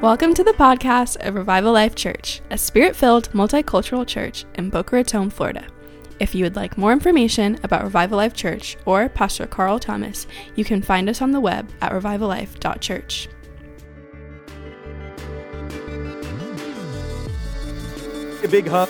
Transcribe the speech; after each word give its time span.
Welcome 0.00 0.32
to 0.32 0.42
the 0.42 0.52
podcast 0.52 1.18
of 1.26 1.34
Revival 1.34 1.74
Life 1.74 1.94
Church, 1.94 2.40
a 2.48 2.56
spirit 2.56 2.96
filled 2.96 3.30
multicultural 3.32 4.06
church 4.06 4.46
in 4.54 4.70
Boca 4.70 4.96
Raton, 4.96 5.28
Florida. 5.28 5.66
If 6.18 6.34
you 6.34 6.42
would 6.42 6.56
like 6.56 6.78
more 6.78 6.94
information 6.94 7.58
about 7.64 7.84
Revival 7.84 8.16
Life 8.16 8.32
Church 8.32 8.78
or 8.86 9.10
Pastor 9.10 9.46
Carl 9.46 9.78
Thomas, 9.78 10.26
you 10.56 10.64
can 10.64 10.80
find 10.80 11.10
us 11.10 11.20
on 11.20 11.32
the 11.32 11.40
web 11.40 11.70
at 11.82 11.92
revivallife.church. 11.92 13.28
A 18.42 18.48
big 18.48 18.68
hug. 18.68 18.88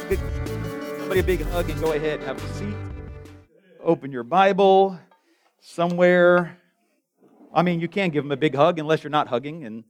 Somebody 1.00 1.18
a 1.18 1.24
big 1.24 1.42
hug 1.42 1.68
and 1.68 1.80
go 1.80 1.92
ahead 1.92 2.20
and 2.20 2.28
have 2.28 2.38
a 2.38 2.54
seat. 2.54 2.76
Open 3.82 4.12
your 4.12 4.22
Bible 4.22 4.96
somewhere. 5.58 6.56
I 7.52 7.62
mean, 7.62 7.80
you 7.80 7.88
can 7.88 8.10
give 8.10 8.22
them 8.22 8.30
a 8.30 8.36
big 8.36 8.54
hug 8.54 8.78
unless 8.78 9.02
you're 9.02 9.10
not 9.10 9.26
hugging, 9.26 9.64
and, 9.64 9.82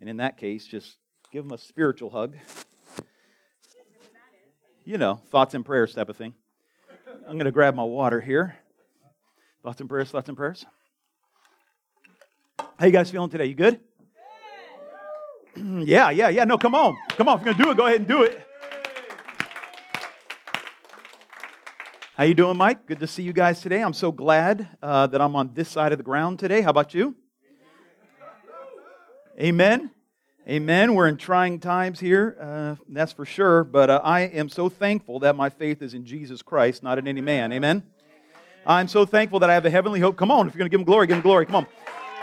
and 0.00 0.08
in 0.08 0.18
that 0.18 0.36
case, 0.36 0.66
just 0.66 0.96
give 1.32 1.44
them 1.44 1.52
a 1.52 1.58
spiritual 1.58 2.10
hug. 2.10 2.36
You 4.84 4.98
know, 4.98 5.20
thoughts 5.30 5.54
and 5.54 5.64
prayers 5.64 5.94
type 5.94 6.08
of 6.08 6.16
thing. 6.16 6.34
I'm 7.26 7.36
going 7.36 7.46
to 7.46 7.52
grab 7.52 7.74
my 7.74 7.84
water 7.84 8.20
here. 8.20 8.56
Thoughts 9.62 9.80
and 9.80 9.88
prayers, 9.88 10.10
thoughts 10.10 10.28
and 10.28 10.36
prayers. 10.36 10.66
How 12.78 12.86
you 12.86 12.92
guys 12.92 13.10
feeling 13.10 13.30
today? 13.30 13.46
You 13.46 13.54
good? 13.54 13.80
yeah, 15.56 16.10
yeah, 16.10 16.28
yeah. 16.28 16.44
No, 16.44 16.58
come 16.58 16.74
on. 16.74 16.96
Come 17.10 17.28
on. 17.28 17.38
If 17.38 17.46
you're 17.46 17.54
going 17.54 17.56
to 17.56 17.64
do 17.64 17.70
it, 17.70 17.76
go 17.76 17.86
ahead 17.86 18.00
and 18.00 18.08
do 18.08 18.22
it. 18.24 18.46
How 22.16 22.24
you 22.24 22.34
doing, 22.34 22.56
Mike? 22.56 22.86
Good 22.86 23.00
to 23.00 23.06
see 23.06 23.22
you 23.22 23.32
guys 23.32 23.60
today. 23.60 23.80
I'm 23.80 23.92
so 23.92 24.12
glad 24.12 24.68
uh, 24.82 25.06
that 25.08 25.20
I'm 25.20 25.34
on 25.34 25.52
this 25.54 25.68
side 25.68 25.92
of 25.92 25.98
the 25.98 26.04
ground 26.04 26.38
today. 26.38 26.60
How 26.60 26.70
about 26.70 26.94
you? 26.94 27.16
Amen. 29.40 29.90
Amen. 30.48 30.94
We're 30.94 31.08
in 31.08 31.16
trying 31.16 31.58
times 31.58 31.98
here, 31.98 32.36
uh, 32.40 32.76
that's 32.88 33.12
for 33.12 33.26
sure. 33.26 33.64
But 33.64 33.90
uh, 33.90 34.00
I 34.04 34.20
am 34.20 34.48
so 34.48 34.68
thankful 34.68 35.18
that 35.20 35.34
my 35.34 35.50
faith 35.50 35.82
is 35.82 35.92
in 35.92 36.04
Jesus 36.04 36.40
Christ, 36.40 36.84
not 36.84 36.98
in 36.98 37.08
any 37.08 37.20
man. 37.20 37.52
Amen. 37.52 37.82
I'm 38.64 38.86
so 38.86 39.04
thankful 39.04 39.40
that 39.40 39.50
I 39.50 39.54
have 39.54 39.66
a 39.66 39.70
heavenly 39.70 39.98
hope. 39.98 40.16
Come 40.16 40.30
on, 40.30 40.46
if 40.46 40.54
you're 40.54 40.60
going 40.60 40.70
to 40.70 40.70
give 40.70 40.80
him 40.80 40.84
glory, 40.84 41.08
give 41.08 41.16
him 41.16 41.22
glory. 41.22 41.46
Come 41.46 41.56
on. 41.56 41.66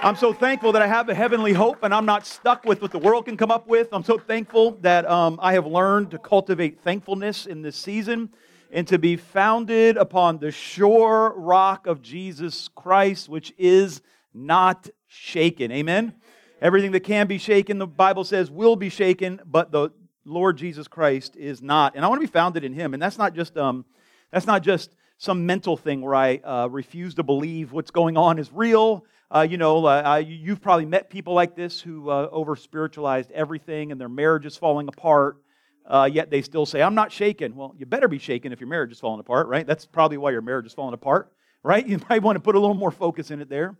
I'm 0.01 0.15
so 0.15 0.31
thankful 0.31 0.71
that 0.71 0.81
I 0.81 0.87
have 0.87 1.09
a 1.09 1.13
heavenly 1.13 1.51
hope 1.51 1.83
and 1.83 1.93
I'm 1.93 2.05
not 2.05 2.25
stuck 2.25 2.63
with 2.63 2.81
what 2.81 2.91
the 2.91 2.99
world 2.99 3.25
can 3.25 3.35
come 3.35 3.51
up 3.51 3.67
with. 3.67 3.89
I'm 3.91 4.05
so 4.05 4.17
thankful 4.17 4.71
that 4.79 5.05
um, 5.05 5.37
I 5.41 5.51
have 5.53 5.67
learned 5.67 6.11
to 6.11 6.17
cultivate 6.17 6.79
thankfulness 6.79 7.45
in 7.45 7.61
this 7.61 7.75
season 7.75 8.29
and 8.71 8.87
to 8.87 8.97
be 8.97 9.17
founded 9.17 9.97
upon 9.97 10.37
the 10.37 10.51
sure 10.51 11.33
rock 11.35 11.87
of 11.87 12.01
Jesus 12.01 12.69
Christ, 12.69 13.27
which 13.27 13.53
is 13.57 14.01
not 14.33 14.89
shaken. 15.07 15.73
Amen? 15.73 16.13
Everything 16.61 16.91
that 16.91 17.01
can 17.01 17.27
be 17.27 17.37
shaken, 17.37 17.79
the 17.79 17.87
Bible 17.87 18.23
says, 18.23 18.51
will 18.51 18.75
be 18.75 18.89
shaken, 18.89 19.41
but 19.45 19.71
the 19.71 19.89
Lord 20.25 20.57
Jesus 20.57 20.87
Christ 20.87 21.35
is 21.35 21.61
not. 21.61 21.95
And 21.95 22.05
I 22.05 22.07
want 22.07 22.21
to 22.21 22.27
be 22.27 22.31
founded 22.31 22.63
in 22.63 22.73
Him. 22.73 22.93
And 22.93 23.01
that's 23.01 23.17
not 23.17 23.33
just, 23.33 23.57
um, 23.57 23.85
that's 24.31 24.45
not 24.45 24.61
just 24.61 24.95
some 25.17 25.45
mental 25.45 25.75
thing 25.75 26.01
where 26.01 26.15
I 26.15 26.37
uh, 26.37 26.67
refuse 26.69 27.15
to 27.15 27.23
believe 27.23 27.71
what's 27.71 27.91
going 27.91 28.17
on 28.17 28.37
is 28.37 28.51
real. 28.53 29.05
Uh, 29.33 29.41
you 29.49 29.57
know, 29.57 29.85
uh, 29.85 30.17
you've 30.17 30.61
probably 30.61 30.85
met 30.85 31.09
people 31.09 31.33
like 31.33 31.55
this 31.55 31.81
who 31.81 32.09
uh, 32.09 32.27
over 32.31 32.55
spiritualized 32.55 33.31
everything 33.31 33.91
and 33.91 33.99
their 33.99 34.09
marriage 34.09 34.45
is 34.45 34.57
falling 34.57 34.87
apart 34.87 35.37
uh, 35.85 36.09
yet 36.11 36.29
they 36.29 36.41
still 36.41 36.65
say, 36.65 36.81
I'm 36.81 36.95
not 36.95 37.11
shaken. 37.11 37.55
Well, 37.55 37.75
you 37.77 37.85
better 37.85 38.07
be 38.07 38.19
shaken 38.19 38.51
if 38.51 38.59
your 38.59 38.69
marriage 38.69 38.91
is 38.91 38.99
falling 38.99 39.19
apart, 39.19 39.47
right? 39.47 39.65
That's 39.65 39.85
probably 39.85 40.17
why 40.17 40.31
your 40.31 40.41
marriage 40.41 40.65
is 40.65 40.73
falling 40.73 40.93
apart, 40.93 41.31
right? 41.63 41.85
You 41.91 41.99
might 42.09 42.21
want 42.21 42.37
to 42.37 42.39
put 42.39 42.55
a 42.55 42.59
little 42.59 42.75
more 42.75 42.91
focus 42.91 43.31
in 43.31 43.41
it 43.41 43.49
there. 43.49 43.75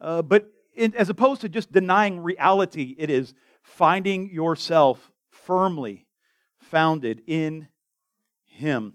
Uh, 0.00 0.22
but 0.22 0.48
in, 0.80 0.94
as 0.94 1.10
opposed 1.10 1.42
to 1.42 1.48
just 1.48 1.70
denying 1.70 2.20
reality, 2.20 2.96
it 2.98 3.10
is 3.10 3.34
finding 3.62 4.30
yourself 4.30 5.10
firmly 5.30 6.06
founded 6.58 7.22
in 7.26 7.68
Him. 8.46 8.94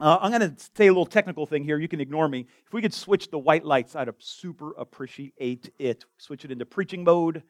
Uh, 0.00 0.16
I'm 0.22 0.30
going 0.30 0.40
to 0.40 0.54
say 0.74 0.86
a 0.86 0.90
little 0.90 1.04
technical 1.04 1.44
thing 1.44 1.62
here. 1.62 1.78
You 1.78 1.88
can 1.88 2.00
ignore 2.00 2.26
me. 2.26 2.46
If 2.66 2.72
we 2.72 2.80
could 2.80 2.94
switch 2.94 3.30
the 3.30 3.38
white 3.38 3.66
lights, 3.66 3.94
I'd 3.94 4.08
super 4.18 4.72
appreciate 4.72 5.70
it. 5.78 6.06
Switch 6.16 6.46
it 6.46 6.50
into 6.50 6.64
preaching 6.64 7.04
mode. 7.04 7.42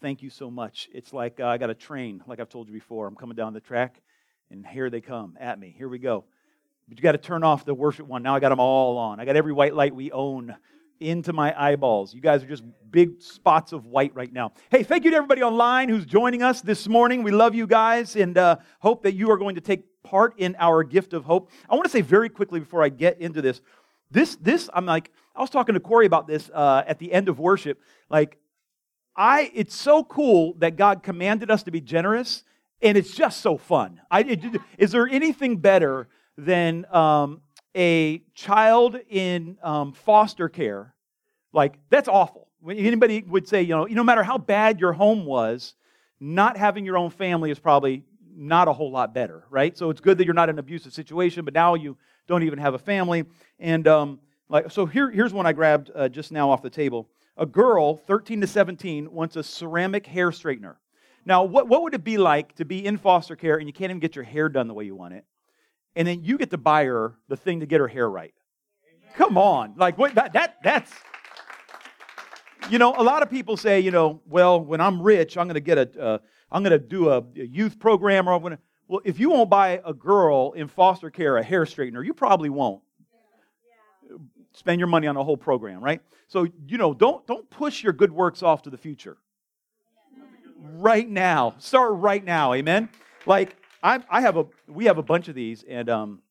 Thank 0.00 0.22
you 0.22 0.30
so 0.30 0.50
much. 0.50 0.88
It's 0.94 1.12
like 1.12 1.40
uh, 1.40 1.46
I 1.46 1.58
got 1.58 1.68
a 1.68 1.74
train, 1.74 2.22
like 2.26 2.40
I've 2.40 2.48
told 2.48 2.68
you 2.68 2.72
before. 2.72 3.06
I'm 3.06 3.16
coming 3.16 3.36
down 3.36 3.52
the 3.52 3.60
track, 3.60 4.00
and 4.50 4.66
here 4.66 4.88
they 4.88 5.02
come 5.02 5.36
at 5.38 5.58
me. 5.58 5.74
Here 5.76 5.90
we 5.90 5.98
go. 5.98 6.24
But 6.88 6.96
you 6.96 7.02
got 7.02 7.12
to 7.12 7.18
turn 7.18 7.44
off 7.44 7.66
the 7.66 7.74
worship 7.74 8.06
one. 8.06 8.22
Now 8.22 8.34
I 8.34 8.40
got 8.40 8.48
them 8.48 8.60
all 8.60 8.96
on. 8.96 9.20
I 9.20 9.26
got 9.26 9.36
every 9.36 9.52
white 9.52 9.74
light 9.74 9.94
we 9.94 10.10
own 10.10 10.56
into 11.00 11.32
my 11.32 11.54
eyeballs. 11.60 12.14
You 12.14 12.20
guys 12.20 12.42
are 12.42 12.46
just 12.46 12.64
big 12.90 13.20
spots 13.20 13.72
of 13.72 13.86
white 13.86 14.14
right 14.14 14.32
now. 14.32 14.52
Hey, 14.70 14.82
thank 14.82 15.04
you 15.04 15.10
to 15.10 15.16
everybody 15.16 15.42
online 15.42 15.88
who's 15.88 16.06
joining 16.06 16.42
us 16.42 16.60
this 16.60 16.88
morning. 16.88 17.22
We 17.22 17.30
love 17.30 17.54
you 17.54 17.66
guys 17.66 18.16
and 18.16 18.36
uh, 18.36 18.56
hope 18.80 19.02
that 19.02 19.14
you 19.14 19.30
are 19.30 19.36
going 19.36 19.54
to 19.56 19.60
take 19.60 19.84
part 20.02 20.38
in 20.38 20.56
our 20.58 20.82
gift 20.84 21.12
of 21.12 21.24
hope. 21.24 21.50
I 21.68 21.74
want 21.74 21.84
to 21.84 21.90
say 21.90 22.00
very 22.00 22.28
quickly 22.28 22.60
before 22.60 22.82
I 22.82 22.88
get 22.88 23.20
into 23.20 23.42
this. 23.42 23.60
This, 24.10 24.36
this, 24.36 24.70
I'm 24.72 24.86
like, 24.86 25.12
I 25.36 25.40
was 25.40 25.50
talking 25.50 25.74
to 25.74 25.80
Corey 25.80 26.06
about 26.06 26.26
this 26.26 26.50
uh, 26.52 26.82
at 26.86 26.98
the 26.98 27.12
end 27.12 27.28
of 27.28 27.38
worship. 27.38 27.80
Like, 28.08 28.38
I, 29.14 29.50
it's 29.52 29.74
so 29.74 30.04
cool 30.04 30.54
that 30.58 30.76
God 30.76 31.02
commanded 31.02 31.50
us 31.50 31.64
to 31.64 31.70
be 31.70 31.80
generous, 31.80 32.44
and 32.80 32.96
it's 32.96 33.14
just 33.14 33.40
so 33.40 33.58
fun. 33.58 34.00
I, 34.10 34.20
it, 34.20 34.44
is 34.78 34.92
there 34.92 35.06
anything 35.06 35.58
better 35.58 36.08
than 36.38 36.86
um, 36.94 37.42
a 37.76 38.18
child 38.34 38.96
in 39.08 39.58
um, 39.62 39.92
foster 39.92 40.48
care? 40.48 40.94
Like, 41.52 41.78
that's 41.90 42.08
awful. 42.08 42.48
Anybody 42.68 43.22
would 43.26 43.48
say, 43.48 43.62
you 43.62 43.74
know, 43.74 43.84
no 43.84 44.04
matter 44.04 44.22
how 44.22 44.38
bad 44.38 44.80
your 44.80 44.92
home 44.92 45.24
was, 45.24 45.74
not 46.20 46.56
having 46.56 46.84
your 46.84 46.98
own 46.98 47.10
family 47.10 47.50
is 47.50 47.58
probably 47.58 48.04
not 48.34 48.68
a 48.68 48.72
whole 48.72 48.90
lot 48.90 49.14
better, 49.14 49.44
right? 49.50 49.76
So 49.76 49.90
it's 49.90 50.00
good 50.00 50.18
that 50.18 50.24
you're 50.24 50.34
not 50.34 50.48
in 50.48 50.56
an 50.56 50.58
abusive 50.60 50.92
situation, 50.92 51.44
but 51.44 51.54
now 51.54 51.74
you 51.74 51.96
don't 52.26 52.42
even 52.42 52.58
have 52.58 52.74
a 52.74 52.78
family. 52.78 53.24
And 53.58 53.86
um, 53.88 54.20
like, 54.48 54.70
so 54.70 54.86
here, 54.86 55.10
here's 55.10 55.32
one 55.32 55.46
I 55.46 55.52
grabbed 55.52 55.90
uh, 55.94 56.08
just 56.08 56.32
now 56.32 56.50
off 56.50 56.62
the 56.62 56.70
table 56.70 57.08
a 57.36 57.46
girl, 57.46 57.96
13 57.96 58.40
to 58.40 58.46
17, 58.48 59.12
wants 59.12 59.36
a 59.36 59.44
ceramic 59.44 60.06
hair 60.06 60.30
straightener. 60.30 60.74
Now, 61.24 61.44
what, 61.44 61.68
what 61.68 61.82
would 61.82 61.94
it 61.94 62.02
be 62.02 62.18
like 62.18 62.54
to 62.56 62.64
be 62.64 62.84
in 62.84 62.98
foster 62.98 63.36
care 63.36 63.58
and 63.58 63.68
you 63.68 63.72
can't 63.72 63.90
even 63.90 64.00
get 64.00 64.16
your 64.16 64.24
hair 64.24 64.48
done 64.48 64.66
the 64.66 64.74
way 64.74 64.84
you 64.84 64.96
want 64.96 65.14
it? 65.14 65.24
And 65.98 66.06
then 66.06 66.22
you 66.22 66.38
get 66.38 66.50
to 66.50 66.58
buy 66.58 66.84
her 66.84 67.16
the 67.26 67.36
thing 67.36 67.58
to 67.58 67.66
get 67.66 67.80
her 67.80 67.88
hair 67.88 68.08
right. 68.08 68.32
Come 69.16 69.36
on. 69.36 69.74
Like, 69.76 69.98
what, 69.98 70.14
that, 70.14 70.32
that, 70.34 70.58
that's, 70.62 70.92
you 72.70 72.78
know, 72.78 72.94
a 72.96 73.02
lot 73.02 73.24
of 73.24 73.28
people 73.28 73.56
say, 73.56 73.80
you 73.80 73.90
know, 73.90 74.22
well, 74.24 74.64
when 74.64 74.80
I'm 74.80 75.02
rich, 75.02 75.36
I'm 75.36 75.48
going 75.48 75.54
to 75.54 75.60
get 75.60 75.76
a, 75.76 76.00
uh, 76.00 76.18
I'm 76.52 76.62
going 76.62 76.70
to 76.70 76.78
do 76.78 77.08
a, 77.08 77.18
a, 77.18 77.44
youth 77.44 77.80
program 77.80 78.28
or 78.28 78.34
I'm 78.34 78.42
going 78.42 78.52
to, 78.52 78.60
well, 78.86 79.00
if 79.04 79.18
you 79.18 79.30
won't 79.30 79.50
buy 79.50 79.80
a 79.84 79.92
girl 79.92 80.52
in 80.52 80.68
foster 80.68 81.10
care 81.10 81.36
a 81.36 81.42
hair 81.42 81.64
straightener, 81.64 82.06
you 82.06 82.14
probably 82.14 82.48
won't 82.48 82.80
spend 84.52 84.78
your 84.78 84.86
money 84.86 85.08
on 85.08 85.16
a 85.16 85.24
whole 85.24 85.36
program, 85.36 85.82
right? 85.82 86.00
So, 86.28 86.46
you 86.68 86.78
know, 86.78 86.94
don't, 86.94 87.26
don't 87.26 87.50
push 87.50 87.82
your 87.82 87.92
good 87.92 88.12
works 88.12 88.44
off 88.44 88.62
to 88.62 88.70
the 88.70 88.78
future. 88.78 89.16
Right 90.60 91.08
now. 91.08 91.56
Start 91.58 91.94
right 91.94 92.24
now, 92.24 92.52
amen? 92.52 92.88
Like, 93.26 93.56
I, 93.82 94.00
I 94.10 94.20
have 94.20 94.36
a, 94.36 94.46
we 94.66 94.86
have 94.86 94.98
a 94.98 95.02
bunch 95.02 95.28
of 95.28 95.34
these, 95.34 95.64
and, 95.68 95.88
um, 95.88 96.22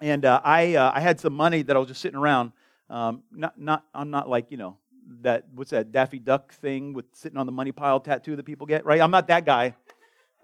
and 0.00 0.24
uh, 0.24 0.40
I, 0.42 0.76
uh, 0.76 0.92
I 0.94 1.00
had 1.00 1.20
some 1.20 1.34
money 1.34 1.62
that 1.62 1.76
I 1.76 1.78
was 1.78 1.88
just 1.88 2.00
sitting 2.00 2.18
around. 2.18 2.52
Um, 2.88 3.22
not, 3.30 3.60
not, 3.60 3.84
I'm 3.94 4.10
not 4.10 4.28
like, 4.28 4.50
you 4.50 4.56
know, 4.56 4.78
that, 5.22 5.44
what's 5.54 5.70
that, 5.70 5.92
Daffy 5.92 6.18
Duck 6.18 6.54
thing 6.54 6.92
with 6.92 7.04
sitting 7.12 7.38
on 7.38 7.46
the 7.46 7.52
money 7.52 7.72
pile 7.72 8.00
tattoo 8.00 8.36
that 8.36 8.44
people 8.44 8.66
get, 8.66 8.84
right? 8.84 9.00
I'm 9.00 9.10
not 9.10 9.28
that 9.28 9.44
guy. 9.44 9.74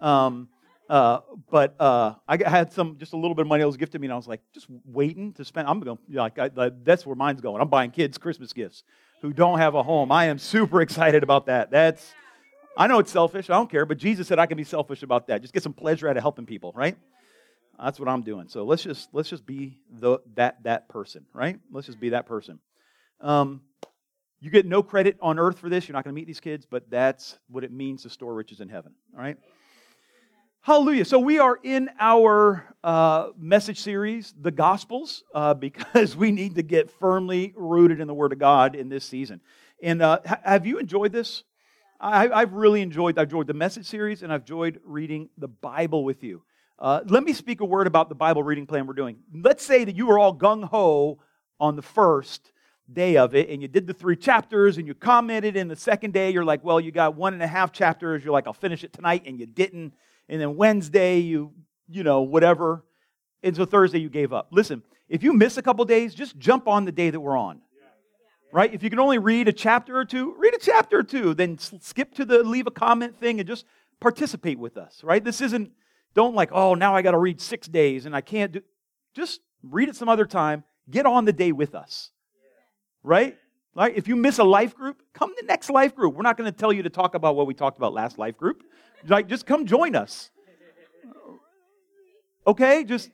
Um, 0.01 0.49
uh, 0.89 1.21
but 1.51 1.75
uh, 1.81 2.15
I 2.29 2.37
had 2.49 2.73
some 2.73 2.99
just 2.99 3.13
a 3.13 3.17
little 3.17 3.35
bit 3.35 3.43
of 3.43 3.49
money 3.49 3.63
that 3.63 3.67
was 3.67 3.77
gifted 3.77 4.01
me, 4.01 4.07
and 4.07 4.13
I 4.13 4.17
was 4.17 4.29
like, 4.29 4.41
just 4.53 4.67
waiting 4.85 5.33
to 5.35 5.45
spend. 5.45 5.67
I'm 5.67 5.81
going, 5.81 5.99
you 6.07 6.17
know, 6.17 6.23
like, 6.23 6.39
I, 6.39 6.71
that's 6.85 7.05
where 7.05 7.17
mine's 7.17 7.41
going. 7.41 7.61
I'm 7.61 7.69
buying 7.69 7.91
kids 7.91 8.19
Christmas 8.19 8.53
gifts 8.53 8.85
who 9.23 9.33
don't 9.33 9.59
have 9.59 9.75
a 9.75 9.83
home. 9.83 10.13
I 10.13 10.27
am 10.27 10.39
super 10.39 10.83
excited 10.83 11.23
about 11.23 11.47
that. 11.47 11.71
That's, 11.71 12.15
I 12.77 12.87
know 12.87 12.99
it's 12.99 13.11
selfish. 13.11 13.49
I 13.49 13.55
don't 13.55 13.71
care, 13.71 13.87
but 13.87 13.99
Jesus 13.99 14.29
said 14.29 14.39
I 14.39 14.47
can 14.47 14.57
be 14.57 14.65
selfish 14.65 15.03
about 15.03 15.29
that. 15.29 15.41
Just 15.41 15.55
get 15.55 15.63
some 15.63 15.73
pleasure 15.73 16.09
out 16.09 16.17
of 16.17 16.23
helping 16.23 16.47
people, 16.47 16.73
right? 16.75 16.97
That's 17.83 17.99
what 17.99 18.09
I'm 18.09 18.23
doing. 18.23 18.49
So 18.49 18.65
let's 18.65 18.83
just 18.83 19.09
let's 19.13 19.29
just 19.29 19.47
be 19.47 19.79
the 19.91 20.19
that 20.35 20.63
that 20.65 20.89
person, 20.89 21.27
right? 21.33 21.59
Let's 21.71 21.87
just 21.87 22.01
be 22.01 22.11
that 22.11 22.27
person. 22.27 22.59
Um, 23.21 23.63
you 24.41 24.51
get 24.51 24.67
no 24.67 24.83
credit 24.83 25.17
on 25.21 25.39
earth 25.39 25.59
for 25.59 25.69
this. 25.69 25.89
You're 25.89 25.95
not 25.95 26.05
going 26.05 26.15
to 26.15 26.21
meet 26.21 26.27
these 26.27 26.41
kids, 26.41 26.67
but 26.67 26.91
that's 26.91 27.39
what 27.49 27.65
it 27.65 27.73
means 27.73 28.03
to 28.03 28.11
store 28.11 28.35
riches 28.35 28.61
in 28.61 28.69
heaven. 28.69 28.93
All 29.15 29.23
right. 29.23 29.39
Hallelujah. 30.61 31.05
So 31.05 31.19
we 31.19 31.39
are 31.39 31.59
in 31.63 31.91
our 32.01 32.75
uh, 32.83 33.29
message 33.39 33.81
series, 33.81 34.35
The 34.39 34.51
Gospels, 34.51 35.23
uh, 35.35 35.55
because 35.55 36.17
we 36.17 36.33
need 36.33 36.57
to 36.57 36.63
get 36.63 36.91
firmly 36.91 37.55
rooted 37.57 38.01
in 38.01 38.07
the 38.07 38.15
Word 38.15 38.33
of 38.33 38.39
God 38.39 38.75
in 38.75 38.89
this 38.89 39.05
season. 39.05 39.41
And 39.83 40.03
uh, 40.03 40.19
have 40.45 40.67
you 40.67 40.79
enjoyed 40.79 41.13
this? 41.13 41.45
I, 42.01 42.41
have 42.41 42.53
really 42.53 42.83
enjoyed. 42.83 43.19
I've 43.19 43.25
enjoyed 43.25 43.47
the 43.47 43.55
message 43.55 43.87
series, 43.87 44.23
and 44.23 44.33
I've 44.33 44.43
enjoyed 44.43 44.81
reading 44.85 45.29
the 45.39 45.49
Bible 45.49 46.05
with 46.05 46.23
you. 46.23 46.43
Uh, 46.79 47.01
let 47.07 47.23
me 47.25 47.33
speak 47.33 47.61
a 47.61 47.65
word 47.65 47.87
about 47.87 48.09
the 48.09 48.15
Bible 48.15 48.43
reading 48.43 48.67
plan 48.67 48.87
we're 48.87 48.95
doing. 48.95 49.17
Let's 49.35 49.65
say 49.65 49.85
that 49.85 49.97
you 49.97 50.07
were 50.07 50.19
all 50.19 50.35
gung 50.35 50.65
ho 50.65 51.19
on 51.59 51.77
the 51.77 51.83
first, 51.83 52.53
day 52.93 53.17
of 53.17 53.35
it 53.35 53.49
and 53.49 53.61
you 53.61 53.67
did 53.69 53.87
the 53.87 53.93
three 53.93 54.17
chapters 54.17 54.79
and 54.79 54.87
you 54.87 54.95
commented 54.95 55.57
in 55.57 55.67
the 55.67 55.75
second 55.75 56.13
day 56.13 56.31
you're 56.31 56.45
like 56.45 56.63
well 56.63 56.79
you 56.79 56.93
got 56.93 57.17
one 57.17 57.35
and 57.35 57.43
a 57.43 57.47
half 57.47 57.73
chapters 57.73 58.23
you're 58.23 58.33
like 58.33 58.47
i'll 58.47 58.53
finish 58.53 58.85
it 58.85 58.93
tonight 58.93 59.25
and 59.27 59.41
you 59.41 59.47
didn't 59.47 59.93
and 60.29 60.41
then 60.41 60.57
wednesday 60.57 61.19
you 61.19 61.53
you 61.89 62.05
know 62.05 62.23
whatever 62.23 62.85
and 63.43 63.57
so 63.57 63.65
thursday 63.65 63.99
you 63.99 64.09
gave 64.09 64.33
up 64.33 64.49
listen 64.53 64.83
if 65.09 65.25
you 65.25 65.33
miss 65.33 65.57
a 65.57 65.63
couple 65.63 65.85
days 65.85 66.15
just 66.15 66.39
jump 66.39 66.69
on 66.69 66.85
the 66.85 66.93
day 66.93 67.11
that 67.11 67.19
we're 67.19 67.37
on 67.37 67.61
right 68.57 68.73
if 68.73 68.83
you 68.83 68.91
can 68.91 68.99
only 68.99 69.19
read 69.19 69.49
a 69.49 69.53
chapter 69.53 69.97
or 69.99 70.05
two 70.05 70.35
read 70.39 70.55
a 70.55 70.59
chapter 70.59 70.99
or 70.99 71.03
two 71.03 71.35
then 71.35 71.59
skip 71.59 72.15
to 72.15 72.25
the 72.25 72.43
leave 72.43 72.67
a 72.67 72.71
comment 72.71 73.19
thing 73.19 73.39
and 73.41 73.49
just 73.49 73.65
participate 74.01 74.59
with 74.59 74.77
us 74.77 75.03
right 75.05 75.25
this 75.25 75.41
isn't 75.41 75.71
don't 76.15 76.35
like 76.35 76.51
oh 76.53 76.75
now 76.75 76.95
i 76.95 77.03
got 77.03 77.13
to 77.13 77.19
read 77.19 77.41
six 77.41 77.69
days 77.69 78.07
and 78.07 78.17
i 78.17 78.21
can't 78.21 78.53
do 78.53 78.61
just 79.15 79.41
read 79.63 79.89
it 79.89 79.97
some 79.97 80.09
other 80.09 80.27
time 80.27 80.65
get 80.91 81.07
on 81.07 81.25
the 81.25 81.33
day 81.33 81.53
with 81.53 81.75
us 81.75 82.11
right? 83.07 83.39
Right? 83.75 83.95
if 83.95 84.09
you 84.09 84.17
miss 84.17 84.39
a 84.39 84.45
life 84.45 84.75
group, 84.75 85.03
come 85.13 85.35
to 85.35 85.37
the 85.43 85.47
next 85.47 85.71
life 85.71 85.95
group. 85.95 86.15
We're 86.15 86.23
not 86.23 86.39
going 86.39 86.51
to 86.51 86.59
tell 86.59 86.73
you 86.73 86.83
to 86.83 86.91
talk 86.91 87.15
about 87.15 87.37
what 87.37 87.47
we 87.47 87.53
talked 87.53 87.77
about 87.77 87.93
last 87.93 88.19
life 88.19 88.37
group. 88.37 88.63
Like 89.07 89.29
just 89.29 89.47
come 89.47 89.67
join 89.67 89.95
us. 89.95 90.31
Okay? 92.47 92.85
Just 92.85 93.11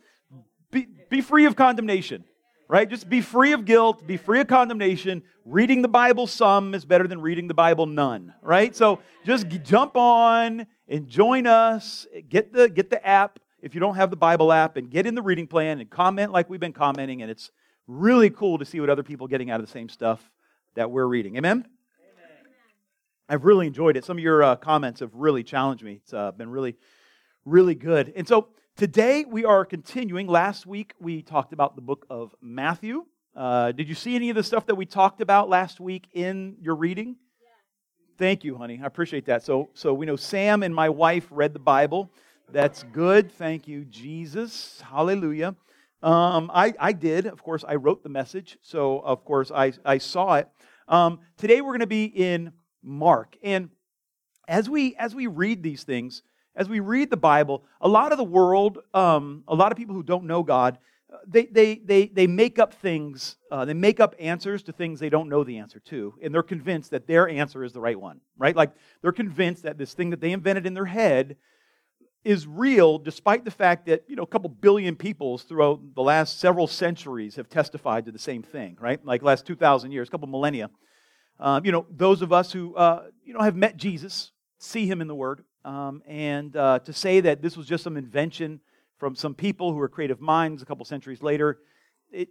be, 0.70 0.86
be 1.10 1.20
free 1.20 1.46
of 1.46 1.56
condemnation. 1.56 2.24
Right? 2.68 2.88
Just 2.88 3.08
be 3.08 3.20
free 3.20 3.52
of 3.52 3.64
guilt, 3.64 4.06
be 4.06 4.16
free 4.16 4.40
of 4.40 4.46
condemnation. 4.46 5.22
Reading 5.44 5.82
the 5.82 5.88
Bible 5.88 6.26
some 6.26 6.74
is 6.74 6.84
better 6.84 7.06
than 7.06 7.20
reading 7.20 7.48
the 7.48 7.54
Bible 7.54 7.84
none, 7.86 8.32
right? 8.40 8.74
So 8.74 9.00
just 9.26 9.46
jump 9.62 9.96
on 9.96 10.66
and 10.88 11.06
join 11.08 11.46
us. 11.46 12.06
Get 12.28 12.52
the 12.52 12.68
get 12.68 12.88
the 12.88 13.04
app 13.06 13.38
if 13.60 13.74
you 13.74 13.80
don't 13.80 13.96
have 13.96 14.10
the 14.10 14.16
Bible 14.16 14.52
app 14.52 14.76
and 14.76 14.90
get 14.90 15.06
in 15.06 15.14
the 15.14 15.22
reading 15.22 15.46
plan 15.46 15.80
and 15.80 15.90
comment 15.90 16.32
like 16.32 16.48
we've 16.48 16.60
been 16.60 16.72
commenting 16.72 17.22
and 17.22 17.30
it's 17.30 17.50
really 17.86 18.30
cool 18.30 18.58
to 18.58 18.64
see 18.64 18.80
what 18.80 18.90
other 18.90 19.02
people 19.02 19.26
are 19.26 19.30
getting 19.30 19.50
out 19.50 19.60
of 19.60 19.66
the 19.66 19.72
same 19.72 19.88
stuff 19.88 20.30
that 20.74 20.90
we're 20.90 21.06
reading. 21.06 21.36
Amen? 21.36 21.58
Amen. 21.58 21.66
I've 23.28 23.44
really 23.44 23.66
enjoyed 23.66 23.96
it. 23.96 24.04
Some 24.04 24.18
of 24.18 24.22
your 24.22 24.42
uh, 24.42 24.56
comments 24.56 25.00
have 25.00 25.14
really 25.14 25.42
challenged 25.42 25.84
me. 25.84 26.00
It's 26.02 26.12
uh, 26.12 26.32
been 26.32 26.50
really, 26.50 26.76
really 27.44 27.74
good. 27.74 28.12
And 28.16 28.26
so 28.26 28.48
today 28.76 29.24
we 29.24 29.44
are 29.44 29.64
continuing. 29.64 30.26
Last 30.26 30.66
week 30.66 30.94
we 31.00 31.22
talked 31.22 31.52
about 31.52 31.76
the 31.76 31.82
book 31.82 32.06
of 32.08 32.34
Matthew. 32.40 33.04
Uh, 33.34 33.72
did 33.72 33.88
you 33.88 33.94
see 33.94 34.14
any 34.14 34.30
of 34.30 34.36
the 34.36 34.42
stuff 34.42 34.66
that 34.66 34.74
we 34.74 34.86
talked 34.86 35.20
about 35.20 35.48
last 35.48 35.80
week 35.80 36.08
in 36.12 36.56
your 36.60 36.74
reading? 36.74 37.16
Thank 38.18 38.44
you, 38.44 38.56
honey. 38.56 38.80
I 38.82 38.86
appreciate 38.86 39.26
that. 39.26 39.42
So, 39.42 39.70
so 39.74 39.94
we 39.94 40.06
know 40.06 40.16
Sam 40.16 40.62
and 40.62 40.74
my 40.74 40.88
wife 40.88 41.26
read 41.30 41.52
the 41.54 41.58
Bible. 41.58 42.10
That's 42.50 42.82
good. 42.92 43.32
Thank 43.32 43.66
you, 43.66 43.84
Jesus. 43.84 44.82
Hallelujah. 44.82 45.54
Um, 46.02 46.50
I, 46.52 46.74
I 46.78 46.92
did. 46.92 47.26
Of 47.26 47.42
course, 47.42 47.64
I 47.66 47.76
wrote 47.76 48.02
the 48.02 48.08
message, 48.08 48.58
so 48.60 49.00
of 49.00 49.24
course 49.24 49.50
I, 49.50 49.72
I 49.84 49.98
saw 49.98 50.34
it. 50.34 50.48
Um, 50.88 51.20
today 51.36 51.60
we're 51.60 51.70
going 51.70 51.80
to 51.80 51.86
be 51.86 52.04
in 52.04 52.52
Mark. 52.82 53.36
And 53.42 53.70
as 54.48 54.68
we, 54.68 54.96
as 54.96 55.14
we 55.14 55.26
read 55.28 55.62
these 55.62 55.84
things, 55.84 56.22
as 56.54 56.68
we 56.68 56.80
read 56.80 57.10
the 57.10 57.16
Bible, 57.16 57.64
a 57.80 57.88
lot 57.88 58.12
of 58.12 58.18
the 58.18 58.24
world, 58.24 58.78
um, 58.94 59.44
a 59.48 59.54
lot 59.54 59.72
of 59.72 59.78
people 59.78 59.94
who 59.94 60.02
don't 60.02 60.24
know 60.24 60.42
God, 60.42 60.78
uh, 61.12 61.18
they, 61.26 61.46
they, 61.46 61.76
they, 61.76 62.06
they 62.06 62.26
make 62.26 62.58
up 62.58 62.74
things, 62.74 63.36
uh, 63.50 63.64
they 63.64 63.74
make 63.74 64.00
up 64.00 64.14
answers 64.18 64.62
to 64.64 64.72
things 64.72 65.00
they 65.00 65.10
don't 65.10 65.28
know 65.28 65.44
the 65.44 65.58
answer 65.58 65.80
to, 65.80 66.14
and 66.22 66.34
they're 66.34 66.42
convinced 66.42 66.90
that 66.90 67.06
their 67.06 67.28
answer 67.28 67.64
is 67.64 67.72
the 67.72 67.80
right 67.80 67.98
one, 67.98 68.20
right? 68.38 68.56
Like 68.56 68.72
they're 69.00 69.12
convinced 69.12 69.62
that 69.64 69.78
this 69.78 69.94
thing 69.94 70.10
that 70.10 70.20
they 70.20 70.32
invented 70.32 70.66
in 70.66 70.74
their 70.74 70.86
head 70.86 71.36
is 72.24 72.46
real 72.46 72.98
despite 72.98 73.44
the 73.44 73.50
fact 73.50 73.86
that 73.86 74.04
you 74.06 74.16
know 74.16 74.22
a 74.22 74.26
couple 74.26 74.48
billion 74.48 74.94
people 74.94 75.38
throughout 75.38 75.80
the 75.94 76.02
last 76.02 76.38
several 76.38 76.66
centuries 76.66 77.36
have 77.36 77.48
testified 77.48 78.04
to 78.04 78.12
the 78.12 78.18
same 78.18 78.42
thing 78.42 78.76
right 78.80 79.04
like 79.04 79.22
last 79.22 79.44
2000 79.46 79.90
years 79.90 80.08
a 80.08 80.10
couple 80.10 80.28
millennia 80.28 80.70
um, 81.40 81.64
you 81.64 81.72
know 81.72 81.84
those 81.90 82.22
of 82.22 82.32
us 82.32 82.52
who 82.52 82.74
uh, 82.76 83.04
you 83.24 83.34
know 83.34 83.40
have 83.40 83.56
met 83.56 83.76
jesus 83.76 84.30
see 84.58 84.86
him 84.86 85.00
in 85.00 85.08
the 85.08 85.14
word 85.14 85.42
um, 85.64 86.02
and 86.06 86.56
uh, 86.56 86.78
to 86.80 86.92
say 86.92 87.20
that 87.20 87.42
this 87.42 87.56
was 87.56 87.66
just 87.66 87.84
some 87.84 87.96
invention 87.96 88.60
from 88.98 89.14
some 89.14 89.34
people 89.34 89.72
who 89.72 89.78
were 89.78 89.88
creative 89.88 90.20
minds 90.20 90.62
a 90.62 90.66
couple 90.66 90.84
centuries 90.84 91.22
later 91.22 91.58
it, 92.10 92.28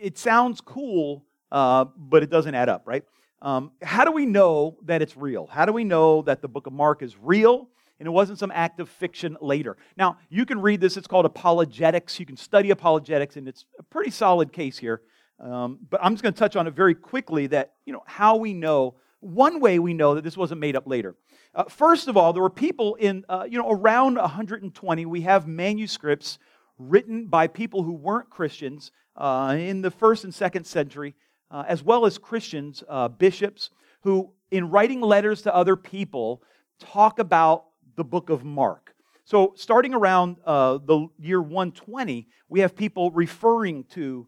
it 0.00 0.18
sounds 0.18 0.60
cool 0.60 1.24
uh, 1.52 1.84
but 1.96 2.22
it 2.22 2.30
doesn't 2.30 2.54
add 2.54 2.68
up 2.68 2.82
right 2.86 3.04
um, 3.42 3.72
how 3.82 4.04
do 4.04 4.12
we 4.12 4.26
know 4.26 4.76
that 4.84 5.02
it's 5.02 5.16
real 5.16 5.46
how 5.46 5.64
do 5.64 5.72
we 5.72 5.84
know 5.84 6.22
that 6.22 6.42
the 6.42 6.48
book 6.48 6.66
of 6.66 6.72
mark 6.72 7.02
is 7.02 7.16
real 7.16 7.68
and 8.00 8.06
it 8.06 8.10
wasn't 8.10 8.38
some 8.38 8.50
act 8.52 8.80
of 8.80 8.88
fiction 8.88 9.36
later. 9.42 9.76
Now, 9.96 10.16
you 10.30 10.46
can 10.46 10.60
read 10.60 10.80
this, 10.80 10.96
it's 10.96 11.06
called 11.06 11.26
apologetics. 11.26 12.18
You 12.18 12.24
can 12.24 12.36
study 12.36 12.70
apologetics, 12.70 13.36
and 13.36 13.46
it's 13.46 13.66
a 13.78 13.82
pretty 13.82 14.10
solid 14.10 14.54
case 14.54 14.78
here. 14.78 15.02
Um, 15.38 15.78
but 15.88 16.00
I'm 16.02 16.14
just 16.14 16.22
going 16.22 16.32
to 16.32 16.38
touch 16.38 16.56
on 16.56 16.66
it 16.66 16.72
very 16.72 16.94
quickly 16.94 17.46
that, 17.48 17.74
you 17.84 17.92
know, 17.92 18.02
how 18.06 18.36
we 18.36 18.54
know, 18.54 18.94
one 19.20 19.60
way 19.60 19.78
we 19.78 19.94
know 19.94 20.14
that 20.14 20.24
this 20.24 20.36
wasn't 20.36 20.60
made 20.60 20.76
up 20.76 20.86
later. 20.86 21.14
Uh, 21.54 21.64
first 21.64 22.08
of 22.08 22.16
all, 22.16 22.32
there 22.32 22.42
were 22.42 22.50
people 22.50 22.94
in, 22.96 23.24
uh, 23.28 23.46
you 23.48 23.58
know, 23.58 23.70
around 23.70 24.16
120, 24.16 25.06
we 25.06 25.20
have 25.22 25.46
manuscripts 25.46 26.38
written 26.78 27.26
by 27.26 27.46
people 27.46 27.82
who 27.82 27.92
weren't 27.92 28.30
Christians 28.30 28.90
uh, 29.16 29.56
in 29.58 29.82
the 29.82 29.90
first 29.90 30.24
and 30.24 30.34
second 30.34 30.64
century, 30.64 31.14
uh, 31.50 31.64
as 31.68 31.82
well 31.82 32.06
as 32.06 32.16
Christians, 32.16 32.82
uh, 32.88 33.08
bishops, 33.08 33.70
who, 34.02 34.32
in 34.50 34.70
writing 34.70 35.00
letters 35.00 35.42
to 35.42 35.54
other 35.54 35.76
people, 35.76 36.42
talk 36.78 37.18
about 37.18 37.66
the 37.96 38.04
book 38.04 38.30
of 38.30 38.44
Mark. 38.44 38.94
So, 39.24 39.52
starting 39.56 39.92
around 39.92 40.36
uh, 40.46 40.78
the 40.78 41.08
year 41.18 41.42
120, 41.42 42.26
we 42.48 42.60
have 42.60 42.74
people 42.74 43.10
referring 43.10 43.84
to 43.92 44.26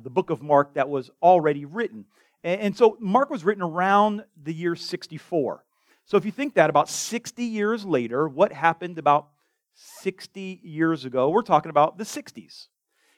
the 0.00 0.10
book 0.10 0.30
of 0.30 0.40
Mark 0.40 0.74
that 0.74 0.88
was 0.88 1.10
already 1.20 1.64
written. 1.64 2.04
And, 2.44 2.76
so, 2.76 2.96
Mark 3.00 3.30
was 3.30 3.44
written 3.44 3.62
around 3.62 4.24
the 4.42 4.52
year 4.52 4.74
64. 4.74 5.64
So, 6.04 6.16
if 6.16 6.24
you 6.24 6.32
think 6.32 6.54
that 6.54 6.70
about 6.70 6.88
60 6.88 7.44
years 7.44 7.84
later, 7.84 8.28
what 8.28 8.52
happened 8.52 8.98
about 8.98 9.28
60 9.74 10.60
years 10.62 11.04
ago? 11.04 11.30
We're 11.30 11.42
talking 11.42 11.70
about 11.70 11.98
the 11.98 12.04
60s. 12.04 12.66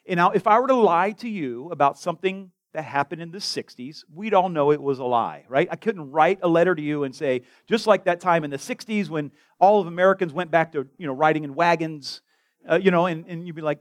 And 0.06 0.18
now, 0.18 0.30
if 0.32 0.46
I 0.46 0.58
were 0.58 0.68
to 0.68 0.74
lie 0.74 1.12
to 1.12 1.28
you 1.28 1.70
about 1.70 1.98
something 1.98 2.50
that 2.74 2.82
happened 2.82 3.22
in 3.22 3.30
the 3.30 3.38
60s, 3.38 4.04
we'd 4.12 4.34
all 4.34 4.48
know 4.48 4.72
it 4.72 4.82
was 4.82 4.98
a 4.98 5.04
lie, 5.04 5.44
right? 5.48 5.68
I 5.70 5.76
couldn't 5.76 6.10
write 6.10 6.40
a 6.42 6.48
letter 6.48 6.74
to 6.74 6.82
you 6.82 7.04
and 7.04 7.14
say, 7.14 7.42
just 7.66 7.86
like 7.86 8.04
that 8.04 8.20
time 8.20 8.44
in 8.44 8.50
the 8.50 8.58
60s 8.58 9.08
when 9.08 9.30
all 9.58 9.80
of 9.80 9.86
Americans 9.86 10.32
went 10.32 10.50
back 10.50 10.72
to, 10.72 10.86
you 10.98 11.06
know, 11.06 11.14
riding 11.14 11.44
in 11.44 11.54
wagons, 11.54 12.20
uh, 12.70 12.76
you 12.76 12.90
know, 12.90 13.06
and, 13.06 13.24
and 13.28 13.46
you'd 13.46 13.56
be 13.56 13.62
like, 13.62 13.80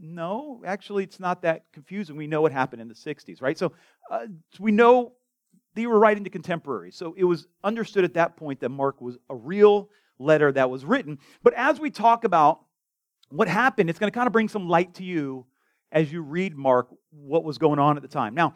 no, 0.00 0.62
actually, 0.66 1.04
it's 1.04 1.20
not 1.20 1.42
that 1.42 1.64
confusing. 1.72 2.16
We 2.16 2.26
know 2.26 2.40
what 2.40 2.52
happened 2.52 2.82
in 2.82 2.88
the 2.88 2.94
60s, 2.94 3.42
right? 3.42 3.58
So 3.58 3.72
uh, 4.10 4.26
we 4.58 4.72
know 4.72 5.12
they 5.74 5.86
were 5.86 5.98
writing 5.98 6.24
to 6.24 6.30
contemporaries. 6.30 6.96
So 6.96 7.14
it 7.16 7.24
was 7.24 7.46
understood 7.62 8.04
at 8.04 8.14
that 8.14 8.36
point 8.36 8.60
that 8.60 8.70
Mark 8.70 9.00
was 9.00 9.18
a 9.28 9.36
real 9.36 9.90
letter 10.18 10.50
that 10.52 10.70
was 10.70 10.84
written. 10.84 11.18
But 11.42 11.54
as 11.54 11.78
we 11.78 11.90
talk 11.90 12.24
about 12.24 12.60
what 13.28 13.48
happened, 13.48 13.90
it's 13.90 13.98
going 13.98 14.10
to 14.10 14.14
kind 14.14 14.26
of 14.26 14.32
bring 14.32 14.48
some 14.48 14.68
light 14.68 14.94
to 14.94 15.04
you 15.04 15.46
as 15.92 16.10
you 16.10 16.22
read 16.22 16.56
Mark 16.56 16.88
what 17.10 17.44
was 17.44 17.58
going 17.58 17.78
on 17.78 17.96
at 17.96 18.02
the 18.02 18.08
time. 18.08 18.34
Now, 18.34 18.54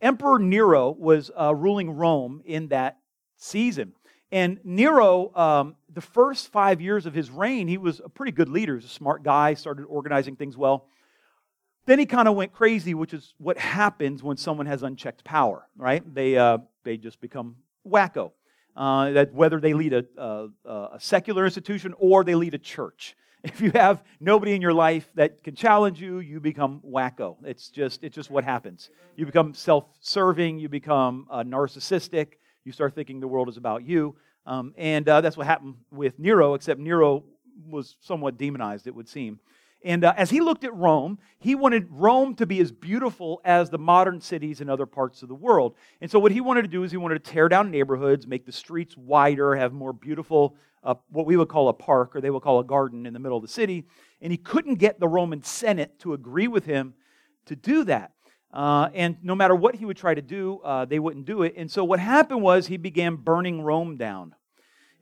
Emperor 0.00 0.38
Nero 0.38 0.92
was 0.92 1.30
uh, 1.38 1.54
ruling 1.54 1.90
Rome 1.90 2.42
in 2.44 2.68
that 2.68 2.98
season. 3.36 3.94
And 4.32 4.58
Nero, 4.64 5.34
um, 5.36 5.76
the 5.92 6.00
first 6.00 6.50
five 6.50 6.80
years 6.80 7.06
of 7.06 7.14
his 7.14 7.30
reign, 7.30 7.68
he 7.68 7.78
was 7.78 8.00
a 8.04 8.08
pretty 8.08 8.32
good 8.32 8.48
leader. 8.48 8.72
He 8.72 8.76
was 8.76 8.84
a 8.84 8.88
smart 8.88 9.22
guy, 9.22 9.54
started 9.54 9.84
organizing 9.84 10.36
things 10.36 10.56
well. 10.56 10.88
Then 11.86 12.00
he 12.00 12.06
kind 12.06 12.26
of 12.26 12.34
went 12.34 12.52
crazy, 12.52 12.94
which 12.94 13.14
is 13.14 13.34
what 13.38 13.56
happens 13.56 14.22
when 14.22 14.36
someone 14.36 14.66
has 14.66 14.82
unchecked 14.82 15.22
power, 15.22 15.68
right? 15.76 16.02
They, 16.14 16.36
uh, 16.36 16.58
they 16.82 16.96
just 16.96 17.20
become 17.20 17.56
wacko. 17.86 18.32
Uh, 18.76 19.12
that 19.12 19.32
whether 19.32 19.58
they 19.58 19.72
lead 19.72 19.94
a, 19.94 20.04
a, 20.18 20.48
a 20.68 20.98
secular 20.98 21.46
institution 21.46 21.94
or 21.98 22.24
they 22.24 22.34
lead 22.34 22.54
a 22.54 22.58
church. 22.58 23.16
If 23.44 23.60
you 23.60 23.70
have 23.74 24.02
nobody 24.18 24.54
in 24.56 24.60
your 24.60 24.72
life 24.72 25.08
that 25.14 25.44
can 25.44 25.54
challenge 25.54 26.00
you, 26.00 26.18
you 26.18 26.40
become 26.40 26.80
wacko. 26.84 27.36
It's 27.44 27.68
just, 27.68 28.02
it's 28.02 28.16
just 28.16 28.28
what 28.28 28.42
happens. 28.42 28.90
You 29.14 29.24
become 29.24 29.54
self 29.54 29.84
serving, 30.00 30.58
you 30.58 30.68
become 30.68 31.28
uh, 31.30 31.44
narcissistic, 31.44 32.38
you 32.66 32.72
start 32.72 32.94
thinking 32.94 33.20
the 33.20 33.28
world 33.28 33.48
is 33.48 33.56
about 33.56 33.84
you. 33.84 34.16
Um, 34.44 34.74
and 34.76 35.08
uh, 35.08 35.20
that's 35.20 35.36
what 35.36 35.46
happened 35.46 35.74
with 35.90 36.18
Nero, 36.18 36.54
except 36.54 36.80
Nero 36.80 37.24
was 37.68 37.96
somewhat 38.00 38.36
demonized, 38.36 38.86
it 38.86 38.94
would 38.94 39.08
seem. 39.08 39.40
And 39.84 40.04
uh, 40.04 40.14
as 40.16 40.30
he 40.30 40.40
looked 40.40 40.64
at 40.64 40.74
Rome, 40.74 41.18
he 41.38 41.54
wanted 41.54 41.86
Rome 41.90 42.34
to 42.36 42.46
be 42.46 42.60
as 42.60 42.72
beautiful 42.72 43.40
as 43.44 43.70
the 43.70 43.78
modern 43.78 44.20
cities 44.20 44.60
in 44.60 44.68
other 44.68 44.86
parts 44.86 45.22
of 45.22 45.28
the 45.28 45.34
world. 45.34 45.74
And 46.00 46.10
so, 46.10 46.18
what 46.18 46.32
he 46.32 46.40
wanted 46.40 46.62
to 46.62 46.68
do 46.68 46.82
is 46.82 46.90
he 46.90 46.96
wanted 46.96 47.22
to 47.22 47.30
tear 47.30 47.48
down 47.48 47.70
neighborhoods, 47.70 48.26
make 48.26 48.46
the 48.46 48.52
streets 48.52 48.96
wider, 48.96 49.54
have 49.54 49.72
more 49.72 49.92
beautiful 49.92 50.56
a, 50.82 50.96
what 51.10 51.26
we 51.26 51.36
would 51.36 51.48
call 51.48 51.68
a 51.68 51.72
park, 51.74 52.16
or 52.16 52.20
they 52.20 52.30
would 52.30 52.42
call 52.42 52.60
a 52.60 52.64
garden 52.64 53.06
in 53.06 53.12
the 53.12 53.18
middle 53.18 53.36
of 53.36 53.42
the 53.42 53.48
city. 53.48 53.84
And 54.20 54.32
he 54.32 54.38
couldn't 54.38 54.76
get 54.76 54.98
the 54.98 55.08
Roman 55.08 55.42
Senate 55.42 55.98
to 56.00 56.14
agree 56.14 56.48
with 56.48 56.64
him 56.64 56.94
to 57.46 57.56
do 57.56 57.84
that. 57.84 58.12
Uh, 58.52 58.88
and 58.94 59.16
no 59.22 59.34
matter 59.34 59.54
what 59.54 59.74
he 59.74 59.84
would 59.84 59.96
try 59.96 60.14
to 60.14 60.22
do, 60.22 60.60
uh, 60.64 60.84
they 60.84 60.98
wouldn't 60.98 61.26
do 61.26 61.42
it. 61.42 61.54
And 61.56 61.70
so 61.70 61.84
what 61.84 62.00
happened 62.00 62.42
was 62.42 62.66
he 62.66 62.76
began 62.76 63.16
burning 63.16 63.60
Rome 63.60 63.96
down. 63.96 64.34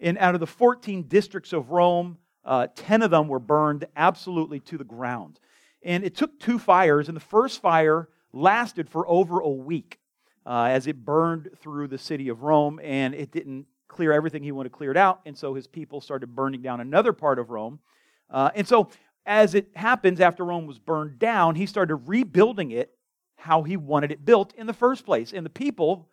And 0.01 0.19
out 0.19 0.35
of 0.35 0.41
the 0.41 0.47
14 0.47 1.05
districts 1.05 1.53
of 1.53 1.71
Rome, 1.71 2.19
uh, 2.45 2.67
10 2.75 3.03
of 3.03 3.11
them 3.11 3.29
were 3.29 3.39
burned 3.39 3.87
absolutely 3.97 4.61
to 4.61 4.79
the 4.79 4.85
ground. 4.85 5.39
And 5.83 6.05
it 6.05 6.15
took 6.15 6.41
two 6.41 6.59
fires. 6.59 7.09
And 7.09 7.17
the 7.17 7.21
first 7.21 7.61
fire 7.61 8.09
lasted 8.33 8.91
for 8.91 9.09
over 9.09 9.39
a 9.41 9.49
week 9.49 9.99
uh, 10.47 10.69
as 10.71 10.87
it 10.87 11.05
burned 11.05 11.51
through 11.61 11.89
the 11.89 11.99
city 11.99 12.29
of 12.29 12.43
Rome, 12.43 12.81
and 12.83 13.15
it 13.15 13.31
didn't 13.31 13.67
clear 13.89 14.13
everything 14.13 14.43
he 14.43 14.53
wanted 14.53 14.73
cleared 14.73 14.97
out, 14.97 15.21
and 15.25 15.37
so 15.37 15.55
his 15.55 15.67
people 15.67 16.01
started 16.01 16.35
burning 16.35 16.63
down 16.63 16.81
another 16.81 17.13
part 17.13 17.39
of 17.39 17.51
Rome. 17.51 17.79
Uh, 18.31 18.51
and 18.55 18.67
so, 18.67 18.91
as 19.27 19.55
it 19.55 19.69
happens, 19.75 20.21
after 20.21 20.45
Rome 20.45 20.67
was 20.67 20.79
burned 20.79 21.19
down, 21.19 21.55
he 21.55 21.65
started 21.65 21.97
rebuilding 21.97 22.73
it 22.73 22.94
how 23.45 23.63
he 23.63 23.77
wanted 23.77 24.11
it 24.11 24.25
built 24.25 24.55
in 24.55 24.67
the 24.67 24.73
first 24.73 25.05
place. 25.05 25.35
And 25.35 25.45
the 25.45 25.51
people 25.51 26.09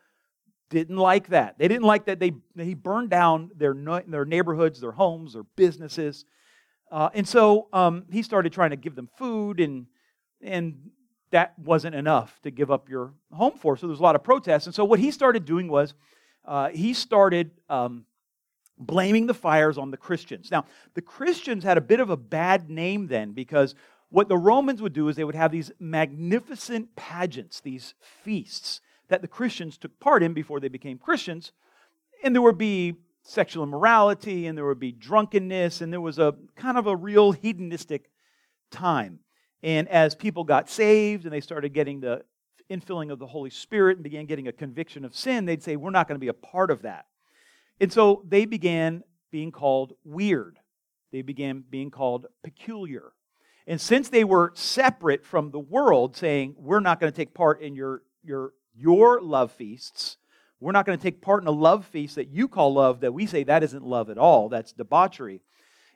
didn't 0.69 0.97
like 0.97 1.29
that. 1.29 1.57
They 1.57 1.69
didn't 1.69 1.85
like 1.85 2.05
that 2.05 2.19
they, 2.19 2.33
he 2.57 2.73
burned 2.73 3.09
down 3.09 3.51
their, 3.55 3.73
their 4.05 4.25
neighborhoods, 4.25 4.81
their 4.81 4.91
homes, 4.91 5.31
their 5.31 5.43
businesses. 5.55 6.25
Uh, 6.91 7.09
and 7.13 7.25
so 7.25 7.69
um, 7.71 8.03
he 8.11 8.21
started 8.21 8.51
trying 8.51 8.71
to 8.71 8.75
give 8.75 8.95
them 8.95 9.07
food, 9.17 9.61
and, 9.61 9.85
and 10.41 10.91
that 11.31 11.57
wasn't 11.57 11.95
enough 11.95 12.37
to 12.41 12.51
give 12.51 12.69
up 12.69 12.89
your 12.89 13.13
home 13.31 13.53
for. 13.57 13.77
So 13.77 13.87
there 13.87 13.91
was 13.91 14.01
a 14.01 14.03
lot 14.03 14.15
of 14.15 14.23
protests. 14.23 14.65
And 14.65 14.75
so 14.75 14.83
what 14.83 14.99
he 14.99 15.09
started 15.09 15.45
doing 15.45 15.69
was 15.69 15.93
uh, 16.43 16.67
he 16.67 16.93
started 16.93 17.51
um, 17.69 18.03
blaming 18.77 19.25
the 19.25 19.33
fires 19.33 19.77
on 19.77 19.89
the 19.89 19.95
Christians. 19.95 20.51
Now, 20.51 20.65
the 20.95 21.01
Christians 21.01 21.63
had 21.63 21.77
a 21.77 21.81
bit 21.81 22.01
of 22.01 22.09
a 22.09 22.17
bad 22.17 22.69
name 22.69 23.07
then 23.07 23.31
because 23.31 23.73
what 24.11 24.27
the 24.27 24.37
Romans 24.37 24.81
would 24.81 24.93
do 24.93 25.07
is 25.07 25.15
they 25.15 25.23
would 25.23 25.35
have 25.35 25.51
these 25.51 25.71
magnificent 25.79 26.95
pageants, 26.95 27.61
these 27.61 27.93
feasts 28.01 28.81
that 29.07 29.21
the 29.21 29.27
Christians 29.27 29.77
took 29.77 29.97
part 29.99 30.21
in 30.21 30.33
before 30.33 30.59
they 30.59 30.67
became 30.67 30.97
Christians. 30.97 31.53
And 32.23 32.35
there 32.35 32.41
would 32.41 32.57
be 32.57 32.95
sexual 33.23 33.63
immorality, 33.63 34.47
and 34.47 34.57
there 34.57 34.65
would 34.65 34.79
be 34.79 34.91
drunkenness, 34.91 35.81
and 35.81 35.91
there 35.93 36.01
was 36.01 36.19
a 36.19 36.35
kind 36.55 36.77
of 36.77 36.87
a 36.87 36.95
real 36.95 37.31
hedonistic 37.31 38.09
time. 38.69 39.19
And 39.63 39.87
as 39.87 40.13
people 40.13 40.43
got 40.43 40.69
saved 40.69 41.23
and 41.25 41.33
they 41.33 41.41
started 41.41 41.73
getting 41.73 42.01
the 42.01 42.23
infilling 42.69 43.11
of 43.11 43.19
the 43.19 43.27
Holy 43.27 43.49
Spirit 43.49 43.97
and 43.97 44.03
began 44.03 44.25
getting 44.25 44.47
a 44.47 44.51
conviction 44.51 45.05
of 45.05 45.15
sin, 45.15 45.45
they'd 45.45 45.63
say, 45.63 45.75
We're 45.75 45.91
not 45.91 46.07
going 46.07 46.15
to 46.15 46.19
be 46.19 46.27
a 46.27 46.33
part 46.33 46.71
of 46.71 46.81
that. 46.81 47.05
And 47.79 47.93
so 47.93 48.23
they 48.27 48.45
began 48.45 49.03
being 49.31 49.51
called 49.51 49.93
weird. 50.03 50.59
They 51.11 51.21
began 51.21 51.63
being 51.69 51.91
called 51.91 52.27
peculiar. 52.43 53.13
And 53.67 53.79
since 53.79 54.09
they 54.09 54.23
were 54.23 54.51
separate 54.55 55.25
from 55.25 55.51
the 55.51 55.59
world, 55.59 56.15
saying, 56.15 56.55
We're 56.57 56.79
not 56.79 56.99
going 56.99 57.11
to 57.11 57.15
take 57.15 57.33
part 57.33 57.61
in 57.61 57.75
your, 57.75 58.01
your, 58.23 58.53
your 58.75 59.21
love 59.21 59.51
feasts, 59.51 60.17
we're 60.59 60.71
not 60.71 60.85
going 60.85 60.97
to 60.97 61.01
take 61.01 61.21
part 61.21 61.41
in 61.41 61.47
a 61.47 61.51
love 61.51 61.85
feast 61.85 62.15
that 62.15 62.29
you 62.29 62.47
call 62.47 62.73
love, 62.73 63.01
that 63.01 63.13
we 63.13 63.25
say 63.25 63.43
that 63.43 63.63
isn't 63.63 63.83
love 63.83 64.09
at 64.09 64.17
all, 64.17 64.49
that's 64.49 64.73
debauchery. 64.73 65.41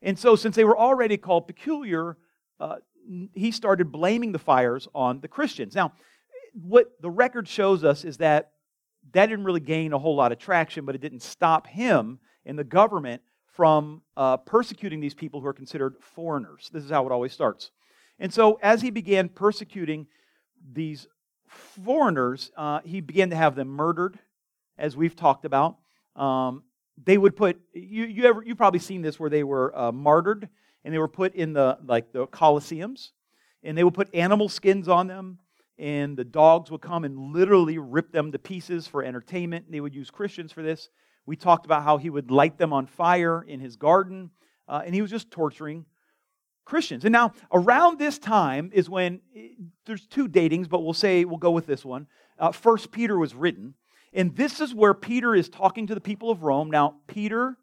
And 0.02 0.18
so, 0.18 0.36
since 0.36 0.56
they 0.56 0.66
were 0.66 0.78
already 0.78 1.18
called 1.18 1.48
peculiar, 1.48 2.18
uh, 2.60 2.78
he 3.34 3.52
started 3.52 3.92
blaming 3.92 4.32
the 4.32 4.40
fires 4.40 4.88
on 4.94 5.20
the 5.22 5.28
Christians. 5.28 5.76
Now, 5.76 5.94
what 6.54 6.92
the 7.02 7.10
record 7.10 7.48
shows 7.48 7.84
us 7.84 8.04
is 8.04 8.18
that 8.18 8.52
that 9.14 9.28
didn't 9.28 9.46
really 9.46 9.60
gain 9.60 9.94
a 9.94 10.00
whole 10.00 10.16
lot 10.16 10.32
of 10.32 10.40
traction, 10.40 10.86
but 10.86 10.96
it 10.96 11.02
didn't 11.02 11.22
stop 11.22 11.68
him 11.68 12.20
and 12.46 12.58
the 12.58 12.64
government 12.64 13.22
from 13.56 14.02
uh, 14.18 14.38
persecuting 14.38 15.00
these 15.00 15.14
people 15.14 15.40
who 15.40 15.48
are 15.48 15.54
considered 15.54 15.96
foreigners. 16.02 16.70
This 16.74 16.84
is 16.84 16.92
how 16.92 17.06
it 17.06 17.12
always 17.12 17.32
starts. 17.32 17.72
And 18.20 18.34
so, 18.34 18.60
as 18.62 18.82
he 18.82 18.90
began 18.90 19.30
persecuting 19.30 20.08
these 20.74 21.08
foreigners, 21.48 22.52
uh, 22.58 22.82
he 22.84 23.00
began 23.00 23.30
to 23.30 23.36
have 23.36 23.56
them 23.56 23.70
murdered, 23.70 24.20
as 24.78 24.98
we've 24.98 25.16
talked 25.16 25.46
about. 25.46 25.78
Um, 26.16 26.64
they 27.04 27.18
would 27.18 27.36
put 27.36 27.60
you 27.74 28.06
you 28.06 28.26
ever 28.26 28.44
you 28.44 28.56
probably 28.56 28.80
seen 28.80 29.02
this 29.02 29.20
where 29.20 29.30
they 29.30 29.44
were 29.44 29.78
uh, 29.78 29.92
martyred 29.92 30.48
and 30.84 30.94
they 30.94 30.98
were 30.98 31.08
put 31.08 31.34
in 31.36 31.54
the 31.54 31.78
like 31.86 32.12
the 32.12 32.28
colosseums, 32.28 33.12
and 33.64 33.78
they 33.78 33.84
would 33.84 33.94
put 33.94 34.14
animal 34.14 34.50
skins 34.50 34.88
on 34.88 35.08
them 35.08 35.40
and 35.78 36.16
the 36.16 36.24
dogs 36.24 36.72
would 36.72 36.82
come 36.82 37.04
and 37.04 37.34
literally 37.34 37.78
rip 37.78 38.12
them 38.12 38.32
to 38.32 38.40
pieces 38.40 38.88
for 38.88 39.04
entertainment. 39.04 39.70
They 39.70 39.82
would 39.82 39.94
use 39.94 40.10
Christians 40.10 40.52
for 40.52 40.62
this. 40.62 40.90
We 41.26 41.36
talked 41.36 41.66
about 41.66 41.84
how 41.84 41.98
he 41.98 42.10
would 42.10 42.30
light 42.30 42.58
them 42.58 42.72
on 42.74 42.86
fire 42.86 43.42
in 43.42 43.60
his 43.60 43.76
garden, 43.76 44.32
uh, 44.68 44.82
and 44.86 44.94
he 44.94 45.02
was 45.02 45.12
just 45.12 45.32
torturing 45.32 45.86
Christians. 46.66 47.06
And 47.06 47.14
now, 47.14 47.34
around 47.52 48.00
this 48.00 48.18
time 48.20 48.72
is 48.74 48.90
when 48.90 49.22
there's 49.86 50.06
two 50.08 50.28
datings, 50.28 50.68
but 50.68 50.82
we'll 50.82 50.94
say 50.94 51.26
we'll 51.26 51.38
go 51.38 51.52
with 51.52 51.68
this 51.68 51.86
one. 51.86 52.08
Uh, 52.38 52.52
First 52.52 52.92
Peter 52.92 53.18
was 53.18 53.34
written, 53.34 53.76
and 54.14 54.36
this 54.36 54.60
is 54.60 54.74
where 54.74 54.94
Peter 54.94 55.36
is 55.36 55.50
talking 55.50 55.88
to 55.88 55.96
the 55.96 56.02
people 56.02 56.30
of 56.30 56.44
Rome. 56.44 56.70
Now, 56.70 56.96
Peter 57.08 57.58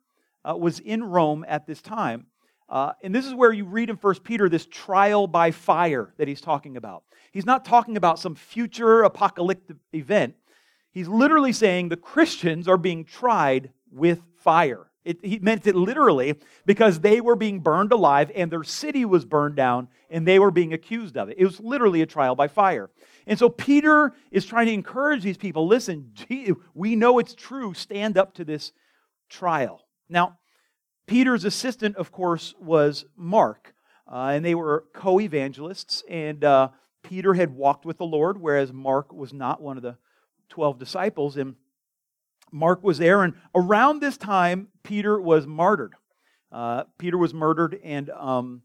uh, 0.49 0.57
was 0.57 0.78
in 0.78 1.04
Rome 1.04 1.45
at 1.47 1.66
this 1.66 1.83
time, 1.83 2.26
uh, 2.69 2.92
and 3.02 3.14
this 3.14 3.26
is 3.26 3.35
where 3.35 3.52
you 3.52 3.64
read 3.64 3.90
in 3.90 3.97
First 3.97 4.25
Peter 4.25 4.49
this 4.49 4.66
trial 4.66 5.26
by 5.26 5.50
fire 5.50 6.14
that 6.16 6.26
he's 6.28 6.40
talking 6.40 6.76
about. 6.76 7.04
He's 7.33 7.47
not 7.47 7.64
talking 7.64 7.97
about 7.97 8.19
some 8.19 8.35
future 8.35 9.02
apocalyptic 9.02 9.76
event. 9.92 10.35
He's 10.93 11.09
literally 11.09 11.53
saying 11.53 11.89
the 11.89 11.97
Christians 11.97 12.69
are 12.69 12.77
being 12.77 13.05
tried 13.05 13.71
with 13.91 14.23
fire. 14.37 14.87
It, 15.05 15.25
he 15.25 15.39
meant 15.41 15.67
it 15.67 15.75
literally 15.75 16.39
because 16.65 17.01
they 17.01 17.21
were 17.21 17.35
being 17.35 17.59
burned 17.61 17.91
alive 17.91 18.31
and 18.35 18.53
their 18.53 18.63
city 18.63 19.05
was 19.05 19.25
burned 19.25 19.57
down 19.57 19.89
and 20.11 20.29
they 20.29 20.39
were 20.39 20.53
being 20.53 20.73
accused 20.73 21.17
of 21.17 21.29
it. 21.29 21.39
It 21.39 21.45
was 21.45 21.59
literally 21.59 22.03
a 22.03 22.07
trial 22.07 22.37
by 22.37 22.47
fire. 22.47 22.89
And 23.27 23.39
so 23.39 23.49
Peter 23.49 24.13
is 24.31 24.45
trying 24.45 24.67
to 24.67 24.73
encourage 24.73 25.23
these 25.23 25.37
people 25.37 25.67
listen, 25.67 26.13
we 26.75 26.95
know 26.95 27.19
it's 27.19 27.35
true. 27.35 27.75
Stand 27.75 28.17
up 28.17 28.35
to 28.35 28.45
this 28.45 28.73
trial. 29.29 29.85
Now, 30.09 30.39
Peter's 31.07 31.45
assistant, 31.45 31.97
of 31.97 32.13
course, 32.13 32.55
was 32.61 33.05
Mark, 33.17 33.75
uh, 34.07 34.31
and 34.35 34.45
they 34.45 34.55
were 34.55 34.85
co 34.93 35.21
evangelists. 35.21 36.05
And 36.09 36.45
uh, 36.45 36.69
Peter 37.03 37.35
had 37.35 37.55
walked 37.55 37.85
with 37.85 37.99
the 37.99 38.07
Lord, 38.07 38.41
whereas 38.41 38.73
Mark 38.73 39.13
was 39.13 39.33
not 39.33 39.61
one 39.61 39.77
of 39.77 39.83
the 39.83 39.97
12 40.53 40.79
disciples. 40.79 41.37
And 41.37 41.57
Mark 42.53 42.85
was 42.85 42.99
there. 42.99 43.23
And 43.23 43.35
around 43.55 44.01
this 44.01 44.17
time, 44.17 44.69
Peter 44.83 45.21
was 45.21 45.47
martyred. 45.47 45.95
Uh, 46.53 46.85
Peter 46.99 47.17
was 47.17 47.33
murdered, 47.33 47.81
and, 47.83 48.11
um, 48.11 48.61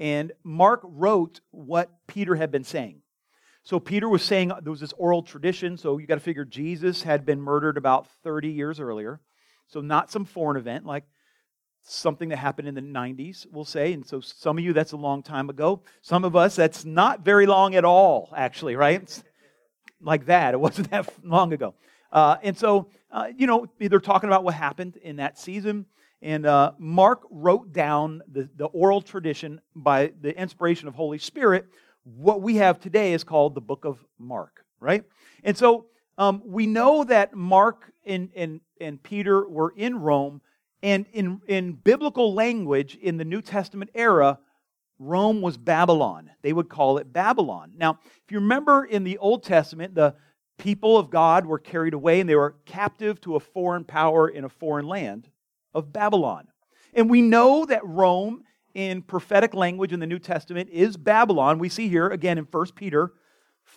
and 0.00 0.32
Mark 0.42 0.80
wrote 0.82 1.40
what 1.52 1.88
Peter 2.08 2.34
had 2.34 2.50
been 2.50 2.64
saying. 2.64 3.00
So 3.62 3.78
Peter 3.78 4.08
was 4.08 4.24
saying 4.24 4.48
there 4.48 4.72
was 4.72 4.80
this 4.80 4.92
oral 4.94 5.22
tradition. 5.22 5.76
So 5.76 5.98
you 5.98 6.08
got 6.08 6.16
to 6.16 6.20
figure 6.20 6.44
Jesus 6.44 7.04
had 7.04 7.24
been 7.24 7.40
murdered 7.40 7.76
about 7.76 8.08
30 8.24 8.48
years 8.48 8.80
earlier. 8.80 9.20
So 9.68 9.80
not 9.80 10.10
some 10.10 10.24
foreign 10.24 10.56
event 10.56 10.84
like 10.84 11.04
something 11.84 12.30
that 12.30 12.38
happened 12.38 12.66
in 12.66 12.74
the 12.74 12.80
90s, 12.80 13.46
we'll 13.52 13.64
say. 13.64 13.92
And 13.92 14.04
so 14.04 14.20
some 14.20 14.58
of 14.58 14.64
you, 14.64 14.72
that's 14.72 14.92
a 14.92 14.96
long 14.96 15.22
time 15.22 15.48
ago. 15.48 15.82
Some 16.00 16.24
of 16.24 16.34
us, 16.34 16.56
that's 16.56 16.84
not 16.84 17.24
very 17.24 17.46
long 17.46 17.76
at 17.76 17.84
all, 17.84 18.32
actually, 18.36 18.74
right? 18.74 19.22
Like 20.02 20.26
that. 20.26 20.54
It 20.54 20.60
wasn't 20.60 20.90
that 20.90 21.08
long 21.24 21.52
ago. 21.52 21.74
Uh, 22.10 22.36
and 22.42 22.56
so, 22.56 22.88
uh, 23.10 23.28
you 23.36 23.46
know, 23.46 23.66
they're 23.78 24.00
talking 24.00 24.28
about 24.28 24.44
what 24.44 24.54
happened 24.54 24.96
in 24.98 25.16
that 25.16 25.38
season. 25.38 25.86
And 26.20 26.46
uh, 26.46 26.72
Mark 26.78 27.22
wrote 27.30 27.72
down 27.72 28.22
the, 28.30 28.48
the 28.56 28.66
oral 28.66 29.00
tradition 29.00 29.60
by 29.74 30.12
the 30.20 30.38
inspiration 30.38 30.86
of 30.86 30.94
Holy 30.94 31.18
Spirit. 31.18 31.66
What 32.04 32.42
we 32.42 32.56
have 32.56 32.80
today 32.80 33.12
is 33.12 33.24
called 33.24 33.54
the 33.54 33.60
book 33.60 33.84
of 33.84 34.04
Mark, 34.18 34.64
right? 34.78 35.04
And 35.42 35.56
so 35.56 35.86
um, 36.18 36.42
we 36.44 36.66
know 36.66 37.02
that 37.04 37.34
Mark 37.34 37.92
and, 38.04 38.30
and, 38.36 38.60
and 38.80 39.02
Peter 39.02 39.48
were 39.48 39.72
in 39.76 39.98
Rome 39.98 40.40
and 40.82 41.06
in, 41.12 41.40
in 41.46 41.72
biblical 41.72 42.34
language, 42.34 42.96
in 43.00 43.16
the 43.16 43.24
New 43.24 43.40
Testament 43.40 43.90
era, 43.94 44.38
Rome 45.02 45.40
was 45.40 45.56
Babylon. 45.56 46.30
They 46.42 46.52
would 46.52 46.68
call 46.68 46.98
it 46.98 47.12
Babylon. 47.12 47.72
Now, 47.76 47.98
if 48.04 48.30
you 48.30 48.38
remember 48.38 48.84
in 48.84 49.04
the 49.04 49.18
Old 49.18 49.42
Testament, 49.42 49.94
the 49.94 50.14
people 50.58 50.96
of 50.96 51.10
God 51.10 51.44
were 51.44 51.58
carried 51.58 51.94
away 51.94 52.20
and 52.20 52.28
they 52.28 52.36
were 52.36 52.56
captive 52.66 53.20
to 53.22 53.36
a 53.36 53.40
foreign 53.40 53.84
power 53.84 54.28
in 54.28 54.44
a 54.44 54.48
foreign 54.48 54.86
land 54.86 55.28
of 55.74 55.92
Babylon. 55.92 56.48
And 56.94 57.10
we 57.10 57.22
know 57.22 57.64
that 57.64 57.84
Rome, 57.84 58.44
in 58.74 59.02
prophetic 59.02 59.54
language 59.54 59.92
in 59.92 60.00
the 60.00 60.06
New 60.06 60.18
Testament, 60.18 60.70
is 60.70 60.96
Babylon. 60.96 61.58
We 61.58 61.68
see 61.68 61.88
here 61.88 62.08
again 62.08 62.38
in 62.38 62.44
1 62.44 62.66
Peter 62.74 63.12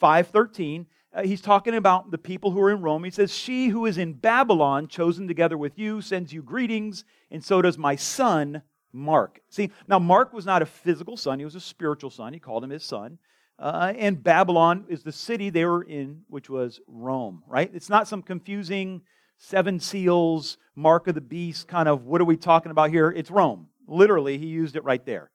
5:13 0.02 0.86
uh, 1.16 1.24
he's 1.24 1.42
talking 1.42 1.76
about 1.76 2.12
the 2.12 2.18
people 2.18 2.52
who 2.52 2.60
are 2.60 2.72
in 2.72 2.82
Rome. 2.82 3.06
He 3.06 3.12
says, 3.12 3.34
She 3.34 3.70
who 3.70 3.86
is 3.86 3.98
in 3.98 4.14
Babylon, 4.14 4.90
chosen 4.90 5.28
together 5.28 5.58
with 5.58 5.80
you, 5.80 6.02
sends 6.02 6.34
you 6.34 6.44
greetings, 6.44 7.06
and 7.32 7.42
so 7.42 7.62
does 7.62 7.78
my 7.78 7.96
son, 7.96 8.62
Mark. 8.96 9.42
See, 9.50 9.72
now 9.88 10.00
Mark 10.00 10.34
was 10.34 10.46
not 10.46 10.62
a 10.62 10.66
physical 10.66 11.18
son, 11.18 11.40
he 11.40 11.46
was 11.46 11.56
a 11.56 11.60
spiritual 11.60 12.10
son. 12.10 12.34
He 12.34 12.40
called 12.40 12.64
him 12.64 12.70
his 12.70 12.84
son. 12.84 13.20
Uh, 13.60 13.94
and 13.98 14.22
Babylon 14.22 14.86
is 14.90 15.04
the 15.04 15.12
city 15.12 15.50
they 15.50 15.66
were 15.66 15.84
in, 15.84 16.22
which 16.28 16.50
was 16.50 16.82
Rome, 16.88 17.44
right? 17.48 17.70
It's 17.74 17.90
not 17.90 18.08
some 18.08 18.22
confusing 18.22 19.02
seven 19.38 19.80
seals, 19.80 20.58
mark 20.76 21.08
of 21.08 21.16
the 21.16 21.22
beast 21.22 21.68
kind 21.68 21.88
of 21.88 22.06
what 22.06 22.22
are 22.22 22.26
we 22.26 22.38
talking 22.38 22.72
about 22.72 22.90
here? 22.90 23.12
It's 23.12 23.30
Rome. 23.30 23.68
Literally, 23.88 24.38
he 24.38 24.48
used 24.48 24.76
it 24.76 24.84
right 24.84 25.06
there, 25.06 25.30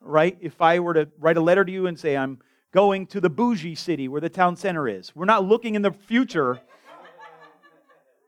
right? 0.00 0.36
If 0.40 0.60
I 0.60 0.80
were 0.80 0.94
to 0.94 1.08
write 1.18 1.36
a 1.36 1.40
letter 1.40 1.64
to 1.64 1.72
you 1.72 1.86
and 1.86 1.98
say, 1.98 2.16
I'm 2.16 2.38
going 2.72 3.06
to 3.08 3.20
the 3.20 3.30
bougie 3.30 3.76
city 3.76 4.08
where 4.08 4.20
the 4.20 4.28
town 4.28 4.56
center 4.56 4.88
is. 4.88 5.14
We're 5.14 5.24
not 5.24 5.44
looking 5.44 5.76
in 5.76 5.82
the 5.82 5.92
future 5.92 6.60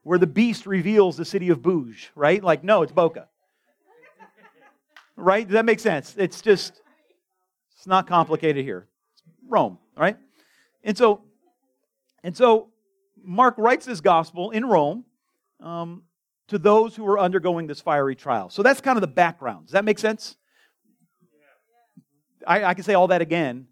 where 0.04 0.18
the 0.18 0.26
beast 0.26 0.66
reveals 0.66 1.16
the 1.16 1.24
city 1.24 1.48
of 1.48 1.60
Bouge, 1.62 2.12
right? 2.14 2.42
Like, 2.42 2.62
no, 2.62 2.82
it's 2.82 2.92
Boca. 2.92 3.26
Right? 5.16 5.46
Does 5.46 5.54
that 5.54 5.64
make 5.64 5.80
sense? 5.80 6.14
It's 6.18 6.42
just, 6.42 6.80
it's 7.76 7.86
not 7.86 8.06
complicated 8.06 8.64
here. 8.64 8.86
It's 9.14 9.22
Rome, 9.48 9.78
right? 9.96 10.16
And 10.84 10.96
so 10.96 11.22
And 12.22 12.36
so 12.36 12.70
Mark 13.22 13.54
writes 13.56 13.86
this 13.86 14.00
gospel 14.00 14.50
in 14.50 14.66
Rome 14.66 15.04
um, 15.60 16.02
to 16.48 16.58
those 16.58 16.96
who 16.96 17.06
are 17.06 17.18
undergoing 17.18 17.66
this 17.66 17.80
fiery 17.80 18.16
trial. 18.16 18.50
So 18.50 18.62
that's 18.62 18.80
kind 18.80 18.96
of 18.96 19.00
the 19.00 19.06
background. 19.06 19.66
Does 19.66 19.72
that 19.72 19.84
make 19.84 19.98
sense? 19.98 20.36
I, 22.46 22.64
I 22.64 22.74
can 22.74 22.84
say 22.84 22.94
all 22.94 23.08
that 23.08 23.22
again 23.22 23.66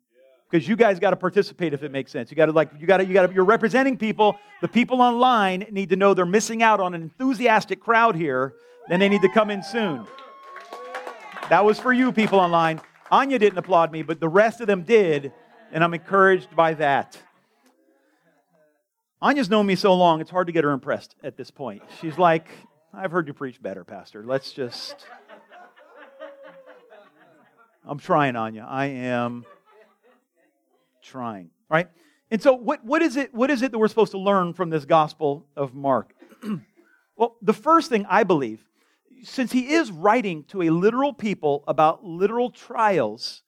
because 0.50 0.68
you 0.68 0.76
guys 0.76 0.98
got 1.00 1.10
to 1.10 1.16
participate 1.16 1.74
if 1.74 1.82
it 1.82 1.90
makes 1.90 2.12
sense. 2.12 2.30
You 2.30 2.36
got 2.36 2.46
to 2.46 2.52
like 2.52 2.70
you 2.78 2.86
got 2.86 2.98
to 2.98 3.06
you 3.06 3.12
got 3.12 3.26
to 3.26 3.34
you're 3.34 3.44
representing 3.44 3.96
people. 3.96 4.36
The 4.60 4.68
people 4.68 5.02
online 5.02 5.66
need 5.70 5.88
to 5.90 5.96
know 5.96 6.14
they're 6.14 6.26
missing 6.26 6.62
out 6.62 6.80
on 6.80 6.94
an 6.94 7.02
enthusiastic 7.02 7.80
crowd 7.80 8.14
here, 8.16 8.54
and 8.88 9.00
they 9.02 9.08
need 9.08 9.22
to 9.22 9.32
come 9.32 9.50
in 9.50 9.62
soon. 9.62 10.06
That 11.50 11.64
was 11.64 11.78
for 11.78 11.92
you 11.92 12.10
people 12.10 12.40
online. 12.40 12.80
Anya 13.10 13.38
didn't 13.38 13.58
applaud 13.58 13.92
me, 13.92 14.02
but 14.02 14.18
the 14.18 14.28
rest 14.28 14.60
of 14.60 14.66
them 14.66 14.82
did, 14.82 15.32
and 15.72 15.84
I'm 15.84 15.92
encouraged 15.92 16.56
by 16.56 16.74
that. 16.74 17.18
Anya's 19.20 19.50
known 19.50 19.66
me 19.66 19.74
so 19.74 19.94
long, 19.94 20.20
it's 20.20 20.30
hard 20.30 20.46
to 20.46 20.52
get 20.52 20.64
her 20.64 20.70
impressed 20.70 21.14
at 21.22 21.36
this 21.36 21.50
point. 21.50 21.82
She's 22.00 22.18
like, 22.18 22.48
I've 22.92 23.10
heard 23.10 23.26
you 23.26 23.34
preach 23.34 23.60
better, 23.60 23.84
Pastor. 23.84 24.24
Let's 24.24 24.52
just. 24.52 25.06
I'm 27.86 27.98
trying, 27.98 28.36
Anya. 28.36 28.66
I 28.68 28.86
am 28.86 29.44
trying. 31.02 31.50
Right? 31.68 31.88
And 32.30 32.42
so 32.42 32.54
what, 32.54 32.84
what 32.84 33.02
is 33.02 33.16
it 33.16 33.34
what 33.34 33.50
is 33.50 33.62
it 33.62 33.70
that 33.72 33.78
we're 33.78 33.88
supposed 33.88 34.12
to 34.12 34.18
learn 34.18 34.54
from 34.54 34.70
this 34.70 34.84
gospel 34.84 35.46
of 35.56 35.74
Mark? 35.74 36.14
well, 37.16 37.36
the 37.42 37.52
first 37.52 37.90
thing 37.90 38.06
I 38.08 38.24
believe, 38.24 38.64
since 39.23 39.52
he 39.52 39.73
is 39.73 39.90
writing 39.90 40.44
to 40.44 40.62
a 40.62 40.71
literal 40.71 41.12
people 41.12 41.64
about 41.66 42.04
literal 42.04 42.50
trials, 42.50 43.42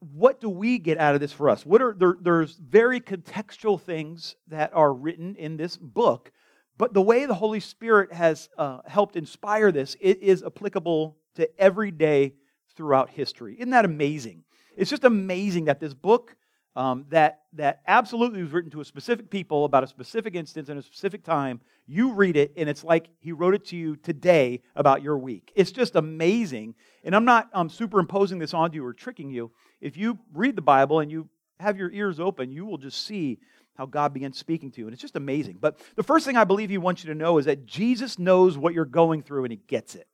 what 0.00 0.40
do 0.40 0.48
we 0.48 0.78
get 0.78 0.98
out 0.98 1.14
of 1.14 1.20
this 1.20 1.32
for 1.32 1.50
us? 1.50 1.66
What 1.66 1.82
are 1.82 1.94
there, 1.98 2.16
there's 2.20 2.56
very 2.56 3.00
contextual 3.00 3.80
things 3.80 4.34
that 4.48 4.72
are 4.74 4.92
written 4.92 5.36
in 5.36 5.56
this 5.56 5.76
book, 5.76 6.32
but 6.78 6.94
the 6.94 7.02
way 7.02 7.26
the 7.26 7.34
Holy 7.34 7.60
Spirit 7.60 8.12
has 8.12 8.48
uh, 8.56 8.78
helped 8.86 9.16
inspire 9.16 9.70
this, 9.70 9.96
it 10.00 10.22
is 10.22 10.42
applicable 10.42 11.18
to 11.34 11.60
every 11.60 11.90
day 11.90 12.34
throughout 12.74 13.10
history. 13.10 13.56
Isn't 13.58 13.70
that 13.70 13.84
amazing? 13.84 14.44
It's 14.76 14.90
just 14.90 15.04
amazing 15.04 15.66
that 15.66 15.80
this 15.80 15.92
book 15.92 16.36
um, 16.76 17.04
that, 17.10 17.40
that 17.54 17.80
absolutely 17.86 18.42
was 18.42 18.52
written 18.52 18.70
to 18.70 18.80
a 18.80 18.84
specific 18.84 19.28
people 19.28 19.64
about 19.64 19.82
a 19.82 19.86
specific 19.86 20.34
instance 20.34 20.68
in 20.68 20.78
a 20.78 20.82
specific 20.82 21.24
time, 21.24 21.60
you 21.86 22.12
read 22.12 22.36
it 22.36 22.52
and 22.56 22.68
it's 22.68 22.84
like 22.84 23.08
he 23.18 23.32
wrote 23.32 23.54
it 23.54 23.64
to 23.66 23.76
you 23.76 23.96
today 23.96 24.62
about 24.76 25.02
your 25.02 25.18
week. 25.18 25.50
It's 25.56 25.72
just 25.72 25.96
amazing. 25.96 26.74
And 27.02 27.16
I'm 27.16 27.24
not 27.24 27.48
um, 27.52 27.68
superimposing 27.68 28.38
this 28.38 28.54
onto 28.54 28.76
you 28.76 28.84
or 28.84 28.92
tricking 28.92 29.30
you. 29.30 29.50
If 29.80 29.96
you 29.96 30.18
read 30.32 30.54
the 30.54 30.62
Bible 30.62 31.00
and 31.00 31.10
you 31.10 31.28
have 31.58 31.76
your 31.76 31.90
ears 31.90 32.20
open, 32.20 32.52
you 32.52 32.64
will 32.64 32.78
just 32.78 33.04
see 33.04 33.38
how 33.74 33.86
God 33.86 34.12
begins 34.14 34.38
speaking 34.38 34.70
to 34.72 34.80
you. 34.80 34.86
And 34.86 34.92
it's 34.92 35.02
just 35.02 35.16
amazing. 35.16 35.58
But 35.60 35.80
the 35.96 36.02
first 36.02 36.24
thing 36.24 36.36
I 36.36 36.44
believe 36.44 36.70
he 36.70 36.78
wants 36.78 37.02
you 37.02 37.08
to 37.12 37.18
know 37.18 37.38
is 37.38 37.46
that 37.46 37.66
Jesus 37.66 38.18
knows 38.18 38.56
what 38.56 38.74
you're 38.74 38.84
going 38.84 39.22
through 39.22 39.44
and 39.44 39.52
he 39.52 39.60
gets 39.66 39.94
it. 39.94 40.06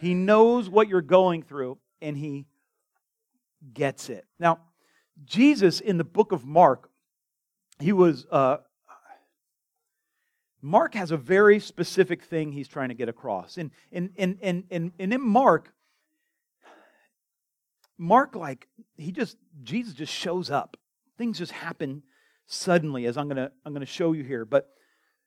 He 0.00 0.14
knows 0.14 0.70
what 0.70 0.88
you're 0.88 1.02
going 1.02 1.42
through 1.42 1.78
and 2.00 2.16
he 2.16 2.46
gets 3.74 4.08
it. 4.08 4.24
Now, 4.38 4.60
Jesus 5.24 5.80
in 5.80 5.98
the 5.98 6.04
book 6.04 6.32
of 6.32 6.44
Mark, 6.44 6.90
he 7.78 7.92
was, 7.92 8.26
uh, 8.30 8.58
Mark 10.62 10.94
has 10.94 11.10
a 11.10 11.16
very 11.16 11.58
specific 11.60 12.22
thing 12.22 12.52
he's 12.52 12.68
trying 12.68 12.88
to 12.90 12.94
get 12.94 13.08
across. 13.08 13.56
And, 13.56 13.70
and, 13.92 14.10
and, 14.16 14.38
and, 14.42 14.64
and, 14.70 14.92
and 14.98 15.12
in 15.12 15.20
Mark, 15.20 15.72
Mark, 17.96 18.34
like, 18.34 18.66
he 18.96 19.12
just, 19.12 19.36
Jesus 19.62 19.94
just 19.94 20.12
shows 20.12 20.50
up. 20.50 20.76
Things 21.18 21.38
just 21.38 21.52
happen 21.52 22.02
suddenly, 22.46 23.06
as 23.06 23.16
I'm 23.16 23.28
going 23.28 23.36
to 23.36 23.52
I'm 23.64 23.72
going 23.72 23.80
to 23.80 23.86
show 23.86 24.12
you 24.12 24.24
here. 24.24 24.44
But 24.44 24.68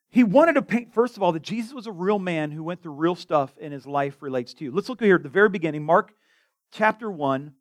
he 0.09 0.23
wanted 0.23 0.53
to 0.53 0.61
paint, 0.61 0.93
first 0.93 1.17
of 1.17 1.23
all, 1.23 1.31
that 1.31 1.43
Jesus 1.43 1.73
was 1.73 1.87
a 1.87 1.91
real 1.91 2.19
man 2.19 2.51
who 2.51 2.63
went 2.63 2.81
through 2.81 2.93
real 2.93 3.15
stuff 3.15 3.53
and 3.61 3.73
his 3.73 3.85
life 3.87 4.21
relates 4.21 4.53
to 4.55 4.63
you. 4.63 4.71
Let's 4.71 4.89
look 4.89 5.01
here 5.01 5.15
at 5.15 5.23
the 5.23 5.29
very 5.29 5.49
beginning, 5.49 5.83
Mark 5.83 6.13
chapter 6.71 7.09
1, 7.09 7.53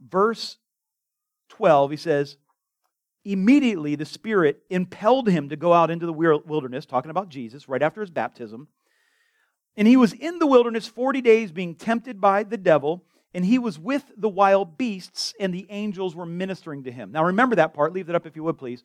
verse 0.00 0.56
12. 1.48 1.90
He 1.90 1.96
says, 1.96 2.36
Immediately 3.24 3.96
the 3.96 4.04
Spirit 4.04 4.62
impelled 4.70 5.28
him 5.28 5.48
to 5.48 5.56
go 5.56 5.72
out 5.72 5.90
into 5.90 6.06
the 6.06 6.12
wilderness, 6.12 6.86
talking 6.86 7.10
about 7.10 7.28
Jesus, 7.28 7.68
right 7.68 7.82
after 7.82 8.00
his 8.00 8.10
baptism. 8.10 8.68
And 9.76 9.88
he 9.88 9.96
was 9.96 10.12
in 10.12 10.38
the 10.38 10.46
wilderness 10.46 10.86
40 10.86 11.20
days 11.22 11.50
being 11.50 11.74
tempted 11.74 12.20
by 12.20 12.44
the 12.44 12.56
devil, 12.56 13.04
and 13.34 13.44
he 13.44 13.58
was 13.58 13.78
with 13.78 14.04
the 14.16 14.28
wild 14.28 14.78
beasts, 14.78 15.34
and 15.40 15.52
the 15.52 15.66
angels 15.70 16.14
were 16.14 16.24
ministering 16.24 16.84
to 16.84 16.92
him. 16.92 17.10
Now 17.10 17.24
remember 17.24 17.56
that 17.56 17.74
part, 17.74 17.92
leave 17.92 18.06
that 18.06 18.16
up 18.16 18.26
if 18.26 18.36
you 18.36 18.44
would, 18.44 18.58
please. 18.58 18.84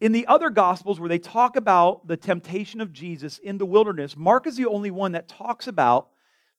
In 0.00 0.12
the 0.12 0.26
other 0.26 0.48
Gospels, 0.48 0.98
where 0.98 1.10
they 1.10 1.18
talk 1.18 1.56
about 1.56 2.08
the 2.08 2.16
temptation 2.16 2.80
of 2.80 2.92
Jesus 2.92 3.36
in 3.38 3.58
the 3.58 3.66
wilderness, 3.66 4.16
Mark 4.16 4.46
is 4.46 4.56
the 4.56 4.66
only 4.66 4.90
one 4.90 5.12
that 5.12 5.28
talks 5.28 5.66
about 5.66 6.08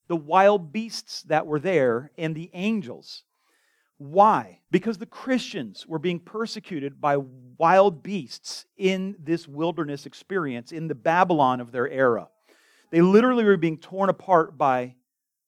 the 0.08 0.16
wild 0.16 0.72
beasts 0.72 1.24
that 1.24 1.48
were 1.48 1.60
there 1.60 2.12
and 2.18 2.36
the 2.36 2.52
angels. 2.54 3.24
Why? 4.02 4.62
Because 4.72 4.98
the 4.98 5.06
Christians 5.06 5.86
were 5.86 6.00
being 6.00 6.20
persecuted 6.20 7.00
by 7.00 7.18
wild 7.60 8.02
beasts 8.02 8.66
in 8.76 9.16
this 9.20 9.48
wilderness 9.48 10.08
experience, 10.08 10.72
in 10.72 10.88
the 10.88 10.96
Babylon 10.96 11.62
of 11.62 11.72
their 11.72 11.88
era. 11.88 12.28
They 12.90 13.02
literally 13.02 13.44
were 13.44 13.58
being 13.58 13.78
torn 13.78 14.10
apart 14.10 14.58
by 14.58 14.96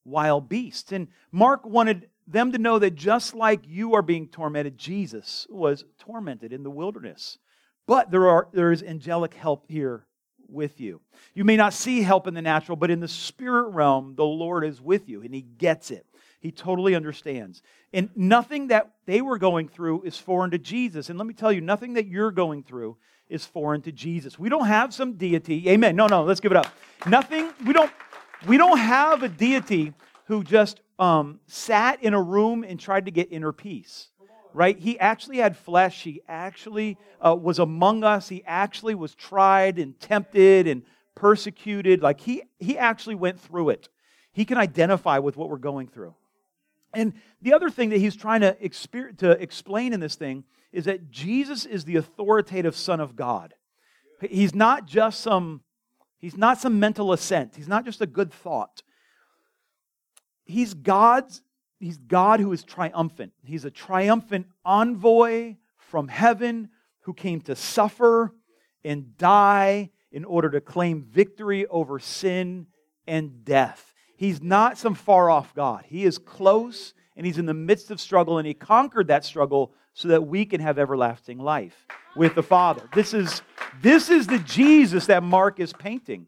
wild 0.04 0.48
beasts. 0.48 0.92
And 0.92 1.08
Mark 1.32 1.66
wanted 1.66 2.08
them 2.28 2.52
to 2.52 2.58
know 2.58 2.78
that 2.78 2.94
just 2.94 3.34
like 3.34 3.66
you 3.66 3.96
are 3.96 4.02
being 4.02 4.28
tormented, 4.28 4.78
Jesus 4.78 5.48
was 5.50 5.84
tormented 5.98 6.52
in 6.52 6.62
the 6.62 6.70
wilderness. 6.70 7.38
But 7.88 8.12
there, 8.12 8.28
are, 8.28 8.46
there 8.52 8.70
is 8.70 8.84
angelic 8.84 9.34
help 9.34 9.64
here 9.68 10.06
with 10.48 10.80
you. 10.80 11.00
You 11.34 11.42
may 11.42 11.56
not 11.56 11.74
see 11.74 12.02
help 12.02 12.28
in 12.28 12.34
the 12.34 12.42
natural, 12.42 12.76
but 12.76 12.92
in 12.92 13.00
the 13.00 13.08
spirit 13.08 13.70
realm, 13.70 14.14
the 14.14 14.24
Lord 14.24 14.64
is 14.64 14.80
with 14.80 15.08
you, 15.08 15.22
and 15.22 15.34
He 15.34 15.42
gets 15.42 15.90
it. 15.90 16.06
He 16.44 16.52
totally 16.52 16.94
understands. 16.94 17.62
And 17.94 18.10
nothing 18.14 18.66
that 18.66 18.90
they 19.06 19.22
were 19.22 19.38
going 19.38 19.66
through 19.66 20.02
is 20.02 20.18
foreign 20.18 20.50
to 20.50 20.58
Jesus. 20.58 21.08
And 21.08 21.18
let 21.18 21.26
me 21.26 21.32
tell 21.32 21.50
you, 21.50 21.62
nothing 21.62 21.94
that 21.94 22.06
you're 22.06 22.30
going 22.30 22.62
through 22.62 22.98
is 23.30 23.46
foreign 23.46 23.80
to 23.80 23.92
Jesus. 23.92 24.38
We 24.38 24.50
don't 24.50 24.66
have 24.66 24.92
some 24.92 25.14
deity. 25.14 25.70
Amen. 25.70 25.96
No, 25.96 26.06
no, 26.06 26.22
let's 26.22 26.40
give 26.40 26.52
it 26.52 26.58
up. 26.58 26.66
Nothing, 27.06 27.50
we 27.64 27.72
don't, 27.72 27.90
we 28.46 28.58
don't 28.58 28.76
have 28.76 29.22
a 29.22 29.28
deity 29.30 29.94
who 30.26 30.44
just 30.44 30.82
um, 30.98 31.40
sat 31.46 32.02
in 32.02 32.12
a 32.12 32.20
room 32.20 32.62
and 32.62 32.78
tried 32.78 33.06
to 33.06 33.10
get 33.10 33.32
inner 33.32 33.52
peace 33.52 34.08
right? 34.56 34.78
He 34.78 35.00
actually 35.00 35.38
had 35.38 35.56
flesh. 35.56 36.04
He 36.04 36.22
actually 36.28 36.96
uh, 37.20 37.34
was 37.34 37.58
among 37.58 38.04
us. 38.04 38.28
He 38.28 38.44
actually 38.46 38.94
was 38.94 39.12
tried 39.12 39.80
and 39.80 39.98
tempted 39.98 40.68
and 40.68 40.82
persecuted. 41.16 42.02
Like 42.02 42.20
he, 42.20 42.44
he 42.60 42.78
actually 42.78 43.16
went 43.16 43.40
through 43.40 43.70
it. 43.70 43.88
He 44.32 44.44
can 44.44 44.56
identify 44.56 45.18
with 45.18 45.36
what 45.36 45.48
we're 45.50 45.56
going 45.56 45.88
through. 45.88 46.14
And 46.96 47.14
the 47.42 47.52
other 47.52 47.70
thing 47.70 47.90
that 47.90 47.98
he's 47.98 48.16
trying 48.16 48.40
to, 48.42 48.56
exper- 48.62 49.16
to 49.18 49.30
explain 49.32 49.92
in 49.92 50.00
this 50.00 50.14
thing 50.16 50.44
is 50.72 50.84
that 50.86 51.10
Jesus 51.10 51.64
is 51.64 51.84
the 51.84 51.96
authoritative 51.96 52.76
Son 52.76 53.00
of 53.00 53.16
God. 53.16 53.54
He's 54.20 54.54
not 54.54 54.86
just 54.86 55.20
some, 55.20 55.62
he's 56.18 56.36
not 56.36 56.58
some 56.58 56.80
mental 56.80 57.12
assent. 57.12 57.54
He's 57.56 57.68
not 57.68 57.84
just 57.84 58.00
a 58.00 58.06
good 58.06 58.32
thought. 58.32 58.82
He's 60.44 60.74
God's 60.74 61.42
he's 61.80 61.98
God 61.98 62.40
who 62.40 62.52
is 62.52 62.64
triumphant. 62.64 63.32
He's 63.44 63.64
a 63.64 63.70
triumphant 63.70 64.46
envoy 64.64 65.56
from 65.76 66.08
heaven 66.08 66.70
who 67.00 67.12
came 67.12 67.40
to 67.42 67.54
suffer 67.54 68.34
and 68.82 69.16
die 69.18 69.90
in 70.10 70.24
order 70.24 70.50
to 70.50 70.60
claim 70.60 71.02
victory 71.02 71.66
over 71.66 71.98
sin 71.98 72.66
and 73.06 73.44
death. 73.44 73.93
He's 74.16 74.42
not 74.42 74.78
some 74.78 74.94
far 74.94 75.30
off 75.30 75.54
God. 75.54 75.84
He 75.86 76.04
is 76.04 76.18
close 76.18 76.94
and 77.16 77.26
he's 77.26 77.38
in 77.38 77.46
the 77.46 77.54
midst 77.54 77.90
of 77.90 78.00
struggle 78.00 78.38
and 78.38 78.46
he 78.46 78.54
conquered 78.54 79.08
that 79.08 79.24
struggle 79.24 79.72
so 79.92 80.08
that 80.08 80.26
we 80.26 80.44
can 80.44 80.60
have 80.60 80.78
everlasting 80.78 81.38
life 81.38 81.86
with 82.16 82.34
the 82.34 82.42
Father. 82.42 82.88
This 82.94 83.14
is, 83.14 83.42
this 83.80 84.10
is 84.10 84.26
the 84.26 84.38
Jesus 84.40 85.06
that 85.06 85.22
Mark 85.22 85.60
is 85.60 85.72
painting. 85.72 86.26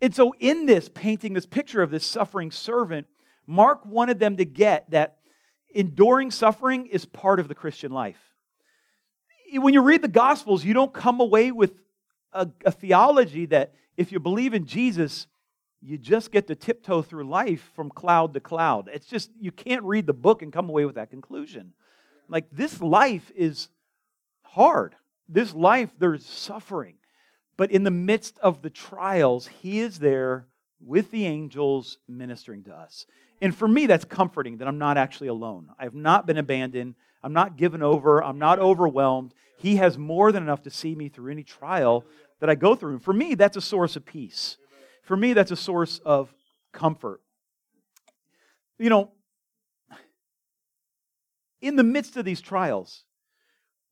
And 0.00 0.14
so, 0.14 0.32
in 0.38 0.66
this 0.66 0.88
painting, 0.88 1.34
this 1.34 1.46
picture 1.46 1.82
of 1.82 1.90
this 1.90 2.06
suffering 2.06 2.50
servant, 2.50 3.06
Mark 3.46 3.84
wanted 3.84 4.20
them 4.20 4.36
to 4.36 4.44
get 4.44 4.88
that 4.90 5.18
enduring 5.74 6.30
suffering 6.30 6.86
is 6.86 7.04
part 7.04 7.40
of 7.40 7.48
the 7.48 7.54
Christian 7.54 7.90
life. 7.90 8.20
When 9.54 9.74
you 9.74 9.82
read 9.82 10.02
the 10.02 10.08
Gospels, 10.08 10.64
you 10.64 10.74
don't 10.74 10.92
come 10.92 11.20
away 11.20 11.50
with 11.50 11.74
a, 12.32 12.48
a 12.64 12.70
theology 12.70 13.46
that 13.46 13.74
if 13.96 14.12
you 14.12 14.20
believe 14.20 14.54
in 14.54 14.66
Jesus, 14.66 15.26
you 15.80 15.96
just 15.98 16.32
get 16.32 16.48
to 16.48 16.54
tiptoe 16.54 17.02
through 17.02 17.28
life 17.28 17.70
from 17.74 17.90
cloud 17.90 18.34
to 18.34 18.40
cloud. 18.40 18.90
It's 18.92 19.06
just, 19.06 19.30
you 19.40 19.52
can't 19.52 19.84
read 19.84 20.06
the 20.06 20.12
book 20.12 20.42
and 20.42 20.52
come 20.52 20.68
away 20.68 20.84
with 20.84 20.96
that 20.96 21.10
conclusion. 21.10 21.72
Like, 22.28 22.46
this 22.50 22.80
life 22.80 23.30
is 23.36 23.68
hard. 24.42 24.96
This 25.28 25.54
life, 25.54 25.90
there's 25.98 26.26
suffering. 26.26 26.96
But 27.56 27.70
in 27.70 27.84
the 27.84 27.90
midst 27.90 28.38
of 28.40 28.62
the 28.62 28.70
trials, 28.70 29.46
He 29.46 29.80
is 29.80 29.98
there 29.98 30.46
with 30.80 31.10
the 31.10 31.26
angels 31.26 31.98
ministering 32.08 32.64
to 32.64 32.74
us. 32.74 33.06
And 33.40 33.54
for 33.54 33.68
me, 33.68 33.86
that's 33.86 34.04
comforting 34.04 34.58
that 34.58 34.68
I'm 34.68 34.78
not 34.78 34.96
actually 34.96 35.28
alone. 35.28 35.68
I 35.78 35.84
have 35.84 35.94
not 35.94 36.26
been 36.26 36.38
abandoned. 36.38 36.94
I'm 37.22 37.32
not 37.32 37.56
given 37.56 37.82
over. 37.82 38.22
I'm 38.22 38.38
not 38.38 38.58
overwhelmed. 38.58 39.32
He 39.56 39.76
has 39.76 39.98
more 39.98 40.32
than 40.32 40.42
enough 40.42 40.62
to 40.62 40.70
see 40.70 40.94
me 40.94 41.08
through 41.08 41.32
any 41.32 41.42
trial 41.44 42.04
that 42.40 42.50
I 42.50 42.54
go 42.54 42.74
through. 42.74 42.92
And 42.94 43.02
for 43.02 43.12
me, 43.12 43.34
that's 43.34 43.56
a 43.56 43.60
source 43.60 43.96
of 43.96 44.04
peace. 44.04 44.56
For 45.08 45.16
me, 45.16 45.32
that's 45.32 45.50
a 45.50 45.56
source 45.56 46.00
of 46.04 46.30
comfort. 46.70 47.22
You 48.78 48.90
know, 48.90 49.10
in 51.62 51.76
the 51.76 51.82
midst 51.82 52.18
of 52.18 52.26
these 52.26 52.42
trials, 52.42 53.04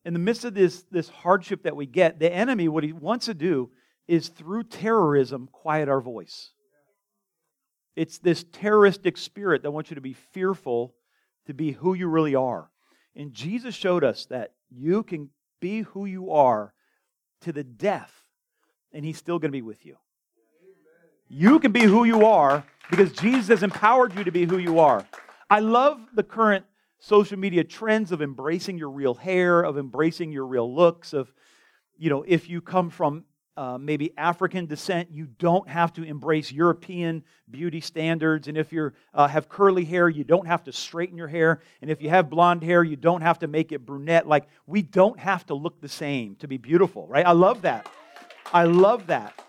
in 0.05 0.13
the 0.13 0.19
midst 0.19 0.45
of 0.45 0.53
this, 0.53 0.85
this 0.91 1.09
hardship 1.09 1.63
that 1.63 1.75
we 1.75 1.87
get, 1.87 2.19
the 2.19 2.31
enemy, 2.31 2.69
what 2.69 2.85
he 2.85 2.93
wants 2.93 3.25
to 3.27 3.35
do 3.35 3.71
is 4.07 4.29
through 4.29 4.65
terrorism, 4.65 5.49
quiet 5.51 5.89
our 5.89 6.03
voice. 6.03 6.51
It's 7.97 8.19
this 8.19 8.45
terroristic 8.53 9.17
spirit 9.17 9.63
that 9.63 9.71
wants 9.71 9.89
you 9.91 9.95
to 9.95 10.03
be 10.03 10.13
fearful 10.13 10.95
to 11.47 11.55
be 11.55 11.73
who 11.73 11.95
you 11.95 12.09
really 12.09 12.35
are. 12.35 12.71
And 13.15 13.33
Jesus 13.33 13.75
showed 13.75 14.05
us 14.05 14.27
that 14.27 14.53
you 14.69 15.03
can 15.03 15.31
be 15.63 15.81
who 15.81 16.05
you 16.05 16.33
are 16.33 16.75
to 17.41 17.53
the 17.53 17.65
death, 17.65 18.13
and 18.93 19.03
He's 19.03 19.17
still 19.17 19.39
going 19.39 19.49
to 19.51 19.57
be 19.57 19.63
with 19.63 19.87
you. 19.87 19.97
You 21.29 21.59
can 21.59 21.73
be 21.73 21.83
who 21.83 22.05
you 22.05 22.25
are 22.25 22.65
because 22.91 23.13
Jesus 23.13 23.49
has 23.49 23.63
empowered 23.63 24.15
you 24.15 24.25
to 24.25 24.31
be 24.31 24.45
who 24.45 24.59
you 24.59 24.79
are. 24.79 25.05
I 25.51 25.61
love 25.61 26.01
the 26.15 26.23
current 26.23 26.65
social 26.99 27.39
media 27.39 27.65
trends 27.65 28.13
of 28.13 28.23
embracing 28.23 28.79
your 28.79 28.91
real 28.91 29.15
hair, 29.15 29.63
of 29.63 29.77
embracing 29.77 30.33
your 30.33 30.47
real 30.47 30.73
looks, 30.73 31.13
of, 31.13 31.33
you 31.99 32.11
know, 32.11 32.25
if 32.27 32.49
you 32.49 32.61
come 32.61 32.91
from 32.91 33.25
uh, 33.57 33.79
maybe 33.79 34.13
African 34.19 34.67
descent, 34.67 35.11
you 35.11 35.27
don't 35.39 35.69
have 35.69 35.93
to 35.95 36.03
embrace 36.03 36.53
European 36.53 37.25
beauty 37.51 37.81
standards. 37.81 38.49
And 38.49 38.59
if 38.59 38.73
you 38.73 38.93
uh, 39.15 39.27
have 39.27 39.49
curly 39.49 39.85
hair, 39.85 40.09
you 40.09 40.25
don't 40.25 40.47
have 40.47 40.65
to 40.65 40.73
straighten 40.73 41.17
your 41.17 41.29
hair. 41.29 41.61
And 41.81 41.91
if 41.91 42.03
you 42.03 42.11
have 42.11 42.29
blonde 42.29 42.63
hair, 42.63 42.85
you 42.85 42.97
don't 42.97 43.23
have 43.23 43.39
to 43.41 43.47
make 43.47 43.73
it 43.73 43.87
brunette. 43.87 44.29
Like, 44.29 44.47
we 44.67 44.83
don't 44.83 45.19
have 45.19 45.47
to 45.47 45.55
look 45.55 45.81
the 45.81 45.89
same 45.89 46.37
to 46.37 46.49
be 46.49 46.59
beautiful, 46.59 47.07
right? 47.07 47.27
I 47.27 47.33
love 47.33 47.63
that. 47.63 47.89
I 48.53 48.65
love 48.65 49.07
that. 49.07 49.43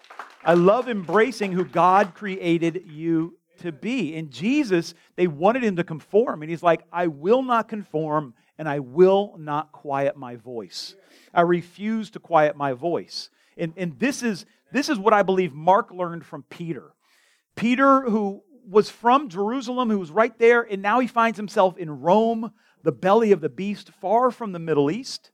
I 0.47 0.53
love 0.53 0.87
embracing 0.87 1.51
who 1.51 1.65
God 1.65 2.15
created 2.15 2.85
you 2.87 3.37
to 3.59 3.73
be. 3.73 4.15
In 4.15 4.29
Jesus, 4.29 4.93
they 5.17 5.27
wanted 5.27 5.61
him 5.61 5.75
to 5.75 5.83
conform. 5.83 6.41
And 6.41 6.49
he's 6.49 6.63
like, 6.63 6.85
I 6.89 7.07
will 7.07 7.43
not 7.43 7.67
conform 7.67 8.33
and 8.57 8.69
I 8.69 8.79
will 8.79 9.35
not 9.37 9.73
quiet 9.73 10.15
my 10.15 10.37
voice. 10.37 10.95
I 11.33 11.41
refuse 11.41 12.11
to 12.11 12.19
quiet 12.19 12.55
my 12.55 12.71
voice. 12.71 13.29
And, 13.57 13.73
and 13.75 13.99
this, 13.99 14.23
is, 14.23 14.45
this 14.71 14.87
is 14.87 14.97
what 14.97 15.11
I 15.11 15.21
believe 15.21 15.53
Mark 15.53 15.91
learned 15.91 16.25
from 16.25 16.43
Peter. 16.43 16.93
Peter, 17.57 18.03
who 18.03 18.41
was 18.65 18.89
from 18.89 19.27
Jerusalem, 19.27 19.89
who 19.89 19.99
was 19.99 20.11
right 20.11 20.37
there, 20.39 20.61
and 20.61 20.81
now 20.81 21.01
he 21.01 21.07
finds 21.07 21.37
himself 21.37 21.77
in 21.77 21.99
Rome, 21.99 22.53
the 22.83 22.93
belly 22.93 23.33
of 23.33 23.41
the 23.41 23.49
beast, 23.49 23.91
far 23.99 24.31
from 24.31 24.53
the 24.53 24.59
Middle 24.59 24.89
East. 24.89 25.31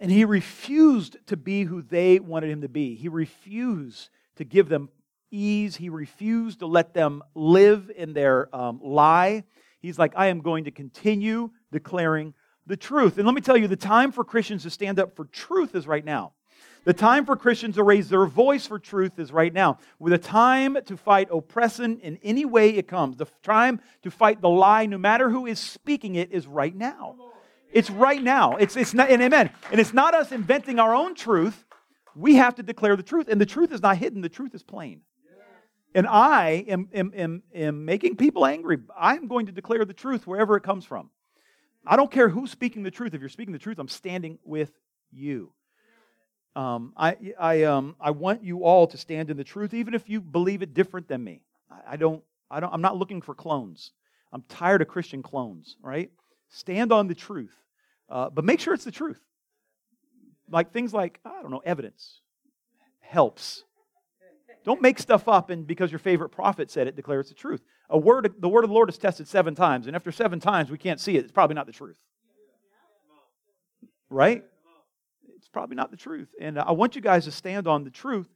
And 0.00 0.10
he 0.10 0.24
refused 0.24 1.18
to 1.26 1.36
be 1.36 1.64
who 1.64 1.82
they 1.82 2.18
wanted 2.18 2.50
him 2.50 2.62
to 2.62 2.68
be. 2.68 2.94
He 2.94 3.08
refused 3.08 4.08
to 4.36 4.44
give 4.44 4.68
them 4.68 4.88
ease. 5.30 5.76
He 5.76 5.90
refused 5.90 6.60
to 6.60 6.66
let 6.66 6.94
them 6.94 7.22
live 7.34 7.90
in 7.94 8.14
their 8.14 8.54
um, 8.56 8.80
lie. 8.82 9.44
He's 9.80 9.98
like, 9.98 10.14
I 10.16 10.28
am 10.28 10.40
going 10.40 10.64
to 10.64 10.70
continue 10.70 11.50
declaring 11.70 12.34
the 12.66 12.76
truth. 12.76 13.18
And 13.18 13.26
let 13.26 13.34
me 13.34 13.42
tell 13.42 13.56
you, 13.56 13.68
the 13.68 13.76
time 13.76 14.10
for 14.10 14.24
Christians 14.24 14.62
to 14.62 14.70
stand 14.70 14.98
up 14.98 15.14
for 15.14 15.26
truth 15.26 15.74
is 15.74 15.86
right 15.86 16.04
now. 16.04 16.32
The 16.84 16.94
time 16.94 17.26
for 17.26 17.36
Christians 17.36 17.74
to 17.74 17.82
raise 17.82 18.08
their 18.08 18.24
voice 18.24 18.66
for 18.66 18.78
truth 18.78 19.18
is 19.18 19.32
right 19.32 19.52
now. 19.52 19.78
With 19.98 20.14
a 20.14 20.18
time 20.18 20.78
to 20.86 20.96
fight 20.96 21.28
oppression 21.30 22.00
in 22.00 22.18
any 22.22 22.46
way 22.46 22.70
it 22.70 22.88
comes. 22.88 23.18
The 23.18 23.26
time 23.42 23.80
to 24.02 24.10
fight 24.10 24.40
the 24.40 24.48
lie, 24.48 24.86
no 24.86 24.96
matter 24.96 25.28
who 25.28 25.44
is 25.44 25.58
speaking 25.58 26.14
it, 26.14 26.32
is 26.32 26.46
right 26.46 26.74
now. 26.74 27.16
It's 27.72 27.90
right 27.90 28.22
now. 28.22 28.56
It's, 28.56 28.76
it's 28.76 28.94
not, 28.94 29.10
and 29.10 29.22
amen. 29.22 29.50
And 29.70 29.80
it's 29.80 29.94
not 29.94 30.14
us 30.14 30.32
inventing 30.32 30.78
our 30.78 30.94
own 30.94 31.14
truth. 31.14 31.64
We 32.14 32.34
have 32.36 32.56
to 32.56 32.62
declare 32.62 32.96
the 32.96 33.02
truth. 33.02 33.28
And 33.28 33.40
the 33.40 33.46
truth 33.46 33.72
is 33.72 33.80
not 33.80 33.96
hidden, 33.96 34.20
the 34.20 34.28
truth 34.28 34.54
is 34.54 34.62
plain. 34.62 35.02
And 35.94 36.06
I 36.06 36.64
am, 36.68 36.88
am, 36.94 37.12
am, 37.16 37.42
am 37.52 37.84
making 37.84 38.16
people 38.16 38.46
angry. 38.46 38.78
I'm 38.96 39.26
going 39.26 39.46
to 39.46 39.52
declare 39.52 39.84
the 39.84 39.92
truth 39.92 40.26
wherever 40.26 40.56
it 40.56 40.62
comes 40.62 40.84
from. 40.84 41.10
I 41.86 41.96
don't 41.96 42.10
care 42.10 42.28
who's 42.28 42.50
speaking 42.50 42.82
the 42.82 42.90
truth. 42.90 43.14
If 43.14 43.20
you're 43.20 43.28
speaking 43.28 43.52
the 43.52 43.58
truth, 43.58 43.78
I'm 43.78 43.88
standing 43.88 44.38
with 44.44 44.70
you. 45.10 45.52
Um, 46.54 46.92
I, 46.96 47.16
I, 47.38 47.62
um, 47.64 47.96
I 48.00 48.10
want 48.10 48.44
you 48.44 48.64
all 48.64 48.86
to 48.88 48.96
stand 48.96 49.30
in 49.30 49.36
the 49.36 49.44
truth, 49.44 49.72
even 49.72 49.94
if 49.94 50.08
you 50.08 50.20
believe 50.20 50.62
it 50.62 50.74
different 50.74 51.08
than 51.08 51.24
me. 51.24 51.42
I, 51.70 51.94
I 51.94 51.96
don't, 51.96 52.22
I 52.50 52.60
don't, 52.60 52.72
I'm 52.72 52.82
not 52.82 52.96
looking 52.96 53.22
for 53.22 53.34
clones. 53.34 53.92
I'm 54.32 54.42
tired 54.48 54.82
of 54.82 54.88
Christian 54.88 55.22
clones, 55.22 55.76
right? 55.82 56.10
Stand 56.50 56.92
on 56.92 57.06
the 57.06 57.14
truth, 57.14 57.56
uh, 58.08 58.28
but 58.28 58.44
make 58.44 58.60
sure 58.60 58.74
it's 58.74 58.84
the 58.84 58.90
truth. 58.90 59.20
Like 60.50 60.72
things 60.72 60.92
like, 60.92 61.20
I 61.24 61.40
don't 61.40 61.50
know, 61.50 61.62
evidence 61.64 62.20
helps. 63.00 63.62
Don't 64.64 64.82
make 64.82 64.98
stuff 64.98 65.28
up 65.28 65.50
and 65.50 65.66
because 65.66 65.90
your 65.92 66.00
favorite 66.00 66.30
prophet 66.30 66.70
said 66.70 66.86
it, 66.86 66.96
declare 66.96 67.20
it's 67.20 67.28
the 67.28 67.34
truth. 67.34 67.62
A 67.88 67.96
word, 67.96 68.34
the 68.38 68.48
word 68.48 68.64
of 68.64 68.70
the 68.70 68.74
Lord 68.74 68.88
is 68.88 68.98
tested 68.98 69.26
seven 69.26 69.54
times, 69.54 69.86
and 69.86 69.96
after 69.96 70.12
seven 70.12 70.38
times 70.40 70.70
we 70.70 70.78
can't 70.78 71.00
see 71.00 71.16
it. 71.16 71.24
It's 71.24 71.32
probably 71.32 71.54
not 71.54 71.66
the 71.66 71.72
truth. 71.72 71.98
Right? 74.10 74.44
It's 75.36 75.48
probably 75.48 75.76
not 75.76 75.90
the 75.92 75.96
truth. 75.96 76.28
And 76.40 76.58
I 76.58 76.72
want 76.72 76.96
you 76.96 77.00
guys 77.00 77.24
to 77.24 77.32
stand 77.32 77.68
on 77.68 77.84
the 77.84 77.90
truth. 77.90 78.28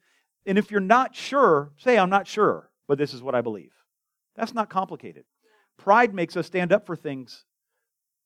And 0.47 0.57
if 0.57 0.71
you're 0.71 0.81
not 0.81 1.17
sure, 1.17 1.73
say, 1.77 1.99
I'm 1.99 2.11
not 2.11 2.29
sure, 2.29 2.71
but 2.87 2.97
this 2.97 3.13
is 3.13 3.23
what 3.23 3.35
I 3.35 3.41
believe. 3.41 3.73
That's 4.37 4.55
not 4.55 4.71
complicated. 4.71 5.25
Pride 5.77 6.15
makes 6.15 6.37
us 6.37 6.47
stand 6.47 6.73
up 6.73 6.87
for 6.87 6.97
things 6.97 7.45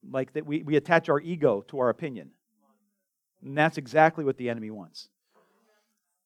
like 0.09 0.33
that 0.35 0.47
we, 0.47 0.63
we 0.63 0.77
attach 0.77 1.09
our 1.09 1.21
ego 1.21 1.65
to 1.69 1.79
our 1.79 1.89
opinion. 1.89 2.31
And 3.43 3.57
that's 3.57 3.79
exactly 3.79 4.25
what 4.25 4.37
the 4.37 4.51
enemy 4.51 4.71
wants. 4.71 5.09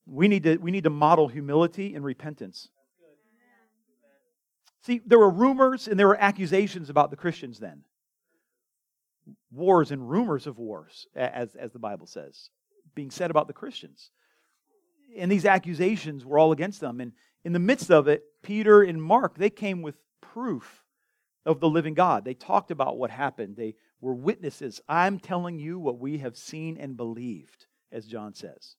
We 0.06 0.28
need 0.28 0.42
to, 0.44 0.56
we 0.56 0.70
need 0.70 0.85
to 0.85 0.90
model 0.90 1.28
humility 1.28 1.94
and 1.94 2.04
repentance. 2.04 2.68
See, 4.82 5.00
there 5.06 5.18
were 5.18 5.30
rumors 5.30 5.87
and 5.87 5.98
there 5.98 6.08
were 6.08 6.20
accusations 6.20 6.90
about 6.90 7.11
the 7.11 7.16
Christians 7.16 7.58
then 7.58 7.85
wars 9.52 9.90
and 9.90 10.08
rumors 10.08 10.46
of 10.46 10.58
wars, 10.58 11.06
as, 11.14 11.54
as 11.54 11.72
the 11.72 11.78
Bible 11.78 12.06
says, 12.06 12.50
being 12.94 13.11
said 13.11 13.30
about 13.30 13.46
the 13.46 13.52
Christians. 13.52 14.11
And 15.16 15.30
these 15.30 15.44
accusations 15.44 16.24
were 16.24 16.38
all 16.38 16.52
against 16.52 16.80
them. 16.80 17.00
And 17.00 17.12
in 17.44 17.52
the 17.52 17.58
midst 17.58 17.90
of 17.90 18.08
it, 18.08 18.22
Peter 18.42 18.82
and 18.82 19.02
Mark, 19.02 19.37
they 19.37 19.50
came 19.50 19.82
with 19.82 19.96
proof 20.20 20.81
of 21.44 21.61
the 21.61 21.68
living 21.68 21.94
God. 21.94 22.24
They 22.24 22.35
talked 22.35 22.70
about 22.70 22.98
what 22.98 23.11
happened. 23.11 23.57
They 23.57 23.74
were 24.00 24.14
witnesses. 24.14 24.81
I'm 24.88 25.18
telling 25.18 25.59
you 25.59 25.78
what 25.78 25.98
we 25.98 26.18
have 26.18 26.37
seen 26.37 26.76
and 26.76 26.96
believed, 26.96 27.66
as 27.90 28.07
John 28.07 28.35
says. 28.35 28.76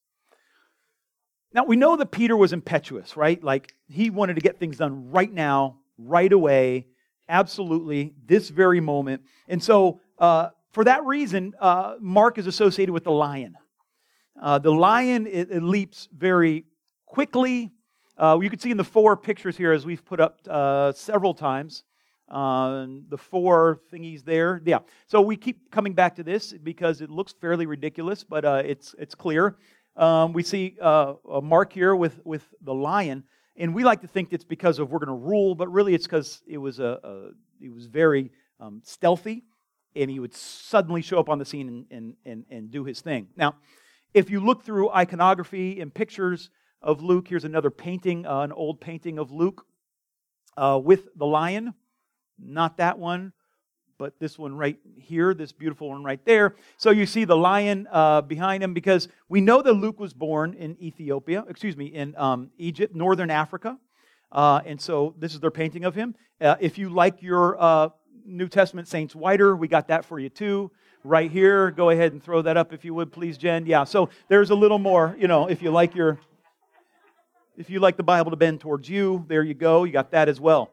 Now, 1.54 1.66
we 1.66 1.76
know 1.76 1.96
that 1.98 2.12
Peter 2.12 2.36
was 2.36 2.52
impetuous, 2.52 3.16
right? 3.16 3.42
Like, 3.44 3.74
he 3.88 4.10
wanted 4.10 4.36
to 4.36 4.42
get 4.42 4.60
things 4.60 4.78
done 4.78 5.12
right 5.12 5.32
now, 5.32 5.78
right 5.98 6.32
away, 6.32 6.88
absolutely, 7.30 8.14
this 8.26 8.50
very 8.50 8.80
moment. 8.80 9.22
And 9.48 9.62
so, 9.64 10.02
uh, 10.18 10.50
for 10.72 10.84
that 10.86 11.06
reason, 11.06 11.54
uh, 11.60 11.96
Mark 12.00 12.40
is 12.40 12.48
associated 12.48 12.92
with 12.92 13.04
the 13.04 13.12
lion. 13.12 13.56
Uh, 14.42 14.58
the 14.58 14.72
lion 14.72 15.28
it, 15.28 15.52
it, 15.52 15.62
leaps 15.62 16.10
very 16.12 16.66
quickly. 17.06 17.72
Uh, 18.18 18.40
you 18.42 18.50
can 18.50 18.58
see 18.58 18.72
in 18.72 18.78
the 18.78 18.84
four 18.84 19.16
pictures 19.16 19.56
here, 19.56 19.72
as 19.72 19.86
we've 19.86 20.04
put 20.04 20.20
up 20.20 20.40
uh, 20.50 20.92
several 20.94 21.36
times, 21.36 21.84
uh, 22.30 22.86
the 23.10 23.18
four 23.18 23.82
thingies 23.92 24.24
there. 24.24 24.62
Yeah. 24.66 24.80
So 25.08 25.22
we 25.22 25.36
keep 25.38 25.72
coming 25.72 25.94
back 25.94 26.16
to 26.16 26.24
this 26.24 26.54
because 26.54 27.02
it 27.02 27.10
looks 27.10 27.34
fairly 27.34 27.66
ridiculous, 27.66 28.24
but 28.24 28.46
it's 28.66 28.96
it's 28.98 29.16
clear. 29.16 29.58
Um, 29.96 30.34
we 30.34 30.44
see 30.44 30.78
a 30.82 31.42
mark 31.42 31.74
here 31.74 31.96
with 31.96 32.20
with 32.26 32.44
the 32.62 32.74
lion, 32.74 33.24
and 33.56 33.76
we 33.76 33.84
like 33.84 34.02
to 34.02 34.08
think 34.08 34.30
it's 34.32 34.46
because 34.46 34.80
of 34.80 34.92
we're 34.92 35.00
going 35.00 35.08
to 35.08 35.26
rule, 35.26 35.56
but 35.56 35.72
really 35.72 35.94
it's 35.94 36.06
because 36.06 36.42
it 36.48 36.58
was 36.58 36.80
a, 36.80 37.00
a 37.04 37.66
it 37.66 37.74
was 37.74 37.86
very 37.86 38.32
um, 38.60 38.82
stealthy 38.84 39.44
and 39.96 40.10
he 40.10 40.20
would 40.20 40.34
suddenly 40.34 41.02
show 41.02 41.20
up 41.20 41.30
on 41.30 41.40
the 41.40 41.46
scene 41.46 41.68
and, 41.68 41.86
and, 41.92 42.16
and, 42.26 42.46
and 42.50 42.72
do 42.72 42.84
his 42.84 43.02
thing. 43.02 43.28
Now, 43.36 43.56
if 44.14 44.30
you 44.30 44.40
look 44.40 44.64
through 44.64 44.92
iconography 44.92 45.80
and 45.82 45.94
pictures 45.94 46.50
of 46.82 47.02
Luke, 47.02 47.28
here's 47.28 47.46
another 47.46 47.70
painting, 47.70 48.26
uh, 48.26 48.42
an 48.42 48.52
old 48.52 48.82
painting 48.82 49.20
of 49.20 49.32
Luke 49.32 49.66
uh, 50.58 50.80
with 50.84 51.08
the 51.16 51.26
lion. 51.26 51.74
Not 52.40 52.78
that 52.78 52.98
one, 52.98 53.34
but 53.98 54.20
this 54.20 54.38
one 54.38 54.56
right 54.56 54.78
here, 54.98 55.34
this 55.34 55.52
beautiful 55.52 55.90
one 55.90 56.04
right 56.04 56.24
there. 56.26 56.56
So 56.78 56.90
you 56.92 57.06
see 57.06 57.26
the 57.26 57.38
lion 57.38 57.88
uh, 57.92 58.22
behind 58.22 58.64
him 58.64 58.74
because 58.74 59.08
we 59.30 59.42
know 59.42 59.62
that 59.62 59.74
Luke 59.74 60.00
was 60.00 60.14
born 60.14 60.54
in 60.54 60.82
Ethiopia, 60.82 61.46
excuse 61.48 61.78
me, 61.78 61.88
in 61.88 62.16
um, 62.18 62.50
Egypt, 62.58 62.96
northern 62.96 63.30
Africa. 63.30 63.78
Uh, 64.32 64.62
and 64.66 64.82
so 64.82 65.14
this 65.20 65.34
is 65.34 65.40
their 65.40 65.52
painting 65.52 65.86
of 65.86 65.96
him. 65.96 66.16
Uh, 66.42 66.56
if 66.60 66.78
you 66.78 66.90
like 66.90 67.22
your 67.22 67.62
uh, 67.62 67.90
New 68.26 68.48
Testament 68.48 68.88
saints 68.88 69.16
whiter. 69.16 69.56
We 69.56 69.68
got 69.68 69.88
that 69.90 70.06
for 70.06 70.20
you 70.20 70.30
too. 70.30 70.72
Right 71.04 71.30
here. 71.30 71.72
Go 71.72 71.90
ahead 71.90 72.14
and 72.14 72.24
throw 72.24 72.42
that 72.44 72.58
up 72.58 72.74
if 72.74 72.86
you 72.86 72.94
would, 72.94 73.12
please, 73.12 73.38
Jen. 73.38 73.66
Yeah, 73.66 73.84
so 73.84 74.10
there's 74.30 74.50
a 74.50 74.56
little 74.56 74.80
more, 74.80 75.16
you 75.20 75.28
know, 75.28 75.48
if 75.48 75.62
you 75.62 75.72
like 75.72 75.96
your 75.96 76.20
if 77.56 77.70
you 77.70 77.80
like 77.80 77.98
the 77.98 78.04
Bible 78.04 78.32
to 78.32 78.38
bend 78.38 78.62
towards 78.62 78.90
you, 78.90 79.26
there 79.28 79.44
you 79.44 79.54
go. 79.54 79.84
You 79.84 79.94
got 79.94 80.12
that 80.12 80.28
as 80.28 80.40
well. 80.40 80.72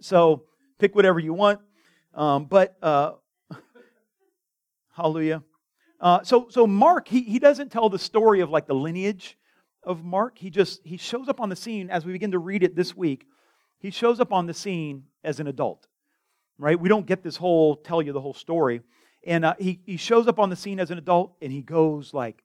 So 0.00 0.44
pick 0.80 0.94
whatever 0.94 1.18
you 1.18 1.34
want. 1.34 1.60
Um, 2.14 2.46
but 2.46 2.76
uh, 2.82 3.12
Hallelujah. 4.92 5.42
Uh, 6.00 6.22
so, 6.22 6.48
so 6.50 6.66
Mark, 6.66 7.06
he, 7.06 7.22
he 7.22 7.38
doesn't 7.38 7.70
tell 7.70 7.88
the 7.88 7.98
story 7.98 8.40
of 8.40 8.50
like 8.50 8.66
the 8.66 8.74
lineage 8.74 9.36
of 9.82 10.04
Mark. 10.04 10.38
He 10.38 10.50
just 10.50 10.80
he 10.84 10.96
shows 10.96 11.28
up 11.28 11.40
on 11.40 11.48
the 11.48 11.56
scene 11.56 11.90
as 11.90 12.04
we 12.04 12.12
begin 12.12 12.32
to 12.32 12.38
read 12.38 12.62
it 12.62 12.74
this 12.74 12.96
week. 12.96 13.26
He 13.78 13.90
shows 13.90 14.20
up 14.20 14.32
on 14.32 14.46
the 14.46 14.54
scene 14.54 15.04
as 15.22 15.40
an 15.40 15.46
adult, 15.46 15.86
right? 16.58 16.78
We 16.78 16.88
don't 16.88 17.06
get 17.06 17.22
this 17.22 17.36
whole 17.36 17.76
tell 17.76 18.00
you 18.02 18.12
the 18.12 18.20
whole 18.20 18.34
story, 18.34 18.80
and 19.26 19.44
uh, 19.44 19.54
he 19.58 19.80
he 19.84 19.96
shows 19.96 20.26
up 20.26 20.38
on 20.38 20.48
the 20.50 20.56
scene 20.56 20.80
as 20.80 20.90
an 20.90 20.98
adult, 20.98 21.36
and 21.42 21.52
he 21.52 21.62
goes 21.62 22.14
like 22.14 22.42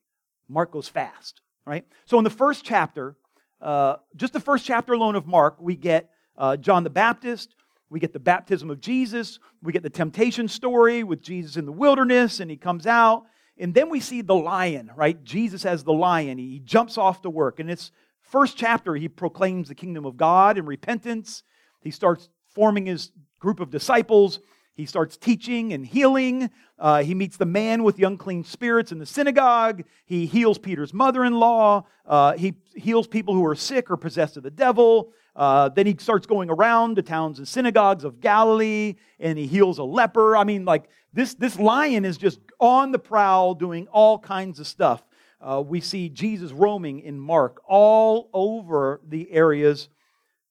Mark 0.48 0.70
goes 0.70 0.88
fast, 0.88 1.40
right? 1.64 1.86
So 2.04 2.18
in 2.18 2.24
the 2.24 2.30
first 2.30 2.64
chapter, 2.64 3.16
uh, 3.60 3.96
just 4.16 4.32
the 4.32 4.40
first 4.40 4.66
chapter 4.66 4.92
alone 4.92 5.14
of 5.16 5.26
Mark, 5.26 5.56
we 5.60 5.76
get 5.76 6.10
uh, 6.36 6.56
John 6.56 6.84
the 6.84 6.90
Baptist. 6.90 7.54
We 7.88 8.00
get 8.00 8.12
the 8.12 8.18
baptism 8.18 8.70
of 8.70 8.80
Jesus. 8.80 9.38
We 9.62 9.72
get 9.72 9.82
the 9.82 9.90
temptation 9.90 10.48
story 10.48 11.04
with 11.04 11.22
Jesus 11.22 11.56
in 11.56 11.66
the 11.66 11.72
wilderness, 11.72 12.40
and 12.40 12.50
he 12.50 12.56
comes 12.56 12.86
out. 12.86 13.26
And 13.58 13.72
then 13.72 13.88
we 13.88 14.00
see 14.00 14.22
the 14.22 14.34
lion, 14.34 14.90
right? 14.96 15.22
Jesus 15.24 15.64
as 15.64 15.84
the 15.84 15.92
lion. 15.92 16.38
He 16.38 16.60
jumps 16.64 16.98
off 16.98 17.22
to 17.22 17.30
work. 17.30 17.58
And 17.60 17.70
it's 17.70 17.90
first 18.20 18.56
chapter, 18.56 18.94
he 18.94 19.08
proclaims 19.08 19.68
the 19.68 19.74
kingdom 19.74 20.04
of 20.04 20.16
God 20.16 20.58
and 20.58 20.66
repentance. 20.66 21.42
He 21.80 21.90
starts 21.90 22.28
forming 22.54 22.86
his 22.86 23.12
group 23.38 23.60
of 23.60 23.70
disciples. 23.70 24.40
He 24.74 24.84
starts 24.84 25.16
teaching 25.16 25.72
and 25.72 25.86
healing. 25.86 26.50
Uh, 26.78 27.02
he 27.02 27.14
meets 27.14 27.38
the 27.38 27.46
man 27.46 27.82
with 27.82 27.96
the 27.96 28.04
unclean 28.04 28.44
spirits 28.44 28.92
in 28.92 28.98
the 28.98 29.06
synagogue. 29.06 29.84
He 30.04 30.26
heals 30.26 30.58
Peter's 30.58 30.92
mother 30.92 31.24
in 31.24 31.32
law. 31.32 31.86
Uh, 32.04 32.34
he 32.34 32.56
heals 32.74 33.06
people 33.06 33.32
who 33.32 33.46
are 33.46 33.54
sick 33.54 33.90
or 33.90 33.96
possessed 33.96 34.36
of 34.36 34.42
the 34.42 34.50
devil. 34.50 35.12
Uh, 35.36 35.68
then 35.68 35.86
he 35.86 35.94
starts 36.00 36.26
going 36.26 36.48
around 36.48 36.96
the 36.96 37.02
towns 37.02 37.38
and 37.38 37.46
synagogues 37.46 38.04
of 38.04 38.20
Galilee 38.20 38.94
and 39.20 39.38
he 39.38 39.46
heals 39.46 39.78
a 39.78 39.84
leper. 39.84 40.34
I 40.34 40.44
mean, 40.44 40.64
like, 40.64 40.88
this, 41.12 41.34
this 41.34 41.58
lion 41.58 42.04
is 42.06 42.16
just 42.16 42.40
on 42.58 42.90
the 42.90 42.98
prowl 42.98 43.54
doing 43.54 43.86
all 43.88 44.18
kinds 44.18 44.58
of 44.58 44.66
stuff. 44.66 45.04
Uh, 45.40 45.62
we 45.64 45.80
see 45.80 46.08
Jesus 46.08 46.52
roaming 46.52 47.00
in 47.00 47.20
Mark 47.20 47.60
all 47.66 48.30
over 48.32 49.00
the 49.06 49.30
areas 49.30 49.90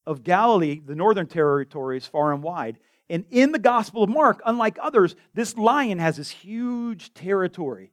of 0.05 0.23
Galilee, 0.23 0.81
the 0.85 0.95
northern 0.95 1.27
territories, 1.27 2.05
far 2.05 2.31
and 2.31 2.43
wide. 2.43 2.77
And 3.09 3.25
in 3.29 3.51
the 3.51 3.59
Gospel 3.59 4.03
of 4.03 4.09
Mark, 4.09 4.41
unlike 4.45 4.77
others, 4.81 5.15
this 5.33 5.57
lion 5.57 5.97
has 5.97 6.17
this 6.17 6.29
huge 6.29 7.13
territory 7.13 7.91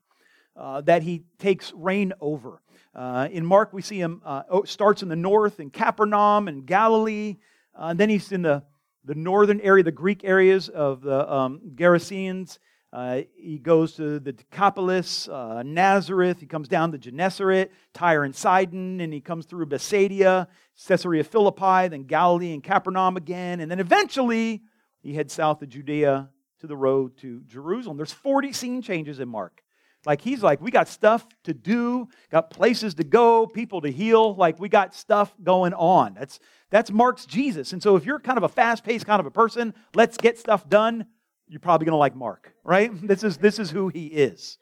uh, 0.56 0.82
that 0.82 1.02
he 1.02 1.24
takes 1.38 1.72
reign 1.74 2.12
over. 2.20 2.60
Uh, 2.94 3.28
in 3.30 3.44
Mark, 3.46 3.72
we 3.72 3.82
see 3.82 3.98
him 3.98 4.20
uh, 4.24 4.42
starts 4.64 5.02
in 5.02 5.08
the 5.08 5.16
north 5.16 5.60
in 5.60 5.70
Capernaum 5.70 6.48
and 6.48 6.66
Galilee, 6.66 7.36
uh, 7.78 7.86
and 7.86 8.00
then 8.00 8.08
he's 8.08 8.32
in 8.32 8.42
the 8.42 8.62
the 9.04 9.14
northern 9.14 9.60
area, 9.60 9.82
the 9.82 9.90
Greek 9.90 10.24
areas 10.24 10.68
of 10.68 11.02
the 11.02 11.32
um, 11.32 11.60
Gerasenes. 11.74 12.58
Uh, 12.92 13.22
he 13.34 13.58
goes 13.58 13.94
to 13.94 14.20
the 14.20 14.32
Decapolis, 14.32 15.26
uh, 15.28 15.62
Nazareth. 15.64 16.40
He 16.40 16.46
comes 16.46 16.68
down 16.68 16.92
to 16.92 16.98
Gennesaret, 16.98 17.72
Tyre 17.94 18.24
and 18.24 18.36
Sidon, 18.36 19.00
and 19.00 19.12
he 19.12 19.20
comes 19.20 19.46
through 19.46 19.66
Bethsaida, 19.66 20.46
Caesarea 20.86 21.24
Philippi, 21.24 21.88
then 21.88 22.04
Galilee 22.04 22.52
and 22.52 22.62
Capernaum 22.62 23.16
again. 23.16 23.60
And 23.60 23.70
then 23.70 23.80
eventually 23.80 24.62
he 25.00 25.14
heads 25.14 25.32
south 25.32 25.62
of 25.62 25.70
Judea 25.70 26.28
to 26.60 26.66
the 26.66 26.76
road 26.76 27.16
to 27.18 27.40
Jerusalem. 27.46 27.96
There's 27.96 28.12
40 28.12 28.52
scene 28.52 28.82
changes 28.82 29.20
in 29.20 29.28
Mark. 29.28 29.62
Like 30.04 30.20
he's 30.20 30.42
like, 30.42 30.60
we 30.60 30.70
got 30.70 30.88
stuff 30.88 31.26
to 31.44 31.54
do, 31.54 32.08
got 32.30 32.50
places 32.50 32.94
to 32.94 33.04
go, 33.04 33.46
people 33.46 33.80
to 33.82 33.90
heal. 33.90 34.34
Like 34.34 34.58
we 34.58 34.68
got 34.68 34.94
stuff 34.94 35.32
going 35.42 35.74
on. 35.74 36.14
That's 36.14 36.40
that's 36.70 36.90
Mark's 36.90 37.24
Jesus. 37.24 37.72
And 37.72 37.82
so 37.82 37.96
if 37.96 38.04
you're 38.04 38.18
kind 38.18 38.38
of 38.38 38.44
a 38.44 38.48
fast-paced 38.48 39.06
kind 39.06 39.20
of 39.20 39.26
a 39.26 39.30
person, 39.30 39.74
let's 39.94 40.16
get 40.16 40.38
stuff 40.38 40.68
done, 40.68 41.06
you're 41.46 41.60
probably 41.60 41.86
to 41.86 41.96
like 41.96 42.16
Mark, 42.16 42.52
right? 42.64 42.90
This 43.02 43.22
is 43.22 43.36
this 43.36 43.58
is 43.58 43.70
who 43.70 43.88
he 43.88 44.06
is. 44.06 44.58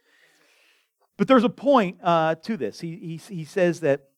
But 1.17 1.29
there's 1.29 1.45
a 1.45 1.51
point 1.51 1.99
uh, 2.03 2.35
to 2.35 2.57
this. 2.57 2.81
He, 2.81 2.97
he 2.97 3.35
he 3.35 3.45
says 3.45 3.81
that 3.81 4.09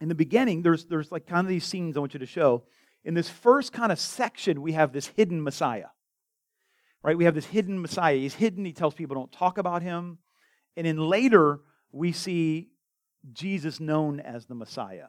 in 0.00 0.08
the 0.08 0.14
beginning, 0.14 0.62
there's 0.62 0.86
there's 0.86 1.12
like 1.12 1.26
kind 1.26 1.46
of 1.46 1.48
these 1.48 1.64
scenes 1.64 1.96
I 1.96 2.00
want 2.00 2.14
you 2.14 2.20
to 2.20 2.26
show. 2.26 2.64
In 3.04 3.14
this 3.14 3.28
first 3.28 3.72
kind 3.72 3.92
of 3.92 4.00
section, 4.00 4.62
we 4.62 4.72
have 4.72 4.92
this 4.92 5.08
hidden 5.08 5.42
Messiah. 5.42 5.88
Right? 7.02 7.16
We 7.16 7.24
have 7.24 7.34
this 7.34 7.46
hidden 7.46 7.80
Messiah. 7.80 8.16
He's 8.16 8.34
hidden. 8.34 8.64
He 8.64 8.72
tells 8.72 8.94
people 8.94 9.14
don't 9.14 9.30
talk 9.30 9.58
about 9.58 9.82
him. 9.82 10.18
And 10.76 10.86
in 10.86 10.98
later, 10.98 11.60
we 11.92 12.12
see 12.12 12.68
Jesus 13.32 13.80
known 13.80 14.20
as 14.20 14.46
the 14.46 14.54
Messiah. 14.54 15.08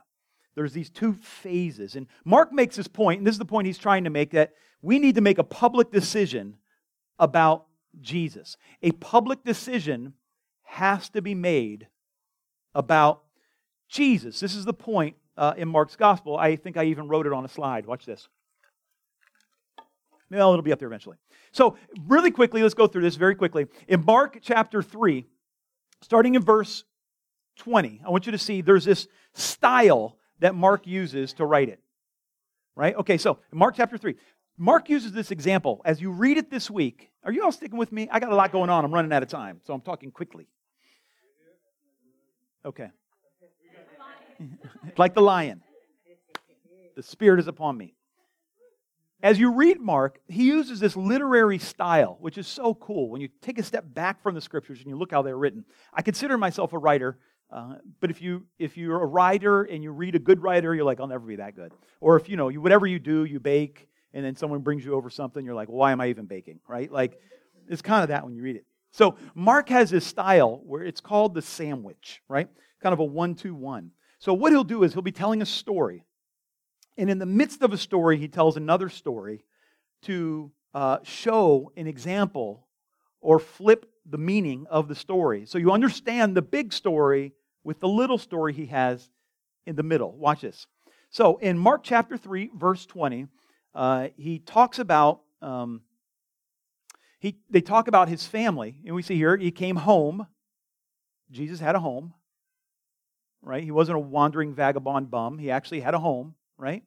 There's 0.56 0.74
these 0.74 0.90
two 0.90 1.14
phases. 1.14 1.96
And 1.96 2.08
Mark 2.26 2.52
makes 2.52 2.76
this 2.76 2.88
point, 2.88 3.20
and 3.20 3.28
this 3.28 3.36
is 3.36 3.40
the 3.40 3.46
point 3.46 3.68
he's 3.68 3.78
trying 3.78 4.06
to 4.06 4.10
make 4.10 4.32
that 4.32 4.54
we 4.82 5.00
need 5.00 5.16
to 5.16 5.22
make 5.22 5.38
a 5.38 5.44
public 5.44 5.92
decision 5.92 6.56
about 7.20 7.66
Jesus. 8.02 8.58
A 8.82 8.92
public 8.92 9.44
decision 9.44 10.14
has 10.64 11.10
to 11.10 11.22
be 11.22 11.36
made 11.36 11.88
about 12.74 13.24
Jesus. 13.90 14.40
This 14.40 14.56
is 14.56 14.66
the 14.66 14.74
point 14.74 15.16
uh, 15.38 15.54
in 15.58 15.68
Mark's 15.68 15.96
gospel. 15.96 16.38
I 16.38 16.56
think 16.56 16.78
I 16.78 16.86
even 16.86 17.08
wrote 17.08 17.26
it 17.26 17.34
on 17.34 17.46
a 17.46 17.48
slide. 17.50 17.86
Watch 17.86 18.06
this. 18.06 18.28
Well, 20.30 20.52
it'll 20.52 20.64
be 20.64 20.74
up 20.74 20.80
there 20.80 20.88
eventually. 20.88 21.18
So, 21.52 21.78
really 22.06 22.32
quickly, 22.32 22.62
let's 22.62 22.74
go 22.74 22.88
through 22.88 23.04
this 23.04 23.16
very 23.16 23.36
quickly. 23.36 23.68
In 23.88 24.04
Mark 24.04 24.40
chapter 24.42 24.82
3, 24.82 25.26
starting 26.02 26.36
in 26.36 26.44
verse 26.44 26.84
20, 27.58 28.02
I 28.06 28.10
want 28.10 28.26
you 28.26 28.32
to 28.32 28.38
see 28.38 28.62
there's 28.62 28.86
this 28.86 29.08
style 29.34 30.18
that 30.40 30.56
Mark 30.56 30.86
uses 30.88 31.34
to 31.34 31.46
write 31.46 31.70
it. 31.70 31.80
Right? 32.76 32.96
Okay, 32.96 33.18
so 33.18 33.40
Mark 33.52 33.76
chapter 33.76 33.98
3. 33.98 34.16
Mark 34.58 34.90
uses 34.90 35.12
this 35.12 35.32
example. 35.32 35.82
As 35.86 36.02
you 36.02 36.12
read 36.12 36.38
it 36.38 36.50
this 36.50 36.70
week, 36.70 37.10
are 37.24 37.32
you 37.32 37.44
all 37.44 37.52
sticking 37.52 37.78
with 37.78 37.92
me? 37.92 38.08
I 38.12 38.20
got 38.20 38.32
a 38.32 38.36
lot 38.36 38.52
going 38.52 38.70
on. 38.70 38.86
I'm 38.86 38.94
running 38.94 39.12
out 39.12 39.24
of 39.24 39.30
time, 39.30 39.62
so 39.66 39.74
I'm 39.74 39.82
talking 39.82 40.12
quickly. 40.12 40.48
Okay. 42.66 42.90
like 44.98 45.14
the 45.14 45.22
lion. 45.22 45.62
The 46.96 47.04
Spirit 47.04 47.40
is 47.40 47.48
upon 47.48 47.78
me. 47.78 47.97
As 49.24 49.40
you 49.40 49.52
read 49.52 49.80
Mark, 49.80 50.20
he 50.28 50.44
uses 50.44 50.80
this 50.80 50.96
literary 50.96 51.58
style, 51.58 52.18
which 52.20 52.38
is 52.38 52.48
so 52.48 52.76
cool. 52.76 53.10
When 53.10 53.20
you 53.20 53.30
take 53.42 53.58
a 53.58 53.64
step 53.64 53.84
back 53.88 54.22
from 54.22 54.36
the 54.36 54.42
scriptures 54.42 54.80
and 54.80 54.88
you 54.88 54.96
look 54.96 55.12
how 55.12 55.24
they're 55.24 55.38
written, 55.38 55.66
I 55.92 56.04
consider 56.04 56.38
myself 56.38 56.74
a 56.74 56.78
writer, 56.78 57.18
uh, 57.52 57.76
but 58.00 58.12
if 58.12 58.22
you 58.22 58.46
if 58.60 58.78
you're 58.78 59.02
a 59.02 59.06
writer 59.08 59.64
and 59.64 59.82
you 59.84 59.92
read 59.92 60.14
a 60.16 60.20
good 60.20 60.44
writer, 60.44 60.76
you're 60.76 60.86
like, 60.86 61.00
I'll 61.00 61.08
never 61.08 61.26
be 61.26 61.38
that 61.38 61.56
good. 61.56 61.72
Or 62.00 62.16
if 62.16 62.30
you 62.30 62.36
know, 62.36 62.50
you, 62.50 62.62
whatever 62.62 62.86
you 62.86 63.00
do, 63.00 63.26
you 63.26 63.40
bake, 63.40 63.88
and 64.14 64.24
then 64.24 64.36
someone 64.36 64.62
brings 64.62 64.86
you 64.86 64.94
over 64.94 65.10
something, 65.10 65.44
you're 65.44 65.56
like, 65.56 65.70
why 65.70 65.92
am 65.92 66.00
I 66.00 66.10
even 66.10 66.26
baking? 66.26 66.60
Right? 66.68 66.92
Like, 66.92 67.20
it's 67.68 67.82
kind 67.82 68.04
of 68.04 68.10
that 68.10 68.24
when 68.24 68.36
you 68.36 68.44
read 68.44 68.56
it. 68.56 68.66
So 68.92 69.16
Mark 69.34 69.70
has 69.70 69.90
this 69.90 70.06
style 70.06 70.62
where 70.64 70.84
it's 70.84 71.02
called 71.02 71.34
the 71.34 71.42
sandwich, 71.42 72.22
right? 72.30 72.48
Kind 72.82 72.94
of 72.94 73.00
a 73.00 73.04
one-two-one. 73.04 73.92
So 74.20 74.34
what 74.34 74.52
he'll 74.52 74.64
do 74.64 74.84
is 74.84 74.94
he'll 74.94 75.02
be 75.02 75.12
telling 75.12 75.42
a 75.42 75.46
story 75.46 76.04
and 76.98 77.10
in 77.10 77.20
the 77.20 77.26
midst 77.26 77.62
of 77.62 77.74
a 77.74 77.78
story, 77.78 78.18
he 78.18 78.28
tells 78.28 78.58
another 78.58 78.90
story 78.90 79.44
to 80.04 80.52
uh, 80.74 80.98
show 81.04 81.72
an 81.78 81.88
example 81.88 82.68
or 83.22 83.40
flip 83.40 83.90
the 84.06 84.18
meaning 84.18 84.66
of 84.70 84.88
the 84.88 84.96
story. 84.96 85.46
So 85.46 85.58
you 85.58 85.72
understand 85.72 86.36
the 86.36 86.42
big 86.42 86.74
story 86.74 87.34
with 87.64 87.80
the 87.80 87.88
little 87.88 88.18
story 88.18 88.54
he 88.54 88.68
has 88.68 89.10
in 89.66 89.76
the 89.76 89.84
middle. 89.84 90.12
Watch 90.12 90.42
this. 90.42 90.66
So 91.10 91.38
in 91.38 91.58
Mark 91.58 91.82
chapter 91.84 92.18
3, 92.18 92.52
verse 92.56 92.86
20, 92.86 93.28
uh, 93.76 94.08
he 94.18 94.40
talks 94.40 94.80
about. 94.80 95.22
Um, 95.42 95.82
he, 97.20 97.40
they 97.50 97.62
talk 97.62 97.88
about 97.88 98.10
his 98.10 98.28
family, 98.28 98.78
and 98.86 98.94
we 98.94 99.02
see 99.02 99.16
here 99.16 99.36
he 99.36 99.50
came 99.50 99.76
home. 99.76 100.28
Jesus 101.32 101.60
had 101.60 101.76
a 101.76 101.80
home, 101.80 102.14
right? 103.42 103.64
He 103.64 103.72
wasn't 103.72 103.98
a 103.98 104.00
wandering 104.00 104.54
vagabond 104.54 105.10
bum. 105.10 105.40
He 105.40 105.50
actually 105.50 105.80
had 105.80 105.96
a 105.96 106.00
home 106.00 106.36
right? 106.58 106.84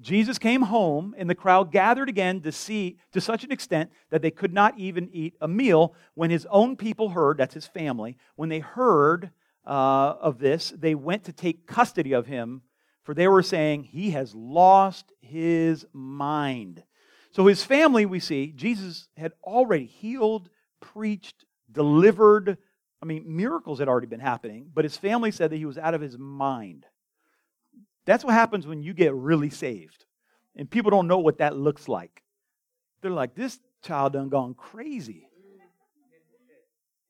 Jesus 0.00 0.38
came 0.38 0.62
home, 0.62 1.14
and 1.16 1.28
the 1.28 1.34
crowd 1.34 1.72
gathered 1.72 2.08
again 2.08 2.42
to 2.42 2.52
see 2.52 2.98
to 3.12 3.20
such 3.20 3.44
an 3.44 3.52
extent 3.52 3.90
that 4.10 4.20
they 4.20 4.30
could 4.30 4.52
not 4.52 4.78
even 4.78 5.08
eat 5.10 5.34
a 5.40 5.48
meal. 5.48 5.94
When 6.14 6.30
his 6.30 6.46
own 6.50 6.76
people 6.76 7.10
heard, 7.10 7.38
that's 7.38 7.54
his 7.54 7.66
family, 7.66 8.18
when 8.36 8.50
they 8.50 8.58
heard 8.58 9.30
uh, 9.66 10.14
of 10.20 10.38
this, 10.38 10.72
they 10.76 10.94
went 10.94 11.24
to 11.24 11.32
take 11.32 11.66
custody 11.66 12.12
of 12.12 12.26
him, 12.26 12.62
for 13.04 13.14
they 13.14 13.26
were 13.26 13.42
saying, 13.42 13.84
He 13.84 14.10
has 14.10 14.34
lost 14.34 15.12
his 15.20 15.86
mind. 15.94 16.82
So 17.32 17.46
his 17.46 17.64
family, 17.64 18.06
we 18.06 18.20
see, 18.20 18.52
Jesus 18.54 19.08
had 19.16 19.32
already 19.42 19.86
healed, 19.86 20.50
preached, 20.80 21.44
delivered. 21.70 22.58
I 23.02 23.06
mean, 23.06 23.24
miracles 23.26 23.78
had 23.78 23.88
already 23.88 24.06
been 24.06 24.20
happening, 24.20 24.70
but 24.72 24.84
his 24.84 24.96
family 24.96 25.30
said 25.30 25.50
that 25.50 25.56
he 25.56 25.66
was 25.66 25.78
out 25.78 25.94
of 25.94 26.00
his 26.00 26.18
mind. 26.18 26.86
That's 28.06 28.24
what 28.24 28.32
happens 28.32 28.66
when 28.66 28.82
you 28.82 28.94
get 28.94 29.14
really 29.14 29.50
saved. 29.50 30.06
And 30.56 30.70
people 30.70 30.90
don't 30.90 31.06
know 31.06 31.18
what 31.18 31.38
that 31.38 31.56
looks 31.56 31.88
like. 31.88 32.22
They're 33.02 33.10
like, 33.10 33.34
this 33.34 33.58
child 33.82 34.14
done 34.14 34.30
gone 34.30 34.54
crazy. 34.54 35.28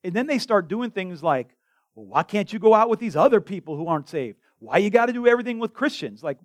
And 0.03 0.13
then 0.13 0.27
they 0.27 0.39
start 0.39 0.67
doing 0.67 0.91
things 0.91 1.23
like, 1.23 1.49
well, 1.95 2.05
why 2.05 2.23
can't 2.23 2.51
you 2.51 2.59
go 2.59 2.73
out 2.73 2.89
with 2.89 2.99
these 2.99 3.15
other 3.15 3.41
people 3.41 3.75
who 3.75 3.87
aren't 3.87 4.09
saved? 4.09 4.37
Why 4.59 4.77
you 4.77 4.89
got 4.89 5.07
to 5.07 5.13
do 5.13 5.27
everything 5.27 5.59
with 5.59 5.73
Christians? 5.73 6.23
Like, 6.23 6.37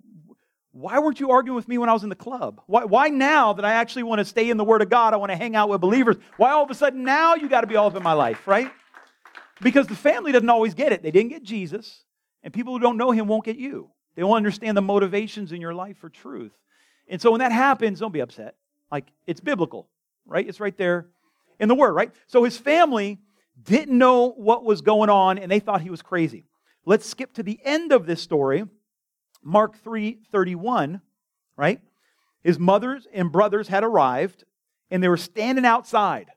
why 0.71 0.97
weren't 0.99 1.19
you 1.19 1.29
arguing 1.29 1.55
with 1.55 1.67
me 1.67 1.77
when 1.77 1.89
I 1.89 1.93
was 1.93 2.03
in 2.03 2.09
the 2.09 2.15
club? 2.15 2.61
Why, 2.65 2.85
why 2.85 3.09
now 3.09 3.53
that 3.53 3.63
I 3.63 3.73
actually 3.73 4.03
want 4.03 4.19
to 4.19 4.25
stay 4.25 4.49
in 4.49 4.57
the 4.57 4.63
Word 4.63 4.81
of 4.81 4.89
God, 4.89 5.13
I 5.13 5.17
want 5.17 5.31
to 5.31 5.35
hang 5.35 5.55
out 5.55 5.69
with 5.69 5.81
believers? 5.81 6.15
Why 6.37 6.51
all 6.51 6.63
of 6.63 6.71
a 6.71 6.75
sudden 6.75 7.03
now 7.03 7.35
you 7.35 7.47
got 7.47 7.61
to 7.61 7.67
be 7.67 7.75
all 7.75 7.87
up 7.87 7.95
in 7.95 8.03
my 8.03 8.13
life, 8.13 8.47
right? 8.47 8.71
Because 9.61 9.87
the 9.87 9.95
family 9.95 10.31
doesn't 10.31 10.49
always 10.49 10.73
get 10.73 10.91
it. 10.91 11.03
They 11.03 11.11
didn't 11.11 11.29
get 11.29 11.43
Jesus, 11.43 12.03
and 12.41 12.51
people 12.51 12.73
who 12.73 12.79
don't 12.79 12.97
know 12.97 13.11
Him 13.11 13.27
won't 13.27 13.45
get 13.45 13.57
you. 13.57 13.91
They 14.15 14.23
won't 14.23 14.37
understand 14.37 14.77
the 14.77 14.81
motivations 14.81 15.51
in 15.51 15.61
your 15.61 15.73
life 15.73 15.97
for 15.97 16.09
truth. 16.09 16.51
And 17.07 17.21
so 17.21 17.31
when 17.31 17.39
that 17.39 17.51
happens, 17.51 17.99
don't 17.99 18.11
be 18.11 18.21
upset. 18.21 18.55
Like, 18.91 19.07
it's 19.27 19.39
biblical, 19.39 19.87
right? 20.25 20.47
It's 20.47 20.59
right 20.59 20.77
there 20.77 21.07
in 21.59 21.67
the 21.67 21.75
Word, 21.75 21.93
right? 21.93 22.11
So 22.27 22.43
his 22.43 22.57
family 22.57 23.19
didn't 23.61 23.97
know 23.97 24.29
what 24.31 24.63
was 24.63 24.81
going 24.81 25.09
on, 25.09 25.37
and 25.37 25.51
they 25.51 25.59
thought 25.59 25.81
he 25.81 25.89
was 25.89 26.01
crazy. 26.01 26.45
Let's 26.85 27.05
skip 27.05 27.33
to 27.33 27.43
the 27.43 27.59
end 27.63 27.91
of 27.91 28.05
this 28.05 28.21
story 28.21 28.65
Mark 29.43 29.77
3 29.83 30.19
31, 30.31 31.01
right? 31.57 31.81
His 32.43 32.59
mothers 32.59 33.07
and 33.13 33.31
brothers 33.31 33.67
had 33.67 33.83
arrived 33.83 34.43
and 34.89 35.01
they 35.01 35.09
were 35.09 35.17
standing 35.17 35.65
outside. 35.65 36.27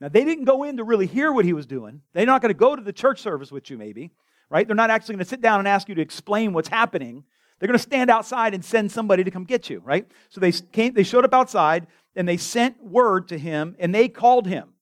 Now, 0.00 0.08
they 0.08 0.24
didn't 0.24 0.44
go 0.44 0.62
in 0.62 0.76
to 0.76 0.84
really 0.84 1.06
hear 1.06 1.32
what 1.32 1.44
he 1.44 1.52
was 1.52 1.66
doing. 1.66 2.02
They're 2.12 2.26
not 2.26 2.42
going 2.42 2.52
to 2.52 2.58
go 2.58 2.76
to 2.76 2.82
the 2.82 2.92
church 2.92 3.20
service 3.20 3.50
with 3.50 3.70
you, 3.70 3.78
maybe, 3.78 4.10
right? 4.50 4.66
They're 4.66 4.76
not 4.76 4.90
actually 4.90 5.14
going 5.16 5.24
to 5.24 5.28
sit 5.30 5.40
down 5.40 5.58
and 5.58 5.68
ask 5.68 5.88
you 5.88 5.94
to 5.94 6.02
explain 6.02 6.52
what's 6.52 6.68
happening. 6.68 7.24
They're 7.58 7.66
going 7.66 7.78
to 7.78 7.82
stand 7.82 8.10
outside 8.10 8.54
and 8.54 8.64
send 8.64 8.92
somebody 8.92 9.24
to 9.24 9.30
come 9.30 9.44
get 9.44 9.70
you, 9.70 9.80
right? 9.84 10.06
So 10.28 10.40
they 10.40 10.52
came, 10.52 10.92
they 10.92 11.02
showed 11.02 11.24
up 11.24 11.34
outside 11.34 11.86
and 12.14 12.28
they 12.28 12.36
sent 12.36 12.82
word 12.82 13.28
to 13.28 13.38
him 13.38 13.76
and 13.78 13.94
they 13.94 14.08
called 14.08 14.46
him, 14.46 14.74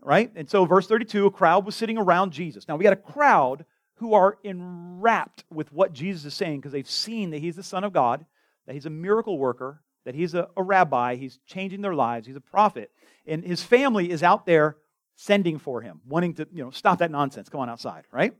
right? 0.00 0.30
And 0.34 0.48
so, 0.48 0.64
verse 0.64 0.86
32, 0.86 1.26
a 1.26 1.30
crowd 1.30 1.64
was 1.64 1.76
sitting 1.76 1.98
around 1.98 2.32
Jesus. 2.32 2.66
Now, 2.68 2.76
we 2.76 2.84
got 2.84 2.92
a 2.92 2.96
crowd 2.96 3.64
who 3.96 4.14
are 4.14 4.38
enwrapped 4.44 5.44
with 5.50 5.72
what 5.72 5.92
Jesus 5.92 6.24
is 6.24 6.34
saying 6.34 6.60
because 6.60 6.72
they've 6.72 6.88
seen 6.88 7.30
that 7.30 7.38
he's 7.38 7.56
the 7.56 7.62
Son 7.62 7.84
of 7.84 7.92
God, 7.92 8.24
that 8.66 8.74
he's 8.74 8.86
a 8.86 8.90
miracle 8.90 9.38
worker, 9.38 9.82
that 10.04 10.14
he's 10.14 10.34
a, 10.34 10.48
a, 10.56 10.62
rabbi, 10.62 11.16
he's 11.16 11.38
changing 11.46 11.82
their 11.82 11.94
lives, 11.94 12.26
he's 12.26 12.36
a 12.36 12.40
prophet. 12.40 12.90
And 13.26 13.44
his 13.44 13.62
family 13.62 14.10
is 14.10 14.22
out 14.22 14.46
there 14.46 14.76
sending 15.16 15.58
for 15.58 15.82
him, 15.82 16.00
wanting 16.06 16.34
to, 16.34 16.46
you 16.52 16.64
know, 16.64 16.70
stop 16.70 17.00
that 17.00 17.10
nonsense. 17.10 17.48
Come 17.48 17.60
on 17.60 17.68
outside, 17.68 18.04
right? 18.12 18.34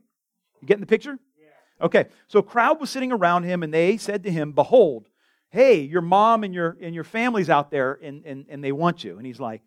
You 0.61 0.67
getting 0.67 0.81
the 0.81 0.87
picture? 0.87 1.17
Yeah. 1.39 1.85
Okay, 1.85 2.05
so 2.27 2.39
a 2.39 2.43
crowd 2.43 2.79
was 2.79 2.89
sitting 2.89 3.11
around 3.11 3.43
him 3.43 3.63
and 3.63 3.73
they 3.73 3.97
said 3.97 4.23
to 4.23 4.31
him, 4.31 4.51
Behold, 4.51 5.07
hey, 5.49 5.81
your 5.81 6.01
mom 6.01 6.43
and 6.43 6.53
your 6.53 6.77
and 6.81 6.93
your 6.93 7.03
family's 7.03 7.49
out 7.49 7.71
there 7.71 7.99
and, 8.01 8.25
and, 8.25 8.45
and 8.49 8.63
they 8.63 8.71
want 8.71 9.03
you. 9.03 9.17
And 9.17 9.25
he's 9.25 9.39
like, 9.39 9.61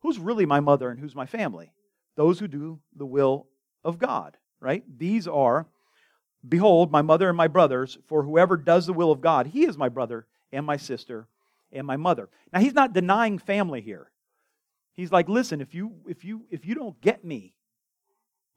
Who's 0.00 0.18
really 0.18 0.46
my 0.46 0.60
mother 0.60 0.90
and 0.90 1.00
who's 1.00 1.14
my 1.14 1.26
family? 1.26 1.72
Those 2.16 2.38
who 2.38 2.48
do 2.48 2.80
the 2.96 3.06
will 3.06 3.46
of 3.84 3.98
God 3.98 4.36
right? 4.60 4.82
These 4.98 5.26
are, 5.28 5.66
behold, 6.46 6.90
my 6.90 7.02
mother 7.02 7.28
and 7.28 7.36
my 7.36 7.48
brothers, 7.48 7.98
for 8.06 8.22
whoever 8.22 8.56
does 8.56 8.86
the 8.86 8.92
will 8.92 9.12
of 9.12 9.20
God, 9.20 9.48
he 9.48 9.64
is 9.64 9.76
my 9.76 9.88
brother 9.88 10.26
and 10.52 10.64
my 10.64 10.76
sister 10.76 11.28
and 11.72 11.86
my 11.86 11.96
mother. 11.96 12.28
Now 12.52 12.60
he's 12.60 12.74
not 12.74 12.92
denying 12.92 13.38
family 13.38 13.80
here. 13.80 14.10
He's 14.94 15.12
like, 15.12 15.28
listen, 15.28 15.60
if 15.60 15.74
you 15.74 15.92
if 16.08 16.24
you 16.24 16.44
if 16.50 16.66
you 16.66 16.74
don't 16.74 17.00
get 17.00 17.24
me, 17.24 17.54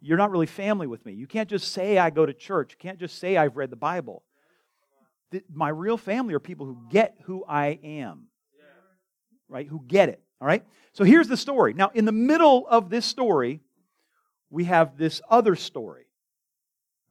you're 0.02 0.18
not 0.18 0.32
really 0.32 0.48
family 0.48 0.88
with 0.88 1.06
me. 1.06 1.14
You 1.14 1.28
can't 1.28 1.48
just 1.48 1.72
say 1.72 2.00
I 2.00 2.10
go 2.10 2.26
to 2.26 2.34
church. 2.34 2.72
You 2.72 2.78
can't 2.80 3.00
just 3.00 3.20
say 3.20 3.38
I've 3.38 3.56
read 3.56 3.70
the 3.70 3.76
Bible. 3.76 4.24
My 5.54 5.70
real 5.70 5.98
family 5.98 6.34
are 6.34 6.40
people 6.40 6.66
who 6.66 6.78
get 6.90 7.16
who 7.26 7.46
I 7.48 7.80
am. 7.84 8.24
Right? 9.48 9.68
Who 9.68 9.84
get 9.86 10.10
it. 10.10 10.22
All 10.40 10.48
right? 10.48 10.66
So 10.94 11.04
here's 11.04 11.28
the 11.28 11.38
story. 11.38 11.74
Now, 11.74 11.92
in 11.94 12.06
the 12.06 12.12
middle 12.12 12.66
of 12.68 12.90
this 12.90 13.06
story, 13.06 13.62
we 14.50 14.64
have 14.66 14.98
this 14.98 15.22
other 15.30 15.56
story. 15.56 16.06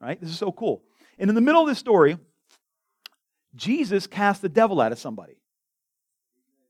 Right? 0.00 0.20
This 0.20 0.30
is 0.30 0.38
so 0.38 0.50
cool. 0.50 0.82
And 1.18 1.28
in 1.28 1.34
the 1.34 1.40
middle 1.40 1.62
of 1.62 1.68
this 1.68 1.78
story, 1.78 2.18
Jesus 3.54 4.06
cast 4.06 4.42
the 4.42 4.48
devil 4.48 4.80
out 4.80 4.90
of 4.90 4.98
somebody. 4.98 5.34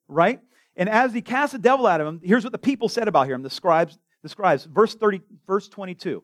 Right? 0.06 0.40
And 0.76 0.88
as 0.88 1.12
he 1.12 1.22
cast 1.22 1.52
the 1.52 1.59
devil 1.59 1.87
out 1.87 2.00
of 2.00 2.06
him, 2.06 2.20
here's 2.22 2.44
what 2.44 2.52
the 2.52 2.59
people 2.59 2.88
said 2.88 3.09
about 3.09 3.28
him, 3.28 3.42
the 3.42 3.50
scribes, 3.50 3.96
the 4.22 4.28
scribes, 4.28 4.64
verse 4.64 4.94
30, 4.94 5.22
verse 5.46 5.68
22. 5.68 6.22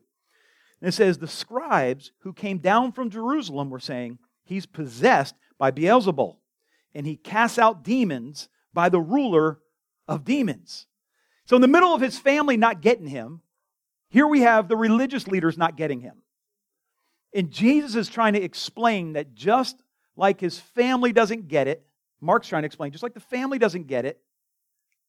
And 0.81 0.89
it 0.89 0.93
says, 0.93 1.17
The 1.17 1.27
scribes 1.27 2.11
who 2.19 2.33
came 2.33 2.59
down 2.59 2.91
from 2.91 3.09
Jerusalem 3.09 3.69
were 3.69 3.79
saying, 3.79 4.19
He's 4.43 4.65
possessed 4.65 5.35
by 5.57 5.71
Beelzebul, 5.71 6.37
and 6.93 7.05
he 7.05 7.15
casts 7.17 7.57
out 7.57 7.83
demons 7.83 8.49
by 8.73 8.89
the 8.89 8.99
ruler 8.99 9.59
of 10.07 10.23
demons. 10.23 10.85
So, 11.45 11.55
in 11.55 11.61
the 11.61 11.67
middle 11.67 11.93
of 11.93 12.01
his 12.01 12.19
family 12.19 12.57
not 12.57 12.81
getting 12.81 13.07
him, 13.07 13.41
here 14.09 14.27
we 14.27 14.41
have 14.41 14.67
the 14.67 14.77
religious 14.77 15.27
leaders 15.27 15.57
not 15.57 15.75
getting 15.75 16.01
him. 16.01 16.21
And 17.33 17.51
Jesus 17.51 17.95
is 17.95 18.09
trying 18.09 18.33
to 18.33 18.41
explain 18.41 19.13
that 19.13 19.33
just 19.33 19.81
like 20.15 20.39
his 20.39 20.59
family 20.59 21.11
doesn't 21.11 21.47
get 21.47 21.67
it, 21.67 21.85
Mark's 22.21 22.47
trying 22.47 22.63
to 22.63 22.67
explain, 22.67 22.91
just 22.91 23.03
like 23.03 23.13
the 23.13 23.19
family 23.19 23.59
doesn't 23.59 23.87
get 23.87 24.05
it, 24.05 24.19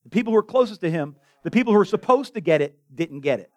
the 0.05 0.11
people 0.11 0.33
who 0.33 0.38
are 0.38 0.42
closest 0.42 0.81
to 0.83 0.90
him, 0.90 1.16
the 1.44 1.51
people 1.51 1.72
who 1.72 1.79
are 1.79 1.85
supposed 1.85 2.35
to 2.35 2.40
get 2.40 2.61
it, 2.61 2.79
didn't 2.94 3.20
get 3.20 3.40
it. 3.40 3.51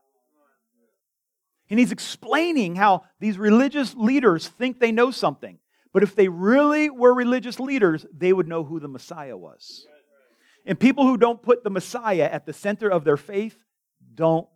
And 1.69 1.79
he's 1.79 1.91
explaining 1.91 2.75
how 2.75 3.03
these 3.19 3.37
religious 3.37 3.95
leaders 3.95 4.47
think 4.47 4.79
they 4.79 4.91
know 4.91 5.09
something. 5.11 5.57
But 5.93 6.03
if 6.03 6.15
they 6.15 6.27
really 6.27 6.89
were 6.89 7.13
religious 7.13 7.59
leaders, 7.59 8.05
they 8.15 8.33
would 8.33 8.47
know 8.47 8.63
who 8.63 8.79
the 8.79 8.87
Messiah 8.87 9.37
was. 9.37 9.85
And 10.65 10.79
people 10.79 11.05
who 11.05 11.17
don't 11.17 11.41
put 11.41 11.63
the 11.63 11.69
Messiah 11.69 12.29
at 12.31 12.45
the 12.45 12.53
center 12.53 12.89
of 12.89 13.03
their 13.03 13.17
faith 13.17 13.57
don't 14.13 14.47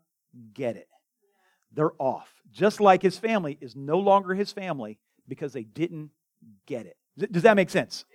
get 0.54 0.76
it. 0.76 0.88
They're 1.74 1.94
off. 2.00 2.30
Just 2.52 2.80
like 2.80 3.02
his 3.02 3.18
family 3.18 3.58
is 3.60 3.76
no 3.76 4.00
longer 4.00 4.34
his 4.34 4.52
family 4.52 5.00
because 5.28 5.54
they 5.54 5.64
didn't 5.64 6.12
get 6.66 6.86
it. 6.86 6.98
Does 7.32 7.44
that 7.44 7.56
make 7.56 7.70
sense? 7.70 8.06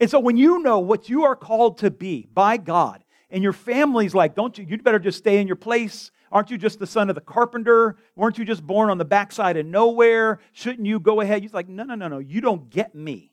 And 0.00 0.10
so 0.10 0.20
when 0.20 0.36
you 0.36 0.60
know 0.60 0.78
what 0.78 1.08
you 1.08 1.24
are 1.24 1.36
called 1.36 1.78
to 1.78 1.90
be 1.90 2.28
by 2.32 2.56
God, 2.56 3.02
and 3.30 3.42
your 3.42 3.52
family's 3.52 4.14
like, 4.14 4.34
don't 4.34 4.56
you, 4.56 4.64
you'd 4.68 4.84
better 4.84 4.98
just 4.98 5.18
stay 5.18 5.40
in 5.40 5.46
your 5.46 5.56
place. 5.56 6.10
Aren't 6.30 6.50
you 6.50 6.58
just 6.58 6.78
the 6.78 6.86
son 6.86 7.08
of 7.08 7.14
the 7.14 7.20
carpenter? 7.20 7.96
Weren't 8.14 8.38
you 8.38 8.44
just 8.44 8.66
born 8.66 8.90
on 8.90 8.98
the 8.98 9.04
backside 9.04 9.56
of 9.56 9.66
nowhere? 9.66 10.40
Shouldn't 10.52 10.86
you 10.86 11.00
go 11.00 11.20
ahead? 11.20 11.42
He's 11.42 11.54
like, 11.54 11.68
no, 11.68 11.84
no, 11.84 11.94
no, 11.94 12.08
no, 12.08 12.18
you 12.18 12.40
don't 12.40 12.68
get 12.70 12.94
me. 12.94 13.32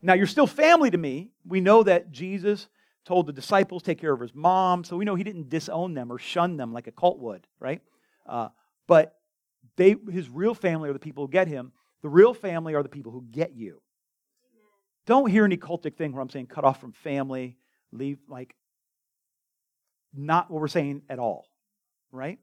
Now, 0.00 0.14
you're 0.14 0.26
still 0.26 0.46
family 0.46 0.90
to 0.90 0.98
me. 0.98 1.30
We 1.44 1.60
know 1.60 1.82
that 1.82 2.12
Jesus 2.12 2.68
told 3.04 3.26
the 3.26 3.32
disciples 3.32 3.82
take 3.82 4.00
care 4.00 4.12
of 4.12 4.20
his 4.20 4.34
mom. 4.34 4.84
So 4.84 4.96
we 4.96 5.04
know 5.04 5.14
he 5.14 5.24
didn't 5.24 5.48
disown 5.48 5.94
them 5.94 6.12
or 6.12 6.18
shun 6.18 6.56
them 6.56 6.72
like 6.72 6.86
a 6.86 6.92
cult 6.92 7.18
would, 7.18 7.46
right? 7.58 7.80
Uh, 8.26 8.48
but 8.86 9.16
they, 9.76 9.96
his 10.10 10.28
real 10.28 10.54
family 10.54 10.88
are 10.90 10.92
the 10.92 10.98
people 10.98 11.24
who 11.24 11.30
get 11.30 11.48
him. 11.48 11.72
The 12.02 12.08
real 12.08 12.34
family 12.34 12.74
are 12.74 12.82
the 12.82 12.88
people 12.88 13.10
who 13.10 13.24
get 13.30 13.54
you. 13.54 13.80
Don't 15.06 15.30
hear 15.30 15.44
any 15.44 15.56
cultic 15.56 15.96
thing 15.96 16.12
where 16.12 16.22
I'm 16.22 16.30
saying 16.30 16.46
cut 16.46 16.64
off 16.64 16.80
from 16.80 16.92
family, 16.92 17.56
leave, 17.92 18.18
like, 18.28 18.54
not 20.14 20.50
what 20.50 20.60
we're 20.60 20.68
saying 20.68 21.02
at 21.08 21.18
all, 21.18 21.46
right? 22.12 22.38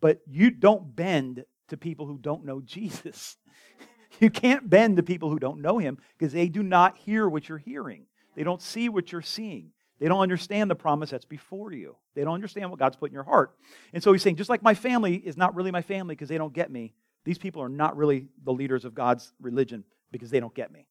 But 0.00 0.20
you 0.26 0.50
don't 0.50 0.94
bend 0.94 1.44
to 1.68 1.76
people 1.76 2.06
who 2.06 2.18
don't 2.18 2.44
know 2.44 2.60
Jesus. 2.60 3.36
you 4.20 4.30
can't 4.30 4.68
bend 4.68 4.96
to 4.96 5.02
people 5.02 5.30
who 5.30 5.38
don't 5.38 5.60
know 5.60 5.78
him 5.78 5.98
because 6.18 6.32
they 6.32 6.48
do 6.48 6.62
not 6.62 6.96
hear 6.98 7.28
what 7.28 7.48
you're 7.48 7.58
hearing. 7.58 8.06
They 8.36 8.44
don't 8.44 8.62
see 8.62 8.88
what 8.88 9.12
you're 9.12 9.22
seeing. 9.22 9.72
They 9.98 10.08
don't 10.08 10.20
understand 10.20 10.70
the 10.70 10.74
promise 10.74 11.10
that's 11.10 11.26
before 11.26 11.72
you. 11.72 11.94
They 12.14 12.24
don't 12.24 12.34
understand 12.34 12.70
what 12.70 12.78
God's 12.78 12.96
put 12.96 13.10
in 13.10 13.14
your 13.14 13.22
heart. 13.22 13.54
And 13.92 14.02
so 14.02 14.12
he's 14.12 14.22
saying, 14.22 14.36
just 14.36 14.48
like 14.48 14.62
my 14.62 14.74
family 14.74 15.16
is 15.16 15.36
not 15.36 15.54
really 15.54 15.70
my 15.70 15.82
family 15.82 16.14
because 16.14 16.30
they 16.30 16.38
don't 16.38 16.54
get 16.54 16.70
me, 16.70 16.94
these 17.24 17.36
people 17.36 17.62
are 17.62 17.68
not 17.68 17.96
really 17.96 18.28
the 18.42 18.52
leaders 18.52 18.86
of 18.86 18.94
God's 18.94 19.32
religion 19.40 19.84
because 20.10 20.30
they 20.30 20.40
don't 20.40 20.54
get 20.54 20.72
me. 20.72 20.86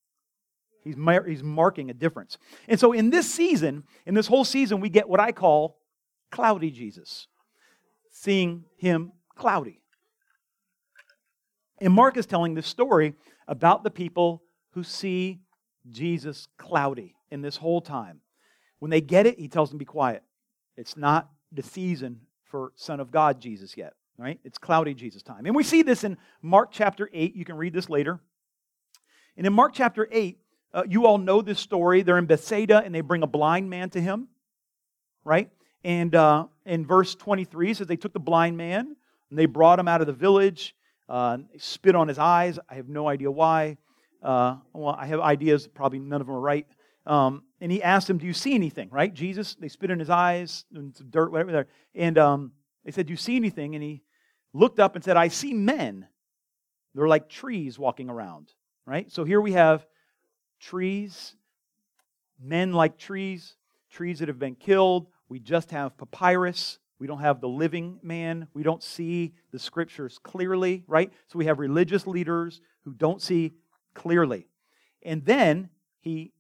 He's, 0.84 0.96
mar- 0.96 1.26
he's 1.26 1.44
marking 1.44 1.90
a 1.90 1.94
difference. 1.94 2.38
And 2.68 2.80
so 2.80 2.94
in 2.94 3.10
this 3.10 3.30
season, 3.30 3.84
in 4.06 4.14
this 4.14 4.28
whole 4.28 4.46
season, 4.46 4.80
we 4.80 4.90
get 4.90 5.10
what 5.10 5.20
I 5.20 5.32
call 5.32 5.79
cloudy 6.32 6.72
Jesus, 6.72 7.28
seeing 8.12 8.66
him 8.78 9.12
cloudy. 9.36 9.82
And 11.82 11.94
Mark 11.94 12.18
is 12.18 12.26
telling 12.26 12.56
this 12.56 12.68
story 12.68 13.14
about 13.48 13.84
the 13.84 13.90
people 13.90 14.44
who 14.72 14.84
see 14.84 15.40
Jesus 15.90 16.48
cloudy 16.58 17.16
in 17.32 17.42
this 17.42 17.58
whole 17.58 17.82
time. 17.82 18.22
When 18.80 18.92
they 18.92 19.02
get 19.02 19.26
it, 19.26 19.40
he 19.40 19.48
tells 19.48 19.70
them, 19.70 19.78
be 19.78 19.86
quiet. 19.86 20.24
It's 20.78 20.96
not 20.96 21.30
the 21.52 21.64
season 21.64 22.22
for 22.46 22.72
Son 22.76 23.00
of 23.00 23.12
God 23.12 23.42
Jesus 23.42 23.76
yet, 23.76 23.94
right? 24.18 24.40
It's 24.44 24.58
cloudy 24.58 24.94
Jesus 24.94 25.24
time. 25.24 25.46
And 25.46 25.56
we 25.56 25.64
see 25.64 25.82
this 25.82 26.04
in 26.04 26.18
Mark 26.42 26.70
chapter 26.72 27.10
8. 27.12 27.36
You 27.36 27.46
can 27.46 27.58
read 27.58 27.74
this 27.74 27.90
later. 27.90 28.20
And 29.38 29.46
in 29.46 29.54
Mark 29.54 29.74
chapter 29.74 30.08
8, 30.12 30.38
uh, 30.74 30.84
you 30.88 31.06
all 31.06 31.18
know 31.18 31.42
this 31.42 31.60
story. 31.60 32.02
They're 32.02 32.18
in 32.18 32.26
Bethsaida 32.26 32.82
and 32.84 32.94
they 32.94 33.02
bring 33.02 33.24
a 33.24 33.28
blind 33.28 33.70
man 33.70 33.90
to 33.92 34.02
him, 34.02 34.28
right? 35.24 35.50
And 35.84 36.14
uh, 36.14 36.48
in 36.66 36.86
verse 36.86 37.16
23, 37.16 37.72
it 37.72 37.78
says 37.78 37.88
they 37.88 37.96
took 37.96 38.14
the 38.14 38.20
blind 38.20 38.58
man 38.58 38.96
and 39.30 39.40
they 39.40 39.46
brought 39.46 39.80
him 39.80 39.88
out 39.88 40.02
of 40.02 40.08
the 40.08 40.14
village, 40.14 40.76
uh, 41.08 41.38
spit 41.58 41.96
on 41.96 42.08
his 42.08 42.20
eyes. 42.20 42.60
I 42.70 42.76
have 42.76 42.90
no 42.90 43.08
idea 43.08 43.32
why. 43.32 43.78
Uh, 44.22 44.58
well, 44.74 44.96
I 44.98 45.06
have 45.06 45.20
ideas, 45.20 45.68
probably 45.68 46.00
none 46.00 46.20
of 46.20 46.28
them 46.28 46.36
are 46.36 46.42
right. 46.42 46.68
Um, 47.06 47.44
and 47.62 47.72
he 47.72 47.82
asked 47.82 48.10
him, 48.10 48.18
Do 48.18 48.26
you 48.26 48.34
see 48.34 48.54
anything? 48.54 48.90
Right? 48.92 49.14
Jesus, 49.14 49.56
they 49.56 49.70
spit 49.70 49.92
in 49.92 50.00
his 50.00 50.10
eyes 50.10 50.66
and 50.74 50.96
some 50.96 51.10
dirt, 51.10 51.32
whatever 51.32 51.52
there. 51.52 51.68
And 51.96 52.18
um, 52.18 52.52
they 52.84 52.92
said, 52.92 53.08
Do 53.08 53.14
you 53.14 53.18
see 53.18 53.36
anything? 53.36 53.76
And 53.76 53.84
he 53.84 54.04
looked 54.54 54.80
up 54.80 54.96
and 54.96 55.04
said, 55.04 55.18
I 55.18 55.30
see 55.30 55.54
men. 55.54 56.08
They're 56.94 57.08
like 57.08 57.30
trees 57.30 57.80
walking 57.80 58.10
around. 58.10 58.52
Right? 58.86 59.12
So 59.12 59.24
here 59.24 59.40
we 59.40 59.54
have 59.54 59.86
trees, 60.60 61.36
men 62.42 62.74
like 62.74 62.98
trees, 62.98 63.56
trees 63.92 64.20
that 64.20 64.28
have 64.28 64.40
been 64.40 64.56
killed. 64.56 65.08
We 65.30 65.40
just 65.40 65.72
have 65.72 65.98
papyrus. 65.98 66.80
We 67.00 67.08
don't 67.08 67.22
have 67.22 67.40
the 67.40 67.48
living 67.48 68.00
man. 68.04 68.48
We 68.54 68.64
don't 68.64 68.84
see 68.84 69.34
the 69.52 69.60
scriptures 69.60 70.20
clearly, 70.22 70.84
right? 70.88 71.14
So 71.28 71.40
we 71.40 71.46
have 71.46 71.60
religious 71.60 72.06
leaders 72.06 72.60
who 72.84 72.94
don't 72.94 73.22
see 73.22 73.54
clearly. 73.94 74.48
And 75.04 75.24
then 75.24 75.70
he 76.02 76.34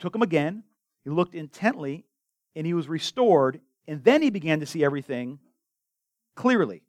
took 0.00 0.14
him 0.14 0.22
again. 0.22 0.64
He 1.04 1.10
looked 1.10 1.34
intently 1.34 2.06
and 2.56 2.66
he 2.66 2.74
was 2.74 2.88
restored. 2.88 3.60
And 3.86 4.02
then 4.02 4.22
he 4.22 4.30
began 4.30 4.60
to 4.60 4.66
see 4.66 4.84
everything 4.84 5.38
clearly. 6.34 6.82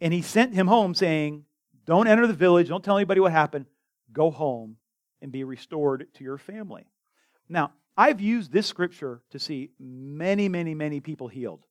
And 0.00 0.12
he 0.12 0.22
sent 0.22 0.54
him 0.54 0.66
home 0.66 0.94
saying, 0.94 1.44
Don't 1.86 2.06
enter 2.06 2.26
the 2.26 2.32
village. 2.32 2.68
Don't 2.68 2.84
tell 2.84 2.96
anybody 2.96 3.20
what 3.20 3.32
happened. 3.32 3.66
Go 4.12 4.30
home 4.30 4.76
and 5.20 5.32
be 5.32 5.44
restored 5.44 6.06
to 6.14 6.24
your 6.24 6.38
family. 6.38 6.84
Now, 7.48 7.72
I've 7.96 8.20
used 8.20 8.52
this 8.52 8.66
scripture 8.66 9.22
to 9.30 9.38
see 9.38 9.70
many, 9.78 10.48
many, 10.48 10.74
many 10.74 11.00
people 11.00 11.28
healed. 11.28 11.64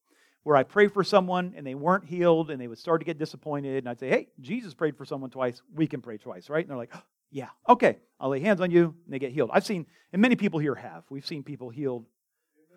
Where 0.43 0.55
I 0.55 0.63
pray 0.63 0.88
for 0.88 1.03
someone 1.03 1.53
and 1.55 1.65
they 1.65 1.76
weren't 1.76 2.05
healed 2.05 2.49
and 2.49 2.59
they 2.59 2.67
would 2.67 2.80
start 2.80 3.01
to 3.01 3.05
get 3.05 3.19
disappointed, 3.19 3.78
and 3.78 3.89
I'd 3.89 3.99
say, 3.99 4.09
Hey, 4.09 4.30
Jesus 4.39 4.74
prayed 4.74 4.97
for 4.97 5.05
someone 5.05 5.30
twice. 5.30 5.61
We 5.74 5.86
can 5.86 6.01
pray 6.01 6.17
twice, 6.17 6.49
right? 6.49 6.63
And 6.63 6.69
they're 6.69 6.78
like, 6.78 6.89
oh, 6.95 7.01
Yeah, 7.30 7.49
okay, 7.69 7.99
I'll 8.19 8.30
lay 8.30 8.39
hands 8.39 8.59
on 8.59 8.72
you 8.72 8.95
and 9.05 9.13
they 9.13 9.19
get 9.19 9.32
healed. 9.32 9.51
I've 9.53 9.65
seen, 9.65 9.86
and 10.11 10.22
many 10.22 10.36
people 10.36 10.59
here 10.59 10.76
have, 10.76 11.03
we've 11.09 11.28
seen 11.28 11.43
people 11.43 11.69
healed 11.69 12.05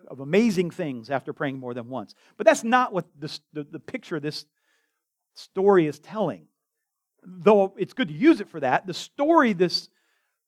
of 0.07 0.19
amazing 0.19 0.71
things 0.71 1.09
after 1.09 1.33
praying 1.33 1.59
more 1.59 1.73
than 1.73 1.89
once. 1.89 2.13
But 2.37 2.45
that's 2.45 2.63
not 2.63 2.93
what 2.93 3.05
this, 3.17 3.39
the, 3.53 3.63
the 3.63 3.79
picture 3.79 4.19
this 4.19 4.45
story 5.33 5.87
is 5.87 5.99
telling. 5.99 6.47
Though 7.23 7.73
it's 7.77 7.93
good 7.93 8.09
to 8.09 8.13
use 8.13 8.41
it 8.41 8.49
for 8.49 8.59
that, 8.59 8.85
the 8.85 8.93
story 8.93 9.53
this, 9.53 9.89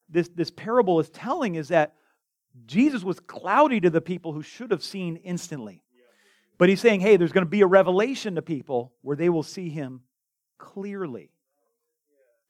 this, 0.10 0.30
this 0.30 0.52
parable 0.52 1.00
is 1.00 1.10
telling 1.10 1.56
is 1.56 1.70
that 1.70 1.96
Jesus 2.66 3.04
was 3.04 3.20
cloudy 3.20 3.80
to 3.82 3.90
the 3.90 4.02
people 4.02 4.34
who 4.34 4.42
should 4.42 4.72
have 4.72 4.84
seen 4.84 5.18
instantly. 5.18 5.84
But 6.58 6.70
he's 6.70 6.82
saying, 6.82 7.02
hey, 7.02 7.18
there's 7.18 7.32
going 7.32 7.46
to 7.46 7.50
be 7.50 7.62
a 7.62 7.68
revelation 7.68 8.36
to 8.36 8.42
people 8.42 8.94
where 9.02 9.16
they 9.16 9.30
will 9.30 9.44
see 9.44 9.70
him 9.70 10.02
clearly. 10.58 11.30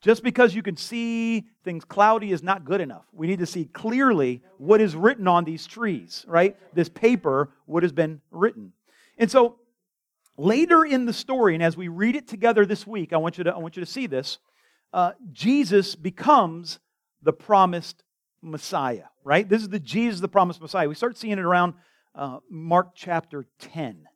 Just 0.01 0.23
because 0.23 0.53
you 0.53 0.61
can 0.61 0.77
see 0.77 1.47
things 1.63 1.83
cloudy 1.83 2.31
is 2.31 2.43
not 2.43 2.63
good 2.63 2.81
enough. 2.81 3.05
We 3.11 3.27
need 3.27 3.39
to 3.39 3.45
see 3.45 3.65
clearly 3.65 4.43
what 4.57 4.79
is 4.79 4.95
written 4.95 5.27
on 5.27 5.43
these 5.43 5.65
trees, 5.65 6.23
right? 6.27 6.55
This 6.73 6.87
paper, 6.87 7.49
what 7.65 7.83
has 7.83 7.91
been 7.91 8.21
written. 8.31 8.73
And 9.17 9.29
so 9.29 9.57
later 10.37 10.85
in 10.85 11.05
the 11.05 11.13
story, 11.13 11.55
and 11.55 11.63
as 11.63 11.75
we 11.75 11.87
read 11.87 12.15
it 12.15 12.27
together 12.27 12.65
this 12.65 12.85
week, 12.85 13.11
I 13.11 13.17
want 13.17 13.37
you 13.37 13.43
to, 13.45 13.53
I 13.53 13.57
want 13.57 13.75
you 13.75 13.83
to 13.83 13.91
see 13.91 14.05
this. 14.05 14.37
Uh, 14.93 15.11
Jesus 15.33 15.95
becomes 15.95 16.79
the 17.23 17.33
promised 17.33 18.03
Messiah, 18.41 19.05
right? 19.23 19.47
This 19.47 19.61
is 19.61 19.69
the 19.69 19.79
Jesus, 19.79 20.19
the 20.19 20.27
promised 20.27 20.61
Messiah. 20.61 20.87
We 20.87 20.95
start 20.95 21.17
seeing 21.17 21.33
it 21.33 21.45
around 21.45 21.73
uh, 22.15 22.39
Mark 22.49 22.91
chapter 22.95 23.45
10. 23.59 24.07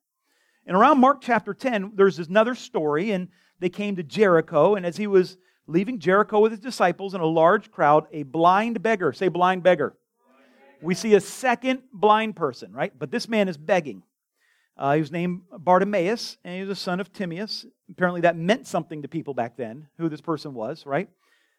And 0.65 0.77
around 0.77 0.99
Mark 0.99 1.21
chapter 1.21 1.53
10, 1.53 1.93
there's 1.95 2.19
another 2.19 2.55
story, 2.55 3.11
and 3.11 3.29
they 3.59 3.69
came 3.69 3.95
to 3.95 4.03
Jericho, 4.03 4.75
and 4.75 4.85
as 4.85 4.97
he 4.97 5.07
was 5.07 5.37
leaving 5.67 5.99
Jericho 5.99 6.39
with 6.39 6.51
his 6.51 6.61
disciples 6.61 7.13
and 7.13 7.23
a 7.23 7.27
large 7.27 7.71
crowd, 7.71 8.07
a 8.11 8.23
blind 8.23 8.81
beggar, 8.81 9.13
say 9.13 9.27
blind 9.27 9.63
beggar. 9.63 9.95
We 10.81 10.95
see 10.95 11.13
a 11.13 11.21
second 11.21 11.83
blind 11.93 12.35
person, 12.35 12.73
right? 12.73 12.91
But 12.97 13.11
this 13.11 13.29
man 13.29 13.47
is 13.47 13.57
begging. 13.57 14.03
Uh, 14.75 14.95
he 14.95 15.01
was 15.01 15.11
named 15.11 15.41
Bartimaeus, 15.51 16.37
and 16.43 16.55
he 16.55 16.61
was 16.61 16.69
a 16.69 16.81
son 16.81 16.99
of 16.99 17.13
Timaeus. 17.13 17.65
Apparently, 17.91 18.21
that 18.21 18.35
meant 18.35 18.65
something 18.65 19.03
to 19.03 19.07
people 19.07 19.33
back 19.33 19.57
then, 19.57 19.87
who 19.97 20.09
this 20.09 20.21
person 20.21 20.53
was, 20.55 20.85
right? 20.85 21.09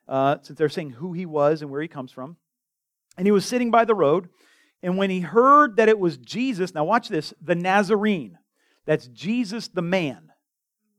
Uh, 0.09 0.39
since 0.43 0.59
they're 0.59 0.69
saying 0.69 0.91
who 0.91 1.13
he 1.13 1.25
was 1.25 1.63
and 1.63 1.71
where 1.71 1.81
he 1.81 1.89
comes 1.89 2.11
from. 2.11 2.37
And 3.17 3.27
he 3.27 3.33
was 3.33 3.45
sitting 3.45 3.71
by 3.71 3.85
the 3.85 3.95
road, 3.95 4.29
and 4.83 4.97
when 4.97 5.11
he 5.11 5.21
heard 5.21 5.77
that 5.77 5.89
it 5.89 5.99
was 5.99 6.17
Jesus, 6.17 6.75
now 6.75 6.85
watch 6.85 7.09
this, 7.09 7.35
the 7.41 7.55
Nazarene, 7.55 8.39
that's 8.85 9.07
Jesus 9.09 9.69
the 9.69 9.83
man, 9.83 10.33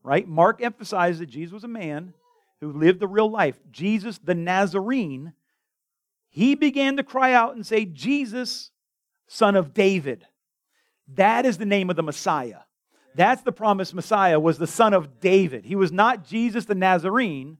right? 0.02 0.26
Mark 0.26 0.62
emphasized 0.62 1.20
that 1.20 1.26
Jesus 1.26 1.52
was 1.52 1.64
a 1.64 1.68
man, 1.68 2.14
who 2.60 2.72
lived 2.72 3.00
the 3.00 3.08
real 3.08 3.30
life, 3.30 3.58
Jesus 3.70 4.18
the 4.18 4.34
Nazarene, 4.34 5.34
he 6.30 6.54
began 6.54 6.96
to 6.96 7.02
cry 7.02 7.32
out 7.32 7.54
and 7.54 7.66
say, 7.66 7.84
Jesus, 7.84 8.70
son 9.28 9.54
of 9.54 9.74
David. 9.74 10.26
That 11.14 11.46
is 11.46 11.58
the 11.58 11.66
name 11.66 11.90
of 11.90 11.96
the 11.96 12.02
Messiah. 12.02 12.60
That's 13.14 13.42
the 13.42 13.52
promised 13.52 13.94
Messiah, 13.94 14.40
was 14.40 14.58
the 14.58 14.66
son 14.66 14.94
of 14.94 15.20
David. 15.20 15.64
He 15.64 15.76
was 15.76 15.92
not 15.92 16.24
Jesus 16.24 16.64
the 16.64 16.74
Nazarene, 16.74 17.58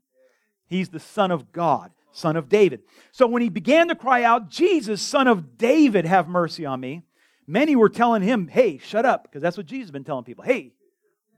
he's 0.66 0.88
the 0.88 0.98
son 0.98 1.30
of 1.30 1.52
God, 1.52 1.92
son 2.14 2.36
of 2.36 2.48
David. 2.48 2.80
So 3.12 3.26
when 3.26 3.42
he 3.42 3.50
began 3.50 3.88
to 3.88 3.94
cry 3.94 4.22
out, 4.22 4.48
Jesus, 4.48 5.02
son 5.02 5.28
of 5.28 5.58
David, 5.58 6.06
have 6.06 6.26
mercy 6.26 6.64
on 6.64 6.80
me, 6.80 7.02
many 7.46 7.76
were 7.76 7.90
telling 7.90 8.22
him, 8.22 8.48
hey, 8.48 8.78
shut 8.78 9.04
up, 9.04 9.24
because 9.24 9.42
that's 9.42 9.58
what 9.58 9.66
Jesus 9.66 9.88
has 9.88 9.90
been 9.90 10.04
telling 10.04 10.24
people. 10.24 10.44
Hey, 10.44 10.72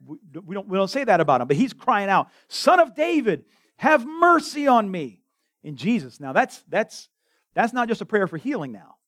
we 0.07 0.18
don't, 0.55 0.68
we 0.68 0.79
don't 0.79 0.89
say 0.89 1.03
that 1.03 1.20
about 1.20 1.41
him, 1.41 1.49
but 1.49 1.57
he's 1.57 1.72
crying 1.72 2.09
out, 2.09 2.29
Son 2.47 2.79
of 2.79 2.95
David, 2.95 3.45
have 3.77 4.07
mercy 4.07 4.68
on 4.68 4.89
me. 4.89 5.22
In 5.64 5.74
Jesus. 5.74 6.20
Now 6.20 6.33
that's 6.33 6.62
that's 6.68 7.09
that's 7.53 7.72
not 7.72 7.89
just 7.89 8.01
a 8.01 8.07
prayer 8.07 8.29
for 8.29 8.37
healing 8.37 8.70
now. 8.70 8.99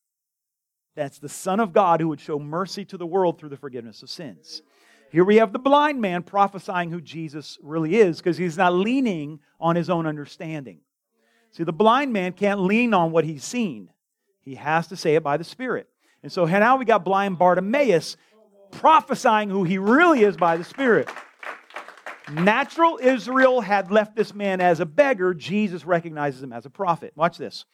That's 0.96 1.20
the 1.20 1.28
Son 1.28 1.60
of 1.60 1.72
God 1.72 2.00
who 2.00 2.08
would 2.08 2.18
show 2.18 2.40
mercy 2.40 2.84
to 2.86 2.96
the 2.96 3.06
world 3.06 3.38
through 3.38 3.50
the 3.50 3.56
forgiveness 3.56 4.02
of 4.02 4.10
sins. 4.10 4.60
Here 5.12 5.24
we 5.24 5.36
have 5.36 5.52
the 5.52 5.60
blind 5.60 6.00
man 6.00 6.24
prophesying 6.24 6.90
who 6.90 7.00
Jesus 7.00 7.58
really 7.62 7.94
is 7.94 8.16
because 8.16 8.36
he's 8.36 8.56
not 8.56 8.74
leaning 8.74 9.38
on 9.60 9.76
his 9.76 9.88
own 9.88 10.04
understanding. 10.04 10.80
See, 11.52 11.64
the 11.64 11.72
blind 11.72 12.12
man 12.12 12.32
can't 12.32 12.60
lean 12.60 12.94
on 12.94 13.10
what 13.10 13.24
he's 13.24 13.44
seen, 13.44 13.90
he 14.40 14.54
has 14.54 14.86
to 14.88 14.96
say 14.96 15.14
it 15.14 15.22
by 15.22 15.36
the 15.36 15.44
Spirit. 15.44 15.88
And 16.22 16.32
so 16.32 16.44
now 16.44 16.76
we 16.76 16.84
got 16.84 17.04
blind 17.04 17.38
Bartimaeus 17.38 18.16
prophesying 18.72 19.50
who 19.50 19.64
he 19.64 19.78
really 19.78 20.22
is 20.22 20.36
by 20.36 20.56
the 20.56 20.64
Spirit. 20.64 21.08
Natural 22.30 22.98
Israel 23.00 23.60
had 23.60 23.90
left 23.90 24.14
this 24.14 24.34
man 24.34 24.60
as 24.60 24.80
a 24.80 24.86
beggar. 24.86 25.32
Jesus 25.32 25.84
recognizes 25.84 26.42
him 26.42 26.52
as 26.52 26.66
a 26.66 26.70
prophet. 26.70 27.12
Watch 27.16 27.38
this. 27.38 27.64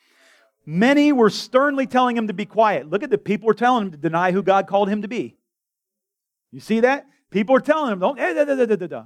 Many 0.67 1.13
were 1.13 1.31
sternly 1.31 1.87
telling 1.87 2.17
him 2.17 2.29
to 2.29 2.33
be 2.33 2.47
quiet. 2.47 2.89
Look 2.89 3.03
at 3.03 3.11
the 3.11 3.19
people 3.19 3.47
were 3.47 3.55
telling 3.55 3.87
him 3.87 3.91
to 3.93 3.99
deny 3.99 4.33
who 4.33 4.43
God 4.43 4.67
called 4.67 4.89
him 4.89 5.03
to 5.03 5.09
be. 5.09 5.37
You 6.53 6.61
see 6.61 6.81
that? 6.81 7.07
People 7.31 7.57
are 7.57 7.61
telling 7.61 7.93
him, 7.93 7.99
don't, 7.99 8.19
eh, 8.19 8.45
da, 8.45 8.45
da, 8.45 8.87
da, 8.87 9.05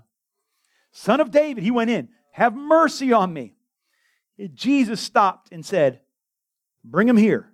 Son 0.93 1.21
of 1.21 1.31
David, 1.31 1.63
he 1.63 1.71
went 1.71 1.91
in. 1.91 2.09
Have 2.33 2.55
mercy 2.55 3.13
on 3.13 3.33
me. 3.33 3.55
Jesus 4.55 5.01
stopped 5.01 5.53
and 5.53 5.65
said, 5.65 6.01
Bring 6.85 7.09
him 7.09 7.17
here. 7.17 7.53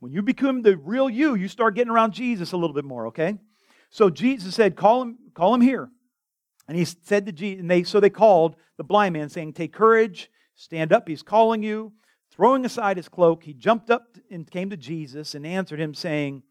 When 0.00 0.12
you 0.12 0.22
become 0.22 0.62
the 0.62 0.76
real 0.76 1.08
you, 1.08 1.34
you 1.34 1.48
start 1.48 1.74
getting 1.74 1.92
around 1.92 2.12
Jesus 2.12 2.52
a 2.52 2.56
little 2.56 2.74
bit 2.74 2.84
more, 2.84 3.06
okay? 3.06 3.38
So 3.90 4.10
Jesus 4.10 4.54
said, 4.54 4.76
Call 4.76 5.02
him, 5.02 5.18
call 5.34 5.54
him 5.54 5.60
here. 5.60 5.88
And 6.68 6.76
he 6.76 6.84
said 6.84 7.26
to 7.26 7.32
Jesus, 7.32 7.60
and 7.60 7.70
they 7.70 7.82
so 7.82 8.00
they 8.00 8.10
called 8.10 8.56
the 8.76 8.84
blind 8.84 9.14
man, 9.14 9.28
saying, 9.28 9.54
Take 9.54 9.72
courage, 9.72 10.30
stand 10.56 10.92
up, 10.92 11.08
he's 11.08 11.22
calling 11.22 11.62
you. 11.62 11.92
Throwing 12.30 12.64
aside 12.64 12.96
his 12.96 13.08
cloak, 13.08 13.44
he 13.44 13.54
jumped 13.54 13.90
up 13.90 14.16
and 14.30 14.50
came 14.50 14.70
to 14.70 14.76
Jesus 14.76 15.36
and 15.36 15.46
answered 15.46 15.80
him, 15.80 15.94
saying, 15.94 16.42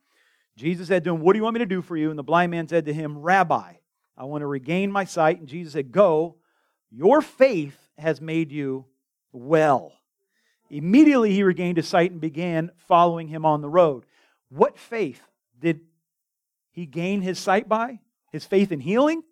Jesus 0.56 0.88
said 0.88 1.04
to 1.04 1.14
him, 1.14 1.20
What 1.20 1.34
do 1.34 1.40
you 1.40 1.44
want 1.44 1.56
me 1.56 1.60
to 1.60 1.66
do 1.66 1.82
for 1.82 1.98
you? 1.98 2.10
And 2.10 2.18
the 2.18 2.24
blind 2.24 2.52
man 2.52 2.68
said 2.68 2.86
to 2.86 2.94
him, 2.94 3.18
Rabbi, 3.18 3.74
I 4.18 4.24
want 4.24 4.42
to 4.42 4.48
regain 4.48 4.92
my 4.92 5.04
sight. 5.04 5.40
And 5.40 5.48
Jesus 5.48 5.74
said, 5.74 5.92
Go, 5.92 6.38
your 6.90 7.22
faith 7.22 7.78
has 7.98 8.22
made 8.22 8.52
you 8.52 8.86
well. 9.34 9.92
Immediately 10.70 11.34
he 11.34 11.44
regained 11.44 11.78
his 11.78 11.88
sight 11.88 12.12
and 12.12 12.22
began 12.22 12.72
following 12.88 13.28
him 13.28 13.46
on 13.46 13.62
the 13.62 13.70
road. 13.70 14.06
What 14.50 14.80
faith 14.80 15.22
did 15.60 15.82
he 16.72 16.86
gain 16.86 17.22
his 17.22 17.38
sight 17.38 17.68
by? 17.68 18.00
His 18.32 18.46
faith 18.46 18.72
in 18.72 18.80
healing? 18.80 19.24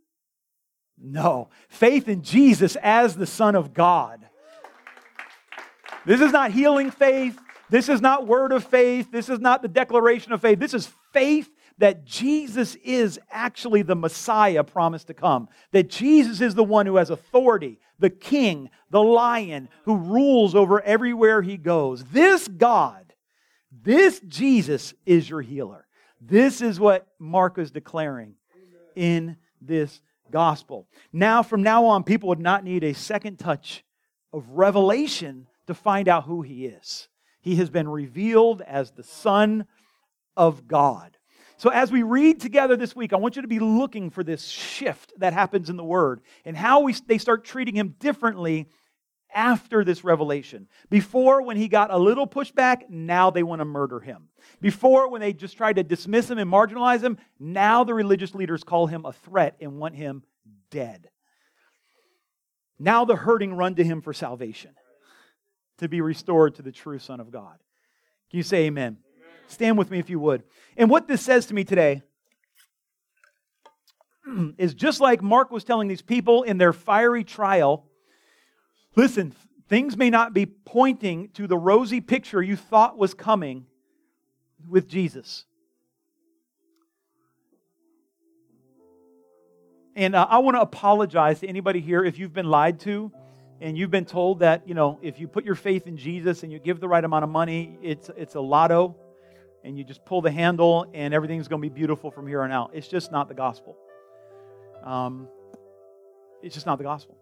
No. 0.98 1.50
Faith 1.70 2.08
in 2.08 2.22
Jesus 2.22 2.76
as 2.82 3.16
the 3.16 3.26
Son 3.26 3.56
of 3.56 3.74
God. 3.74 4.28
This 6.06 6.22
is 6.22 6.32
not 6.32 6.52
healing 6.52 6.92
faith. 6.92 7.40
This 7.70 7.90
is 7.90 8.02
not 8.02 8.28
word 8.28 8.52
of 8.52 8.64
faith. 8.64 9.12
This 9.12 9.30
is 9.30 9.40
not 9.40 9.62
the 9.62 9.68
declaration 9.68 10.34
of 10.34 10.42
faith. 10.42 10.60
This 10.60 10.74
is 10.74 10.92
faith 11.14 11.50
that 11.78 12.06
Jesus 12.06 12.76
is 12.84 13.20
actually 13.32 13.82
the 13.82 13.96
Messiah 13.96 14.64
promised 14.64 15.08
to 15.08 15.14
come. 15.14 15.48
That 15.72 15.90
Jesus 15.90 16.42
is 16.42 16.54
the 16.54 16.64
one 16.64 16.86
who 16.86 16.98
has 16.98 17.10
authority, 17.10 17.80
the 18.02 18.10
king, 18.10 18.70
the 18.90 19.02
lion, 19.02 19.70
who 19.86 19.96
rules 19.96 20.54
over 20.54 20.82
everywhere 20.82 21.42
he 21.42 21.58
goes. 21.58 22.04
This 22.06 22.48
God, 22.48 23.14
this 23.72 24.20
Jesus 24.28 24.94
is 25.06 25.30
your 25.30 25.42
healer. 25.42 25.88
This 26.20 26.62
is 26.62 26.80
what 26.80 27.08
Mark 27.18 27.58
is 27.58 27.72
declaring 27.72 28.36
in 28.96 29.38
this 29.62 30.02
gospel. 30.30 30.88
Now, 31.14 31.42
from 31.44 31.64
now 31.64 31.86
on, 31.86 32.04
people 32.04 32.30
would 32.30 32.40
not 32.40 32.64
need 32.64 32.84
a 32.84 32.94
second 32.94 33.38
touch 33.38 33.84
of 34.34 34.50
revelation 34.50 35.48
to 35.68 35.74
find 35.74 36.08
out 36.08 36.26
who 36.26 36.42
he 36.42 36.66
is. 36.66 37.08
He 37.42 37.56
has 37.56 37.70
been 37.70 37.88
revealed 37.88 38.62
as 38.62 38.92
the 38.92 39.04
Son 39.04 39.66
of 40.38 40.68
God. 40.68 41.18
So, 41.62 41.70
as 41.70 41.92
we 41.92 42.02
read 42.02 42.40
together 42.40 42.76
this 42.76 42.96
week, 42.96 43.14
I 43.14 43.18
want 43.18 43.36
you 43.36 43.44
to 43.44 43.48
be 43.48 43.60
looking 43.60 44.10
for 44.10 44.24
this 44.24 44.48
shift 44.48 45.14
that 45.20 45.32
happens 45.32 45.70
in 45.70 45.78
the 45.78 45.84
Word 45.84 46.22
and 46.44 46.58
how 46.58 46.80
we, 46.80 46.94
they 47.06 47.20
start 47.20 47.46
treating 47.46 47.76
him 47.76 47.94
differently 48.00 48.68
after 49.32 49.84
this 49.84 50.04
revelation. 50.04 50.68
Before, 50.90 51.44
when 51.44 51.58
he 51.58 51.68
got 51.68 51.94
a 51.94 52.00
little 52.00 52.26
pushback, 52.26 52.90
now 52.90 53.30
they 53.30 53.44
want 53.44 53.60
to 53.60 53.66
murder 53.66 54.00
him. 54.00 54.30
Before, 54.60 55.08
when 55.08 55.22
they 55.22 55.34
just 55.34 55.56
tried 55.56 55.76
to 55.76 55.84
dismiss 55.84 56.32
him 56.32 56.40
and 56.40 56.52
marginalize 56.52 57.04
him, 57.04 57.20
now 57.40 57.84
the 57.84 57.94
religious 57.94 58.34
leaders 58.34 58.64
call 58.64 58.88
him 58.88 59.06
a 59.06 59.14
threat 59.14 59.56
and 59.62 59.78
want 59.78 59.94
him 59.94 60.24
dead. 60.72 61.12
Now 62.80 63.06
the 63.06 63.16
hurting 63.16 63.54
run 63.54 63.76
to 63.76 63.84
him 63.84 64.02
for 64.02 64.14
salvation, 64.14 64.72
to 65.78 65.88
be 65.88 66.02
restored 66.02 66.56
to 66.56 66.64
the 66.64 66.72
true 66.72 66.98
Son 66.98 67.20
of 67.20 67.30
God. 67.30 67.60
Can 68.32 68.38
you 68.38 68.44
say 68.44 68.64
amen? 68.64 68.98
amen? 68.98 68.98
Stand 69.52 69.78
with 69.78 69.92
me 69.92 70.00
if 70.00 70.10
you 70.10 70.20
would. 70.20 70.44
And 70.78 70.90
what 70.90 71.08
this 71.08 71.22
says 71.22 71.46
to 71.48 71.54
me 71.54 71.64
today 71.64 72.02
is 74.58 74.74
just 74.74 75.00
like 75.02 75.22
Mark 75.22 75.52
was 75.52 75.64
telling 75.64 75.88
these 75.88 76.02
people 76.02 76.44
in 76.44 76.58
their 76.58 76.74
fiery 76.74 77.24
trial 77.24 77.86
listen, 78.96 79.34
things 79.70 79.96
may 79.96 80.10
not 80.10 80.34
be 80.34 80.46
pointing 80.46 81.30
to 81.30 81.48
the 81.48 81.58
rosy 81.58 82.02
picture 82.02 82.42
you 82.42 82.56
thought 82.56 82.98
was 82.98 83.14
coming 83.14 83.66
with 84.68 84.88
Jesus. 84.88 85.46
And 89.96 90.16
uh, 90.16 90.28
I 90.30 90.40
want 90.40 90.56
to 90.56 90.62
apologize 90.62 91.42
to 91.42 91.48
anybody 91.48 91.80
here 91.80 92.04
if 92.04 92.18
you've 92.18 92.34
been 92.34 92.50
lied 92.50 92.80
to 92.82 93.12
and 93.60 93.78
you've 93.78 93.92
been 93.92 94.06
told 94.06 94.40
that, 94.40 94.68
you 94.68 94.74
know, 94.74 95.00
if 95.02 95.20
you 95.20 95.28
put 95.28 95.46
your 95.46 95.56
faith 95.56 95.86
in 95.86 95.98
Jesus 95.98 96.44
and 96.44 96.52
you 96.52 96.60
give 96.60 96.80
the 96.80 96.88
right 96.88 97.04
amount 97.04 97.24
of 97.24 97.30
money, 97.30 97.78
it's, 97.82 98.10
it's 98.16 98.36
a 98.36 98.42
lotto 98.42 98.96
and 99.64 99.78
you 99.78 99.84
just 99.84 100.04
pull 100.06 100.22
the 100.22 100.32
handle 100.32 100.90
and 100.94 101.14
everything's 101.14 101.48
going 101.48 101.62
to 101.62 101.70
be 101.70 101.74
beautiful 101.74 102.12
from 102.12 102.28
here 102.28 102.42
on 102.42 102.52
out. 102.52 102.72
It's 102.74 102.88
just 102.88 103.12
not 103.12 103.28
the 103.28 103.34
gospel. 103.34 103.78
Um, 104.84 105.28
it's 106.42 106.56
just 106.56 106.66
not 106.66 106.78
the 106.78 106.84
gospel. 106.84 107.18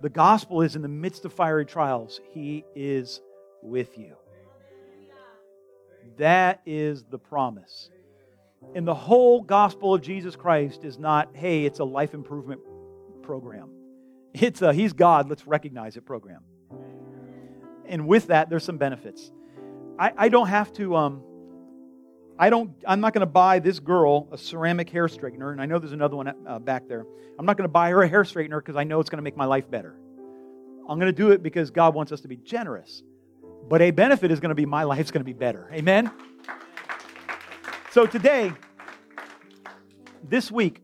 The 0.00 0.08
gospel 0.08 0.62
is 0.62 0.76
in 0.76 0.82
the 0.82 0.88
midst 0.88 1.24
of 1.24 1.32
fiery 1.32 1.66
trials, 1.66 2.20
He 2.32 2.64
is 2.74 3.20
with 3.62 3.96
you. 3.98 4.16
That 6.18 6.60
is 6.66 7.04
the 7.04 7.18
promise. 7.18 7.90
And 8.74 8.86
the 8.86 8.94
whole 8.94 9.42
gospel 9.42 9.94
of 9.94 10.02
Jesus 10.02 10.36
Christ 10.36 10.84
is 10.84 10.98
not, 10.98 11.30
hey, 11.34 11.64
it's 11.64 11.80
a 11.80 11.84
life 11.84 12.14
improvement 12.14 12.60
program. 13.22 13.70
It's 14.32 14.62
a 14.62 14.72
He's 14.72 14.92
God, 14.92 15.28
let's 15.28 15.46
recognize 15.46 15.96
it 15.96 16.04
program. 16.04 16.42
And 17.86 18.06
with 18.08 18.28
that, 18.28 18.48
there's 18.48 18.64
some 18.64 18.78
benefits. 18.78 19.30
I, 19.98 20.12
I 20.16 20.28
don't 20.28 20.48
have 20.48 20.72
to, 20.74 20.96
um, 20.96 21.22
I 22.38 22.50
don't, 22.50 22.72
I'm 22.86 23.00
not 23.00 23.12
going 23.12 23.20
to 23.20 23.26
buy 23.26 23.60
this 23.60 23.78
girl 23.78 24.28
a 24.32 24.38
ceramic 24.38 24.90
hair 24.90 25.06
straightener, 25.06 25.52
and 25.52 25.60
I 25.60 25.66
know 25.66 25.78
there's 25.78 25.92
another 25.92 26.16
one 26.16 26.32
uh, 26.46 26.58
back 26.58 26.88
there. 26.88 27.06
I'm 27.38 27.46
not 27.46 27.56
going 27.56 27.68
to 27.68 27.72
buy 27.72 27.90
her 27.90 28.02
a 28.02 28.08
hair 28.08 28.24
straightener 28.24 28.58
because 28.58 28.76
I 28.76 28.82
know 28.84 28.98
it's 28.98 29.08
going 29.08 29.18
to 29.18 29.22
make 29.22 29.36
my 29.36 29.44
life 29.44 29.70
better. 29.70 29.96
I'm 30.88 30.98
going 30.98 31.12
to 31.12 31.16
do 31.16 31.30
it 31.30 31.42
because 31.42 31.70
God 31.70 31.94
wants 31.94 32.10
us 32.12 32.20
to 32.22 32.28
be 32.28 32.36
generous. 32.36 33.02
But 33.68 33.80
a 33.82 33.92
benefit 33.92 34.30
is 34.30 34.40
going 34.40 34.50
to 34.50 34.54
be 34.54 34.66
my 34.66 34.82
life's 34.82 35.10
going 35.10 35.20
to 35.20 35.24
be 35.24 35.32
better. 35.32 35.70
Amen? 35.72 36.10
So 37.92 38.04
today, 38.04 38.52
this 40.22 40.50
week, 40.50 40.82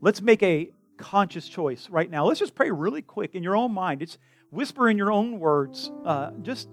let's 0.00 0.22
make 0.22 0.42
a 0.42 0.70
conscious 0.96 1.48
choice 1.48 1.88
right 1.90 2.10
now. 2.10 2.24
Let's 2.24 2.40
just 2.40 2.54
pray 2.54 2.70
really 2.70 3.02
quick 3.02 3.34
in 3.34 3.42
your 3.42 3.56
own 3.56 3.72
mind. 3.72 4.02
It's 4.02 4.16
whisper 4.50 4.88
in 4.88 4.96
your 4.96 5.12
own 5.12 5.38
words. 5.38 5.92
Uh, 6.04 6.30
just 6.42 6.68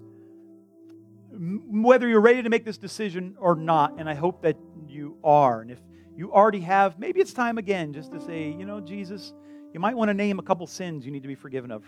whether 1.38 2.08
you're 2.08 2.20
ready 2.20 2.42
to 2.42 2.48
make 2.48 2.64
this 2.64 2.78
decision 2.78 3.36
or 3.38 3.54
not, 3.54 3.98
and 3.98 4.08
I 4.08 4.14
hope 4.14 4.42
that 4.42 4.56
you 4.86 5.16
are. 5.22 5.60
And 5.60 5.70
if 5.70 5.80
you 6.16 6.32
already 6.32 6.60
have, 6.60 6.98
maybe 6.98 7.20
it's 7.20 7.32
time 7.32 7.58
again 7.58 7.92
just 7.92 8.12
to 8.12 8.20
say, 8.20 8.50
you 8.50 8.64
know, 8.64 8.80
Jesus, 8.80 9.32
you 9.72 9.80
might 9.80 9.96
want 9.96 10.08
to 10.08 10.14
name 10.14 10.38
a 10.38 10.42
couple 10.42 10.66
sins 10.66 11.04
you 11.04 11.12
need 11.12 11.22
to 11.22 11.28
be 11.28 11.34
forgiven 11.34 11.70
of 11.70 11.84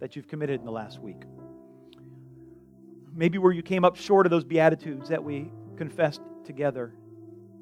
that 0.00 0.16
you've 0.16 0.28
committed 0.28 0.60
in 0.60 0.66
the 0.66 0.72
last 0.72 1.00
week. 1.00 1.22
Maybe 3.14 3.38
where 3.38 3.52
you 3.52 3.62
came 3.62 3.84
up 3.84 3.96
short 3.96 4.26
of 4.26 4.30
those 4.30 4.44
Beatitudes 4.44 5.08
that 5.08 5.22
we 5.22 5.50
confessed 5.76 6.22
together 6.44 6.94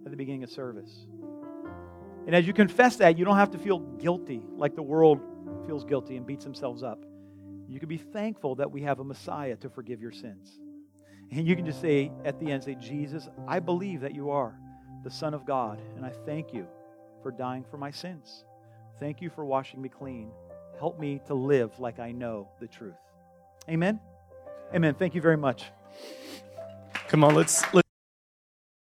at 0.05 0.11
the 0.11 0.17
beginning 0.17 0.45
of 0.45 0.51
service. 0.51 1.07
And 2.27 2.35
as 2.35 2.47
you 2.47 2.53
confess 2.53 2.97
that, 2.97 3.19
you 3.19 3.25
don't 3.25 3.37
have 3.37 3.53
to 3.53 3.59
feel 3.59 3.79
guilty 3.79 4.43
like 4.57 4.75
the 4.75 4.83
world 4.83 5.21
feels 5.67 5.85
guilty 5.85 6.17
and 6.17 6.27
beats 6.27 6.45
themselves 6.45 6.83
up. 6.83 7.05
You 7.69 7.81
can 7.81 7.89
be 7.89 7.99
thankful 7.99 8.57
that 8.57 8.71
we 8.71 8.83
have 8.83 9.01
a 9.01 9.05
Messiah 9.05 9.57
to 9.57 9.69
forgive 9.69 10.01
your 10.01 10.13
sins. 10.13 10.61
And 11.31 11.47
you 11.47 11.57
can 11.57 11.67
just 11.67 11.81
say 11.81 12.11
at 12.25 12.39
the 12.39 12.51
end, 12.51 12.65
say, 12.65 12.77
Jesus, 12.77 13.29
I 13.47 13.59
believe 13.61 14.01
that 14.01 14.15
you 14.15 14.31
are 14.31 14.59
the 15.03 15.11
Son 15.11 15.35
of 15.35 15.45
God, 15.45 15.81
and 15.97 16.05
I 16.05 16.11
thank 16.25 16.53
you 16.53 16.67
for 17.23 17.31
dying 17.31 17.65
for 17.71 17.77
my 17.77 17.91
sins. 17.91 18.45
Thank 18.99 19.21
you 19.21 19.31
for 19.31 19.45
washing 19.45 19.83
me 19.83 19.89
clean. 19.89 20.31
Help 20.79 20.99
me 20.99 21.21
to 21.27 21.35
live 21.35 21.79
like 21.79 21.99
I 21.99 22.13
know 22.13 22.49
the 22.61 22.67
truth. 22.67 22.95
Amen. 23.69 24.01
Amen. 24.75 24.95
Thank 24.95 25.15
you 25.15 25.21
very 25.21 25.37
much. 25.37 25.65
Come 27.09 27.25
on, 27.25 27.35
let's. 27.35 27.63
let's 27.73 27.86